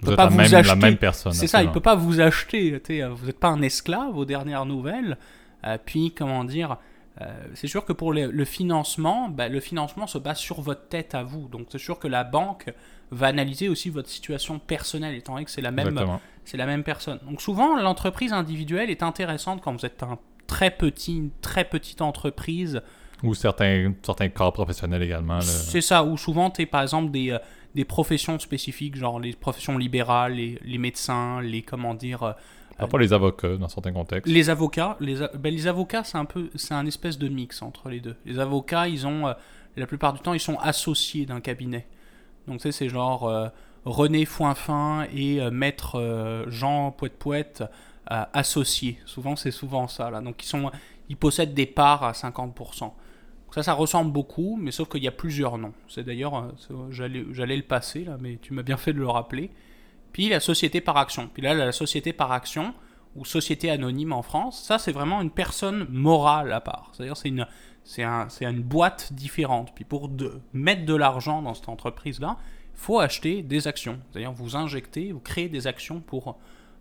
Vous 0.00 0.06
peut 0.06 0.12
êtes 0.12 0.16
pas 0.16 0.24
la 0.24 0.30
vous 0.30 0.36
même, 0.36 0.50
la 0.52 0.58
acheter. 0.58 0.76
même 0.76 0.96
personne. 0.96 1.32
C'est 1.32 1.46
ça, 1.48 1.62
il 1.62 1.70
peut 1.70 1.80
pas 1.80 1.94
vous 1.96 2.20
acheter. 2.20 2.80
euh, 2.90 3.08
Vous 3.10 3.26
n'êtes 3.26 3.40
pas 3.40 3.48
un 3.48 3.62
esclave 3.62 4.16
aux 4.16 4.24
dernières 4.24 4.64
nouvelles. 4.66 5.18
Euh, 5.66 5.76
puis, 5.84 6.12
comment 6.16 6.44
dire, 6.44 6.76
euh, 7.20 7.26
c'est 7.54 7.66
sûr 7.66 7.84
que 7.84 7.92
pour 7.92 8.12
le, 8.12 8.30
le 8.30 8.44
financement, 8.44 9.28
bah, 9.28 9.48
le 9.48 9.58
financement 9.58 10.06
se 10.06 10.18
base 10.18 10.38
sur 10.38 10.60
votre 10.60 10.86
tête 10.88 11.16
à 11.16 11.24
vous. 11.24 11.48
Donc, 11.48 11.66
c'est 11.70 11.78
sûr 11.78 11.98
que 11.98 12.06
la 12.06 12.22
banque 12.22 12.72
va 13.10 13.26
analyser 13.26 13.68
aussi 13.68 13.90
votre 13.90 14.08
situation 14.08 14.60
personnelle, 14.60 15.14
étant 15.16 15.32
donné 15.32 15.44
que 15.46 15.50
c'est 15.50 15.62
la 15.62 15.72
même, 15.72 15.98
c'est 16.44 16.56
la 16.56 16.66
même 16.66 16.84
personne. 16.84 17.18
Donc, 17.28 17.40
souvent, 17.42 17.76
l'entreprise 17.76 18.32
individuelle 18.32 18.90
est 18.90 19.02
intéressante 19.02 19.60
quand 19.62 19.72
vous 19.72 19.84
êtes 19.84 20.02
un 20.04 20.18
très 20.48 20.72
petit, 20.72 21.16
une 21.16 21.30
très 21.40 21.64
petite 21.64 22.02
entreprise. 22.02 22.82
Ou 23.22 23.34
certains, 23.34 23.92
certains 24.02 24.28
corps 24.28 24.52
professionnels 24.52 25.02
également. 25.04 25.40
C'est 25.40 25.80
ça, 25.80 26.02
ou 26.04 26.16
souvent, 26.16 26.50
tu 26.50 26.62
es 26.62 26.66
par 26.66 26.82
exemple 26.82 27.10
des, 27.12 27.30
euh, 27.30 27.38
des 27.76 27.84
professions 27.84 28.38
spécifiques, 28.40 28.96
genre 28.96 29.20
les 29.20 29.32
professions 29.34 29.78
libérales, 29.78 30.32
les, 30.34 30.58
les 30.64 30.78
médecins, 30.78 31.40
les, 31.40 31.62
comment 31.62 31.94
dire, 31.94 32.22
euh, 32.24 32.32
Parfois 32.78 33.00
les 33.00 33.12
avocats 33.12 33.56
dans 33.56 33.68
certains 33.68 33.92
contextes. 33.92 34.32
Les 34.32 34.50
avocats, 34.50 34.96
les, 35.00 35.20
a- 35.22 35.30
ben, 35.36 35.52
les 35.52 35.66
avocats, 35.66 36.04
c'est 36.04 36.16
un 36.18 36.24
peu, 36.24 36.48
c'est 36.54 36.74
un 36.74 36.86
espèce 36.86 37.18
de 37.18 37.28
mix 37.28 37.60
entre 37.60 37.88
les 37.88 37.98
deux. 38.00 38.14
Les 38.24 38.38
avocats, 38.38 38.86
ils 38.88 39.04
ont, 39.04 39.26
euh, 39.26 39.32
la 39.76 39.86
plupart 39.88 40.12
du 40.12 40.20
temps, 40.20 40.32
ils 40.32 40.38
sont 40.40 40.58
associés 40.60 41.26
d'un 41.26 41.40
cabinet. 41.40 41.86
Donc, 42.46 42.58
tu 42.58 42.62
sais, 42.62 42.72
c'est 42.72 42.88
genre 42.88 43.28
euh, 43.28 43.48
René 43.84 44.24
Foinfin 44.26 45.06
et 45.12 45.40
euh, 45.40 45.50
Maître 45.50 46.44
Jean 46.48 46.92
Poète-Poète 46.92 47.64
associés. 48.08 48.98
Souvent, 49.06 49.36
c'est 49.36 49.50
souvent 49.50 49.88
ça, 49.88 50.10
là. 50.10 50.20
Donc, 50.20 50.42
ils 50.42 50.46
sont, 50.46 50.70
ils 51.08 51.16
possèdent 51.16 51.54
des 51.54 51.66
parts 51.66 52.02
à 52.04 52.12
50%. 52.12 52.80
Donc, 52.80 52.94
ça, 53.54 53.62
ça 53.62 53.72
ressemble 53.72 54.12
beaucoup, 54.12 54.58
mais 54.60 54.70
sauf 54.70 54.88
qu'il 54.88 55.02
y 55.02 55.08
a 55.08 55.12
plusieurs 55.12 55.58
noms. 55.58 55.74
C'est 55.88 56.04
d'ailleurs, 56.04 56.36
euh, 56.36 56.90
j'allais, 56.90 57.56
le 57.56 57.62
passer, 57.62 58.04
là, 58.04 58.16
mais 58.20 58.38
tu 58.40 58.52
m'as 58.52 58.62
bien 58.62 58.76
fait 58.76 58.92
de 58.92 58.98
le 58.98 59.08
rappeler. 59.08 59.50
Puis 60.12 60.28
la 60.28 60.40
société 60.40 60.80
par 60.80 60.96
action. 60.96 61.28
Puis 61.32 61.42
là, 61.42 61.54
la 61.54 61.72
société 61.72 62.12
par 62.12 62.32
action, 62.32 62.74
ou 63.16 63.24
société 63.24 63.70
anonyme 63.70 64.12
en 64.12 64.22
France, 64.22 64.62
ça 64.62 64.78
c'est 64.78 64.92
vraiment 64.92 65.20
une 65.20 65.30
personne 65.30 65.86
morale 65.90 66.52
à 66.52 66.60
part. 66.60 66.90
C'est-à-dire 66.92 67.16
c'est 67.16 67.28
une, 67.28 67.46
c'est 67.84 68.02
un, 68.02 68.28
une 68.40 68.62
boîte 68.62 69.12
différente. 69.12 69.72
Puis 69.74 69.84
pour 69.84 70.08
de, 70.08 70.40
mettre 70.52 70.84
de 70.84 70.94
l'argent 70.94 71.42
dans 71.42 71.54
cette 71.54 71.68
entreprise-là, 71.68 72.36
faut 72.74 73.00
acheter 73.00 73.42
des 73.42 73.66
actions. 73.66 73.98
C'est-à-dire 74.10 74.32
vous 74.32 74.56
injectez, 74.56 75.12
vous 75.12 75.20
créez 75.20 75.48
des 75.48 75.66
actions 75.66 76.00
pour 76.00 76.38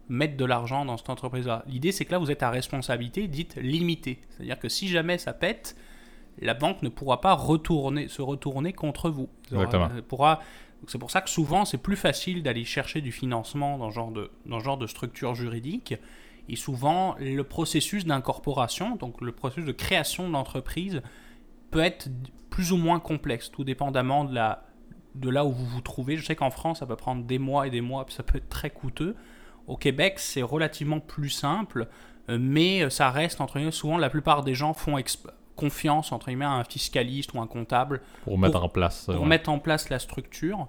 mettre 0.09 0.37
de 0.37 0.45
l'argent 0.45 0.85
dans 0.85 0.97
cette 0.97 1.09
entreprise-là. 1.09 1.63
L'idée 1.67 1.91
c'est 1.91 2.05
que 2.05 2.11
là 2.11 2.17
vous 2.17 2.31
êtes 2.31 2.43
à 2.43 2.49
responsabilité 2.49 3.27
dite 3.27 3.55
limitée. 3.55 4.19
C'est-à-dire 4.29 4.59
que 4.59 4.69
si 4.69 4.87
jamais 4.87 5.17
ça 5.17 5.33
pète, 5.33 5.75
la 6.39 6.53
banque 6.53 6.81
ne 6.83 6.89
pourra 6.89 7.19
pas 7.21 7.33
retourner, 7.33 8.07
se 8.07 8.21
retourner 8.21 8.73
contre 8.73 9.09
vous. 9.09 9.27
Elle 9.95 10.03
pourra- 10.03 10.39
C'est 10.87 10.99
pour 10.99 11.09
ça 11.11 11.21
que 11.21 11.29
souvent 11.29 11.65
c'est 11.65 11.79
plus 11.79 11.95
facile 11.95 12.43
d'aller 12.43 12.63
chercher 12.63 13.01
du 13.01 13.11
financement 13.11 13.77
dans 13.79 13.89
ce 13.89 13.95
genre 13.95 14.11
de, 14.11 14.29
dans 14.45 14.59
ce 14.59 14.65
genre 14.65 14.77
de 14.77 14.85
structure 14.87 15.33
juridique. 15.35 15.95
Et 16.49 16.55
souvent, 16.55 17.15
le 17.19 17.41
processus 17.43 18.05
d'incorporation, 18.05 18.95
donc 18.95 19.19
le 19.19 19.31
processus 19.33 19.65
de 19.65 19.71
création 19.73 20.27
de 20.27 20.33
l'entreprise, 20.33 21.01
peut 21.71 21.81
être 21.81 22.07
plus 22.49 22.71
ou 22.71 22.77
moins 22.77 22.99
complexe, 23.01 23.51
tout 23.51 23.65
dépendamment 23.65 24.23
de, 24.23 24.33
la, 24.33 24.63
de 25.15 25.29
là 25.29 25.43
où 25.43 25.51
vous 25.51 25.65
vous 25.65 25.81
trouvez. 25.81 26.15
Je 26.15 26.23
sais 26.23 26.35
qu'en 26.37 26.49
France, 26.51 26.79
ça 26.79 26.85
peut 26.85 26.95
prendre 26.95 27.23
des 27.25 27.37
mois 27.39 27.67
et 27.67 27.69
des 27.69 27.81
mois, 27.81 28.05
puis 28.05 28.15
ça 28.15 28.23
peut 28.23 28.37
être 28.37 28.47
très 28.47 28.69
coûteux. 28.69 29.15
Au 29.67 29.77
Québec, 29.77 30.15
c'est 30.17 30.41
relativement 30.41 30.99
plus 30.99 31.29
simple, 31.29 31.87
euh, 32.29 32.37
mais 32.39 32.89
ça 32.89 33.09
reste, 33.09 33.41
entre 33.41 33.57
guillemets, 33.57 33.71
souvent 33.71 33.97
la 33.97 34.09
plupart 34.09 34.43
des 34.43 34.55
gens 34.55 34.73
font 34.73 34.97
confiance, 35.55 36.11
entre 36.11 36.27
guillemets, 36.27 36.45
à 36.45 36.51
un 36.51 36.63
fiscaliste 36.63 37.33
ou 37.33 37.41
un 37.41 37.47
comptable 37.47 38.01
Pour 38.23 38.37
mettre 38.37 38.63
en 38.63 38.69
place. 38.69 39.05
pour 39.05 39.21
ouais. 39.21 39.27
mettre 39.27 39.49
en 39.49 39.59
place 39.59 39.89
la 39.89 39.99
structure, 39.99 40.67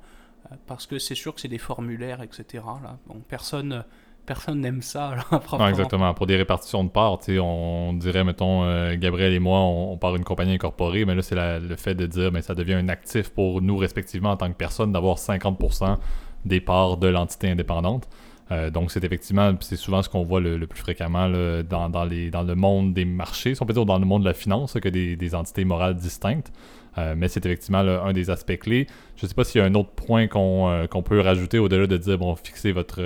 euh, 0.51 0.57
parce 0.67 0.87
que 0.87 0.99
c'est 0.99 1.15
sûr 1.15 1.35
que 1.35 1.41
c'est 1.41 1.49
des 1.49 1.59
formulaires, 1.59 2.23
etc. 2.23 2.65
Là. 2.83 2.99
Bon, 3.07 3.21
personne 3.29 3.85
personne 4.29 4.61
n'aime 4.61 4.83
ça, 4.83 5.15
là, 5.17 5.41
Non, 5.59 5.69
exactement. 5.69 6.13
Pour 6.13 6.27
des 6.27 6.37
répartitions 6.37 6.85
de 6.85 6.91
parts, 6.91 7.19
on 7.41 7.95
dirait, 7.95 8.25
mettons, 8.25 8.63
euh, 8.65 8.95
Gabriel 8.97 9.33
et 9.33 9.39
moi, 9.39 9.59
on, 9.61 9.93
on 9.93 9.97
part 9.97 10.15
une 10.17 10.25
compagnie 10.25 10.53
incorporée, 10.53 11.07
mais 11.07 11.15
là, 11.15 11.23
c'est 11.23 11.35
le 11.35 11.77
fait 11.77 11.95
de 11.95 12.07
dire, 12.07 12.31
mais 12.31 12.43
ça 12.43 12.55
devient 12.55 12.75
un 12.75 12.91
actif 12.91 13.31
pour 13.31 13.63
nous, 13.63 13.79
respectivement, 13.79 14.33
en 14.33 14.37
tant 14.37 14.49
que 14.49 14.57
personne, 14.57 14.93
d'avoir 14.93 15.17
50% 15.17 15.97
des 16.45 16.61
parts 16.61 16.99
de 16.99 17.09
l'entité 17.09 17.51
indépendante. 17.51 18.07
Euh, 18.51 18.71
donc, 18.71 18.91
c'est 18.91 19.05
effectivement, 19.05 19.53
c'est 19.61 19.77
souvent 19.77 20.03
ce 20.03 20.09
qu'on 20.09 20.23
voit 20.23 20.41
le, 20.41 20.67
plus 20.67 20.81
fréquemment 20.81 21.29
dans, 21.29 22.45
le 22.45 22.55
monde 22.55 22.95
des 22.95 23.05
marchés, 23.05 23.55
si 23.55 23.63
on 23.63 23.67
peut 23.67 23.73
dire, 23.73 23.85
dans 23.85 23.99
le 23.99 24.07
monde 24.07 24.23
de 24.23 24.29
la 24.29 24.35
finance, 24.35 24.75
que 24.81 24.89
des, 24.89 25.35
entités 25.35 25.65
morales 25.65 25.97
distinctes. 25.97 26.53
Euh, 26.97 27.15
mais 27.17 27.29
c'est 27.29 27.45
effectivement 27.45 27.79
un 27.79 28.13
des 28.13 28.31
aspects 28.31 28.59
clés. 28.59 28.87
Je 29.17 29.25
ne 29.25 29.29
sais 29.29 29.35
pas 29.35 29.45
s'il 29.45 29.61
y 29.61 29.65
a 29.65 29.67
un 29.67 29.75
autre 29.75 29.91
point 29.91 30.27
qu'on 30.27 30.69
euh, 30.69 31.03
peut 31.05 31.21
rajouter 31.21 31.59
au-delà 31.59 31.87
de 31.87 31.97
dire, 31.97 32.19
bon, 32.19 32.35
fixer 32.35 32.73
votre. 32.73 33.01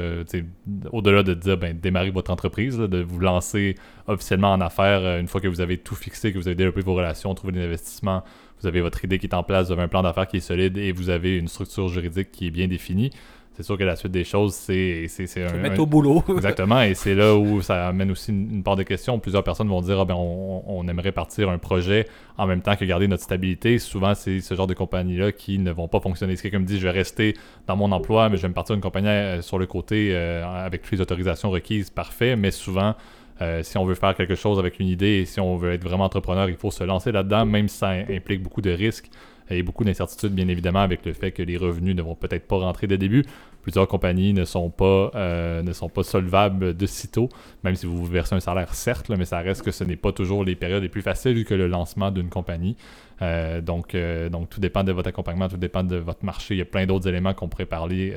au-delà 0.93 1.23
de 1.23 1.35
dire, 1.35 1.59
ben, 1.59 1.77
démarrer 1.79 2.11
votre 2.11 2.31
entreprise, 2.31 2.79
de 2.79 3.03
vous 3.03 3.19
lancer 3.19 3.75
officiellement 4.07 4.53
en 4.53 4.61
affaires 4.61 5.19
une 5.19 5.29
fois 5.29 5.41
que 5.41 5.49
vous 5.49 5.61
avez 5.61 5.79
tout 5.79 5.97
fixé, 5.97 6.33
que 6.33 6.39
vous 6.39 6.49
avez 6.49 6.55
développé 6.55 6.81
vos 6.81 6.95
relations, 6.95 7.35
trouvé 7.35 7.53
des 7.53 7.65
investissements, 7.65 8.23
vous 8.63 8.69
avez 8.69 8.81
votre 8.81 9.05
idée 9.05 9.19
qui 9.19 9.27
est 9.27 9.35
en 9.35 9.43
place, 9.43 9.67
vous 9.67 9.73
avez 9.73 9.83
un 9.83 9.89
plan 9.89 10.03
d'affaires 10.03 10.29
qui 10.29 10.39
est 10.39 10.41
solide 10.41 10.79
et 10.79 10.93
vous 10.93 11.11
avez 11.11 11.37
une 11.37 11.49
structure 11.49 11.89
juridique 11.89 12.31
qui 12.31 12.47
est 12.47 12.51
bien 12.51 12.69
définie. 12.69 13.11
C'est 13.55 13.63
sûr 13.63 13.77
que 13.77 13.85
la 13.85 13.97
suite 13.97 14.13
des 14.13 14.25
choses, 14.25 14.55
c'est 14.55 15.07
c'est- 15.09 15.45
un, 15.45 15.53
mettre 15.59 15.79
un- 15.79 15.83
au 15.83 15.87
boulot. 15.87 16.25
Exactement, 16.29 16.81
et 16.83 16.95
c'est 16.95 17.15
là 17.15 17.35
où 17.37 17.61
ça 17.61 17.89
amène 17.89 18.11
aussi 18.11 18.31
une, 18.31 18.51
une 18.51 18.63
part 18.63 18.77
de 18.77 18.83
questions. 18.83 19.19
Plusieurs 19.19 19.45
personnes 19.45 19.69
vont 19.69 19.83
dire 19.83 20.01
ah 20.01 20.05
ben, 20.07 20.15
on, 20.17 20.63
on 20.67 20.89
aimerait 20.89 21.13
partir 21.13 21.51
un 21.51 21.59
projet 21.59 22.07
en 22.39 22.47
même 22.47 22.63
temps 22.63 22.77
que 22.77 22.85
garder 22.87 23.09
notre 23.09 23.23
stabilité. 23.23 23.79
Souvent, 23.79 24.15
c'est 24.15 24.41
ce 24.41 24.55
genre 24.55 24.67
de 24.67 24.75
compagnies-là 24.75 25.33
qui 25.33 25.59
ne 25.59 25.71
vont 25.71 25.87
pas 25.89 26.01
fonctionner. 26.01 26.35
Si 26.37 26.43
quelqu'un 26.43 26.61
me 26.61 26.65
dit 26.65 26.79
je 26.79 26.85
vais 26.85 26.91
rester 26.91 27.35
dans 27.67 27.77
mon 27.77 27.93
emploi, 27.93 28.29
mais 28.31 28.37
je 28.39 28.43
vais 28.43 28.49
me 28.49 28.55
partir 28.55 28.75
une 28.75 28.81
compagnie 28.81 29.09
euh, 29.09 29.43
sur 29.43 29.59
le 29.59 29.67
côté 29.67 30.11
euh, 30.15 30.45
avec 30.47 30.83
toutes 30.83 30.93
les 30.93 31.01
autorisations 31.03 31.51
requises, 31.51 31.91
parfait, 31.91 32.37
mais 32.37 32.51
souvent. 32.51 32.95
euh, 33.41 33.63
si 33.63 33.77
on 33.77 33.85
veut 33.85 33.95
faire 33.97 34.15
quelque 34.15 34.35
chose 34.37 34.59
avec 34.59 34.79
une 34.79 34.87
idée 34.87 35.21
et 35.23 35.25
si 35.25 35.41
on 35.41 35.57
veut 35.57 35.73
être 35.73 35.83
vraiment 35.83 36.05
entrepreneur, 36.05 36.49
il 36.49 36.57
faut 36.57 36.71
se 36.71 36.85
lancer 36.85 37.11
là-dedans, 37.13 37.45
même 37.45 37.67
si 37.69 37.77
ça 37.79 37.89
implique 37.91 38.43
beaucoup 38.43 38.61
de 38.61 38.71
risques 38.71 39.11
et 39.53 39.63
beaucoup 39.63 39.85
d'incertitudes, 39.85 40.33
bien 40.33 40.49
évidemment, 40.49 40.81
avec 40.81 41.05
le 41.05 41.13
fait 41.13 41.33
que 41.33 41.43
les 41.43 41.57
revenus 41.57 41.95
ne 41.95 42.03
vont 42.03 42.15
peut-être 42.15 42.47
pas 42.47 42.57
rentrer 42.57 42.87
dès 42.87 42.95
le 42.95 42.99
début. 42.99 43.25
Plusieurs 43.63 43.87
compagnies 43.87 44.33
ne 44.33 44.45
sont 44.45 44.71
pas, 44.71 45.11
euh, 45.15 45.63
ne 45.63 45.73
sont 45.73 45.89
pas 45.89 46.03
solvables 46.03 46.77
de 46.77 46.87
sitôt, 46.87 47.29
même 47.63 47.75
si 47.77 47.87
vous 47.87 47.97
vous 47.97 48.07
versez 48.07 48.35
un 48.35 48.41
salaire, 48.41 48.75
certes, 48.75 49.09
là, 49.09 49.17
mais 49.17 49.25
ça 49.25 49.39
reste 49.39 49.63
que 49.63 49.71
ce 49.71 49.85
n'est 49.85 49.97
pas 49.97 50.11
toujours 50.13 50.45
les 50.45 50.57
périodes 50.57 50.83
les 50.83 50.89
plus 50.89 51.03
faciles 51.03 51.45
que 51.45 51.55
le 51.55 51.69
lancement 51.69 52.11
d'une 52.11 52.29
compagnie. 52.29 52.77
Euh, 53.21 53.61
donc, 53.61 53.95
euh, 53.95 54.29
donc, 54.29 54.51
tout 54.51 54.59
dépend 54.59 54.83
de 54.83 54.91
votre 54.91 55.09
accompagnement, 55.09 55.49
tout 55.49 55.57
dépend 55.57 55.85
de 55.85 55.95
votre 55.95 56.25
marché. 56.25 56.55
Il 56.55 56.59
y 56.59 56.63
a 56.63 56.65
plein 56.65 56.87
d'autres 56.87 57.07
éléments 57.09 57.35
qu'on 57.35 57.49
pourrait 57.49 57.67
parler 57.67 58.13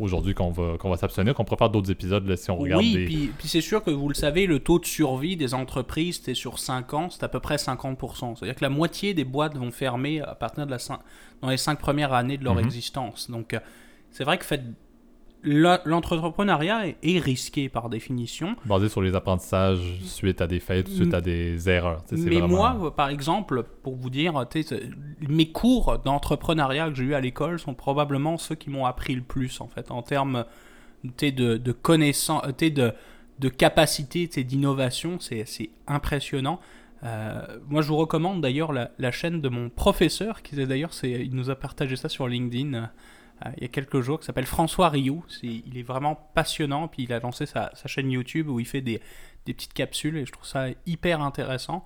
aujourd'hui, 0.00 0.34
qu'on 0.34 0.50
va, 0.50 0.76
qu'on 0.78 0.90
va 0.90 0.96
s'abstenir, 0.96 1.32
qu'on 1.34 1.44
pourrait 1.44 1.58
faire 1.58 1.70
d'autres 1.70 1.92
épisodes 1.92 2.26
là, 2.26 2.36
si 2.36 2.50
on 2.50 2.56
regarde 2.56 2.82
Oui, 2.82 2.94
des... 2.94 3.04
puis, 3.04 3.30
puis 3.38 3.46
c'est 3.48 3.60
sûr 3.60 3.84
que 3.84 3.92
vous 3.92 4.08
le 4.08 4.14
savez, 4.16 4.46
le 4.46 4.58
taux 4.58 4.80
de 4.80 4.84
survie 4.86 5.36
des 5.36 5.54
entreprises, 5.54 6.20
c'est 6.24 6.34
sur 6.34 6.58
5 6.58 6.92
ans, 6.94 7.08
c'est 7.10 7.22
à 7.22 7.28
peu 7.28 7.38
près 7.38 7.54
50%. 7.56 8.34
C'est-à-dire 8.36 8.56
que 8.56 8.64
la 8.64 8.68
moitié 8.68 9.14
des 9.14 9.24
boîtes 9.24 9.56
vont 9.56 9.70
fermer 9.70 10.20
à 10.22 10.34
partir 10.34 10.66
de 10.66 10.70
la 10.72 10.78
dans 11.40 11.50
les 11.50 11.56
5 11.56 11.78
premières 11.78 12.12
années 12.12 12.36
de 12.36 12.42
leur 12.44 12.54
Mhm. 12.56 12.64
existence. 12.64 13.30
Donc, 13.30 13.56
c'est 14.10 14.24
vrai 14.24 14.38
que 14.38 14.44
fait, 14.44 14.60
la- 14.60 14.62
l'entrepreneuriat 15.84 16.88
est, 16.88 16.96
est 17.02 17.18
risqué 17.18 17.68
par 17.68 17.88
définition. 17.88 18.56
basé 18.64 18.88
sur 18.88 19.02
les 19.02 19.14
apprentissages 19.14 19.98
suite 20.02 20.40
à 20.40 20.46
des 20.46 20.60
faits, 20.60 20.88
suite 20.88 21.14
à 21.14 21.20
des 21.20 21.68
erreurs. 21.68 22.02
Mais 22.12 22.18
vraiment- 22.38 22.48
moi, 22.48 22.76
euh, 22.84 22.90
par 22.90 23.08
exemple, 23.08 23.64
pour 23.82 23.96
vous 23.96 24.10
dire, 24.10 24.46
mes 25.28 25.50
cours 25.50 25.98
d'entrepreneuriat 25.98 26.88
que 26.90 26.94
j'ai 26.96 27.04
eu 27.04 27.14
à 27.14 27.20
l'école 27.20 27.58
sont 27.58 27.74
probablement 27.74 28.36
ceux 28.38 28.54
qui 28.54 28.70
m'ont 28.70 28.86
appris 28.86 29.14
le 29.14 29.22
plus, 29.22 29.60
en 29.60 29.68
fait, 29.68 29.90
en 29.90 30.02
termes 30.02 30.44
de, 31.04 31.56
de 31.56 31.72
connaissances, 31.72 32.42
sais, 32.58 32.70
de, 32.70 32.92
de 33.38 33.48
capacité 33.48 34.26
d'innovation, 34.44 35.18
c'est 35.20 35.44
impressionnant. 35.86 36.60
Euh, 37.04 37.40
moi, 37.68 37.80
je 37.82 37.88
vous 37.88 37.96
recommande 37.96 38.40
d'ailleurs 38.40 38.72
la, 38.72 38.90
la 38.98 39.12
chaîne 39.12 39.40
de 39.40 39.48
mon 39.48 39.68
professeur, 39.68 40.42
qui 40.42 40.56
d'ailleurs, 40.56 40.90
il 41.04 41.32
nous 41.34 41.48
a 41.50 41.54
partagé 41.54 41.94
ça 41.94 42.08
sur 42.08 42.26
LinkedIn 42.26 42.74
euh, 42.74 42.82
il 43.56 43.62
y 43.62 43.64
a 43.66 43.68
quelques 43.68 44.00
jours, 44.00 44.18
qui 44.20 44.26
s'appelle 44.26 44.46
François 44.46 44.88
Rioux. 44.88 45.24
Il 45.42 45.78
est 45.78 45.82
vraiment 45.82 46.30
passionnant, 46.34 46.88
puis 46.88 47.04
il 47.04 47.12
a 47.12 47.20
lancé 47.20 47.46
sa, 47.46 47.70
chaîne 47.86 48.10
YouTube 48.10 48.48
où 48.48 48.60
il 48.60 48.66
fait 48.66 48.80
des, 48.80 49.00
petites 49.44 49.72
capsules, 49.72 50.16
et 50.16 50.26
je 50.26 50.32
trouve 50.32 50.46
ça 50.46 50.66
hyper 50.86 51.22
intéressant. 51.22 51.84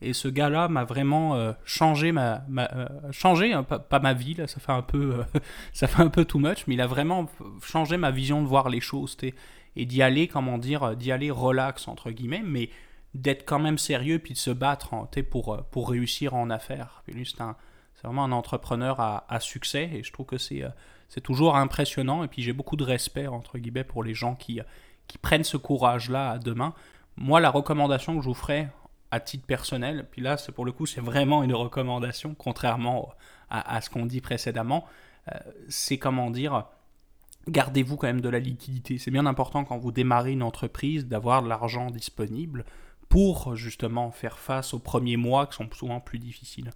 Et 0.00 0.12
ce 0.12 0.28
gars-là 0.28 0.68
m'a 0.68 0.84
vraiment 0.84 1.36
euh, 1.36 1.52
changé 1.64 2.12
ma, 2.12 2.44
euh, 2.58 2.86
changé 3.12 3.52
hein, 3.52 3.62
pas, 3.62 4.00
ma 4.00 4.12
vie 4.12 4.34
là, 4.34 4.46
ça 4.46 4.60
fait 4.60 4.72
un 4.72 4.82
peu 4.82 5.20
euh, 5.20 5.40
ça 5.72 5.86
fait 5.86 6.02
un 6.02 6.08
peu 6.08 6.24
too 6.24 6.38
much, 6.38 6.66
mais 6.66 6.74
il 6.74 6.80
a 6.80 6.86
vraiment 6.86 7.26
changé 7.62 7.96
ma 7.96 8.10
vision 8.10 8.42
de 8.42 8.46
voir 8.46 8.68
les 8.68 8.80
choses, 8.80 9.16
et 9.76 9.86
d'y 9.86 10.02
aller 10.02 10.28
comment 10.28 10.58
dire, 10.58 10.96
d'y 10.96 11.12
aller 11.12 11.30
relax 11.30 11.88
entre 11.88 12.10
guillemets, 12.10 12.42
mais 12.44 12.70
d'être 13.14 13.44
quand 13.46 13.60
même 13.60 13.78
sérieux 13.78 14.18
puis 14.18 14.34
de 14.34 14.38
se 14.38 14.50
battre 14.50 14.92
hein, 14.92 15.08
pour 15.30 15.64
pour 15.70 15.88
réussir 15.88 16.34
en 16.34 16.50
affaires. 16.50 17.04
C'est 17.06 18.02
vraiment 18.02 18.24
un 18.24 18.32
entrepreneur 18.32 19.00
à, 19.00 19.24
à, 19.32 19.38
succès 19.38 19.88
et 19.94 20.02
je 20.02 20.12
trouve 20.12 20.26
que 20.26 20.38
c'est 20.38 20.64
c'est 21.08 21.20
toujours 21.20 21.56
impressionnant 21.56 22.24
et 22.24 22.28
puis 22.28 22.42
j'ai 22.42 22.52
beaucoup 22.52 22.76
de 22.76 22.84
respect 22.84 23.26
entre 23.26 23.58
guillemets 23.58 23.84
pour 23.84 24.02
les 24.02 24.14
gens 24.14 24.34
qui 24.34 24.60
qui 25.06 25.18
prennent 25.18 25.44
ce 25.44 25.56
courage 25.56 26.10
là 26.10 26.30
à 26.30 26.38
deux 26.38 26.54
mains. 26.54 26.74
Moi, 27.16 27.40
la 27.40 27.50
recommandation 27.50 28.16
que 28.16 28.22
je 28.22 28.28
vous 28.28 28.34
ferai 28.34 28.68
à 29.10 29.20
titre 29.20 29.46
personnel, 29.46 30.06
puis 30.10 30.20
là, 30.20 30.36
c'est 30.36 30.52
pour 30.52 30.64
le 30.64 30.72
coup, 30.72 30.86
c'est 30.86 31.00
vraiment 31.00 31.42
une 31.42 31.54
recommandation, 31.54 32.34
contrairement 32.34 33.12
à, 33.50 33.80
ce 33.80 33.88
qu'on 33.90 34.06
dit 34.06 34.20
précédemment, 34.20 34.84
euh, 35.32 35.38
c'est 35.68 35.98
comment 35.98 36.30
dire, 36.30 36.64
gardez-vous 37.48 37.96
quand 37.96 38.08
même 38.08 38.20
de 38.20 38.28
la 38.28 38.40
liquidité. 38.40 38.98
C'est 38.98 39.12
bien 39.12 39.26
important 39.26 39.64
quand 39.64 39.78
vous 39.78 39.92
démarrez 39.92 40.32
une 40.32 40.42
entreprise 40.42 41.06
d'avoir 41.06 41.42
de 41.42 41.48
l'argent 41.48 41.90
disponible 41.90 42.64
pour 43.08 43.54
justement 43.54 44.10
faire 44.10 44.38
face 44.38 44.74
aux 44.74 44.80
premiers 44.80 45.16
mois 45.16 45.46
qui 45.46 45.56
sont 45.56 45.68
souvent 45.72 46.00
plus 46.00 46.18
difficiles. 46.18 46.72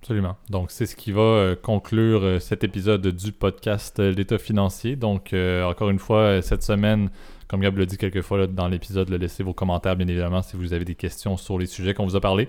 Absolument. 0.00 0.36
Donc, 0.50 0.70
c'est 0.70 0.86
ce 0.86 0.96
qui 0.96 1.12
va 1.12 1.20
euh, 1.20 1.56
conclure 1.56 2.22
euh, 2.22 2.38
cet 2.38 2.64
épisode 2.64 3.06
du 3.06 3.32
podcast 3.32 3.98
L'État 3.98 4.38
financier. 4.38 4.96
Donc, 4.96 5.34
encore 5.34 5.90
une 5.90 5.98
fois, 5.98 6.40
cette 6.42 6.62
semaine, 6.62 7.10
comme 7.48 7.60
Gab 7.60 7.76
l'a 7.76 7.86
dit 7.86 7.98
quelques 7.98 8.22
fois 8.22 8.46
dans 8.46 8.68
l'épisode, 8.68 9.10
laissez 9.10 9.42
vos 9.42 9.54
commentaires, 9.54 9.96
bien 9.96 10.08
évidemment, 10.08 10.42
si 10.42 10.56
vous 10.56 10.72
avez 10.72 10.84
des 10.84 10.94
questions 10.94 11.36
sur 11.36 11.58
les 11.58 11.66
sujets 11.66 11.94
qu'on 11.94 12.06
vous 12.06 12.16
a 12.16 12.20
parlé. 12.20 12.48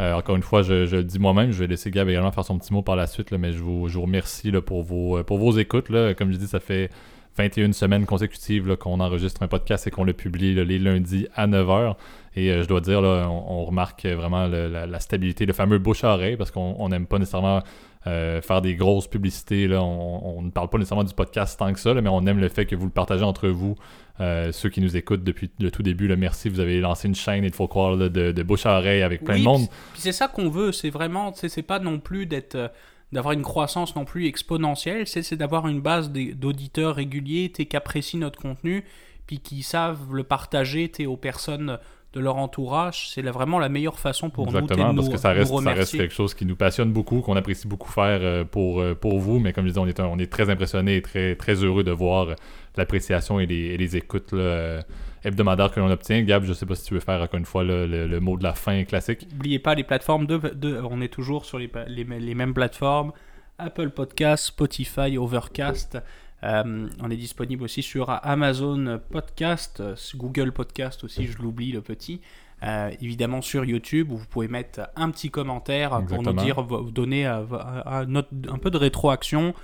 Euh, 0.00 0.14
encore 0.14 0.36
une 0.36 0.42
fois, 0.42 0.62
je, 0.62 0.96
le 0.96 1.04
dis 1.04 1.18
moi-même, 1.18 1.50
je 1.50 1.58
vais 1.58 1.66
laisser 1.66 1.90
Gab 1.90 2.08
également 2.08 2.30
faire 2.30 2.44
son 2.44 2.58
petit 2.58 2.72
mot 2.72 2.82
par 2.82 2.94
la 2.94 3.06
suite, 3.06 3.32
mais 3.32 3.52
je 3.52 3.58
vous, 3.58 3.88
remercie 4.00 4.52
pour, 4.64 4.82
vos, 4.82 5.22
pour 5.24 5.38
vos 5.38 5.52
écoutes. 5.58 5.88
Comme 6.16 6.32
je 6.32 6.36
dis, 6.36 6.46
ça 6.46 6.60
fait 6.60 6.90
21 7.38 7.72
semaines 7.72 8.04
consécutives 8.04 8.76
qu'on 8.76 9.00
enregistre 9.00 9.42
un 9.42 9.48
podcast 9.48 9.86
et 9.86 9.90
qu'on 9.90 10.04
le 10.04 10.12
publie 10.12 10.54
les 10.54 10.78
lundis 10.78 11.28
à 11.34 11.46
9h. 11.46 11.94
Et 12.38 12.50
euh, 12.52 12.62
je 12.62 12.68
dois 12.68 12.80
dire, 12.80 13.00
on, 13.00 13.64
remarque 13.64 14.06
vraiment 14.06 14.46
la, 14.46 15.00
stabilité, 15.00 15.44
le 15.44 15.52
fameux 15.52 15.78
bouche 15.78 16.04
à 16.04 16.14
oreille, 16.14 16.36
parce 16.36 16.52
qu'on 16.52 16.88
n'aime 16.88 17.06
pas 17.06 17.18
nécessairement 17.18 17.62
euh, 18.06 18.40
faire 18.40 18.62
des 18.62 18.76
grosses 18.76 19.08
publicités. 19.08 19.66
Là. 19.66 19.82
On, 19.82 20.40
ne 20.40 20.50
parle 20.50 20.68
pas 20.68 20.78
nécessairement 20.78 21.02
du 21.02 21.14
podcast 21.14 21.58
tant 21.58 21.72
que 21.72 21.80
ça, 21.80 21.94
mais 21.94 22.08
on 22.08 22.24
aime 22.26 22.38
le 22.38 22.48
fait 22.48 22.64
que 22.64 22.76
vous 22.76 22.84
le 22.84 22.92
partagez 22.92 23.24
entre 23.24 23.48
vous, 23.48 23.74
euh, 24.20 24.52
ceux 24.52 24.68
qui 24.68 24.80
nous 24.80 24.96
écoutent 24.96 25.24
depuis 25.24 25.50
le 25.58 25.72
tout 25.72 25.82
début. 25.82 26.14
merci, 26.16 26.48
vous 26.48 26.60
avez 26.60 26.78
lancé 26.78 27.08
une 27.08 27.16
chaîne, 27.16 27.42
il 27.42 27.52
faut 27.52 27.66
croire, 27.66 27.96
de, 27.96 28.08
de, 28.08 28.42
bouche 28.44 28.66
à 28.66 28.78
oreille 28.78 29.02
avec 29.02 29.24
plein 29.24 29.38
de 29.38 29.42
monde. 29.42 29.66
Puis 29.92 30.02
c'est 30.02 30.12
ça 30.12 30.28
qu'on 30.28 30.48
veut, 30.48 30.70
c'est 30.70 30.90
vraiment, 30.90 31.32
c'est 31.34 31.62
pas 31.62 31.80
non 31.80 31.98
plus 31.98 32.26
d'être 32.26 32.70
d'avoir 33.10 33.32
une 33.32 33.42
croissance 33.42 33.96
non 33.96 34.04
plus 34.04 34.26
exponentielle, 34.26 35.06
c'est 35.06 35.34
d'avoir 35.34 35.66
une 35.66 35.80
base 35.80 36.12
d'auditeurs 36.12 36.96
réguliers 36.96 37.50
qui 37.50 37.74
apprécient 37.74 38.20
notre 38.20 38.38
contenu, 38.38 38.84
puis 39.26 39.40
qui 39.40 39.62
savent 39.62 40.14
le 40.14 40.24
partager 40.24 40.92
aux 41.06 41.16
personnes 41.16 41.78
de 42.14 42.20
leur 42.20 42.36
entourage, 42.36 43.10
c'est 43.10 43.22
vraiment 43.22 43.58
la 43.58 43.68
meilleure 43.68 43.98
façon 43.98 44.30
pour 44.30 44.46
nous 44.46 44.52
de 44.52 44.74
nous, 44.74 44.94
parce 44.94 45.08
que 45.10 45.18
ça 45.18 45.32
reste, 45.32 45.54
ça 45.54 45.72
reste 45.72 45.96
quelque 45.96 46.14
chose 46.14 46.32
qui 46.32 46.46
nous 46.46 46.56
passionne 46.56 46.90
beaucoup, 46.90 47.20
qu'on 47.20 47.36
apprécie 47.36 47.68
beaucoup 47.68 47.90
faire 47.90 48.20
euh, 48.22 48.44
pour, 48.44 48.80
euh, 48.80 48.94
pour 48.94 49.18
vous. 49.18 49.38
Mais 49.38 49.52
comme 49.52 49.64
je 49.64 49.70
disais, 49.70 49.80
on 49.80 49.86
est, 49.86 50.00
on 50.00 50.18
est 50.18 50.32
très 50.32 50.48
impressionné 50.48 50.96
et 50.96 51.02
très, 51.02 51.36
très 51.36 51.54
heureux 51.62 51.84
de 51.84 51.90
voir 51.90 52.34
l'appréciation 52.76 53.40
et 53.40 53.46
les, 53.46 53.76
les, 53.76 53.96
écoutes 53.96 54.32
euh, 54.32 54.80
hebdomadaires 55.22 55.70
que 55.70 55.80
l'on 55.80 55.90
obtient. 55.90 56.22
Gab, 56.22 56.44
je 56.44 56.48
ne 56.48 56.54
sais 56.54 56.64
pas 56.64 56.74
si 56.74 56.84
tu 56.84 56.94
veux 56.94 57.00
faire 57.00 57.20
encore 57.20 57.38
une 57.38 57.44
fois 57.44 57.62
le, 57.62 58.20
mot 58.20 58.38
de 58.38 58.42
la 58.42 58.54
fin 58.54 58.84
classique. 58.84 59.26
N'oubliez 59.30 59.58
pas 59.58 59.74
les 59.74 59.84
plateformes, 59.84 60.26
de, 60.26 60.38
de, 60.38 60.80
on 60.80 61.02
est 61.02 61.12
toujours 61.12 61.44
sur 61.44 61.58
les, 61.58 61.70
les, 61.88 62.04
les 62.04 62.34
mêmes 62.34 62.54
plateformes. 62.54 63.12
Apple 63.58 63.90
Podcast, 63.90 64.46
Spotify, 64.46 65.18
Overcast. 65.18 65.98
Euh, 66.44 66.88
on 67.00 67.10
est 67.10 67.16
disponible 67.16 67.64
aussi 67.64 67.82
sur 67.82 68.10
Amazon 68.10 69.00
Podcast, 69.10 69.82
Google 70.14 70.52
Podcast 70.52 71.02
aussi, 71.04 71.26
je 71.26 71.38
l'oublie 71.38 71.72
le 71.72 71.80
petit. 71.80 72.20
Euh, 72.64 72.90
évidemment 73.00 73.40
sur 73.40 73.64
YouTube 73.64 74.10
où 74.10 74.16
vous 74.16 74.26
pouvez 74.26 74.48
mettre 74.48 74.88
un 74.96 75.10
petit 75.10 75.30
commentaire 75.30 76.02
pour 76.06 76.22
nous 76.22 76.32
dire, 76.32 76.60
vous 76.62 76.90
donner 76.90 77.24
euh, 77.26 77.44
un 77.86 78.58
peu 78.58 78.70
de 78.70 78.76
rétroaction, 78.76 79.54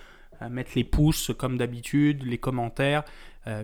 mettre 0.50 0.72
les 0.76 0.84
pouces 0.84 1.32
comme 1.36 1.56
d'habitude, 1.56 2.24
les 2.24 2.38
commentaires, 2.38 3.04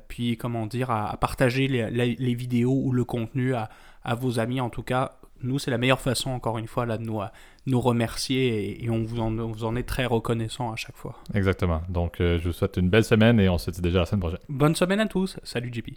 puis 0.08 0.36
comment 0.36 0.66
dire, 0.66 0.90
à, 0.90 1.16
partager 1.16 1.68
les, 1.68 2.34
vidéos 2.34 2.80
ou 2.84 2.92
le 2.92 3.04
contenu 3.04 3.54
à, 3.54 3.68
vos 4.14 4.38
amis. 4.38 4.60
En 4.60 4.70
tout 4.70 4.82
cas, 4.82 5.12
nous, 5.42 5.58
c'est 5.58 5.70
la 5.70 5.78
meilleure 5.78 6.00
façon, 6.00 6.30
encore 6.30 6.58
une 6.58 6.66
fois, 6.66 6.86
là, 6.86 6.96
de 6.96 7.04
nous, 7.04 7.20
nous 7.66 7.80
remercier 7.80 8.84
et, 8.84 8.90
on, 8.90 9.02
vous 9.02 9.20
en, 9.20 9.30
vous 9.30 9.64
en, 9.64 9.76
est 9.76 9.82
très 9.82 10.06
reconnaissant 10.06 10.72
à 10.72 10.76
chaque 10.76 10.96
fois. 10.96 11.16
Exactement. 11.34 11.82
Donc, 11.88 12.20
euh, 12.20 12.38
je 12.38 12.48
vous 12.48 12.52
souhaite 12.52 12.76
une 12.76 12.88
belle 12.88 13.04
semaine 13.04 13.38
et 13.38 13.48
on 13.48 13.58
se 13.58 13.70
dit 13.70 13.80
déjà 13.80 14.00
la 14.00 14.06
semaine 14.06 14.20
prochaine. 14.20 14.40
Bonne 14.48 14.74
semaine 14.74 15.00
à 15.00 15.06
tous. 15.06 15.38
Salut 15.42 15.70
JP. 15.72 15.90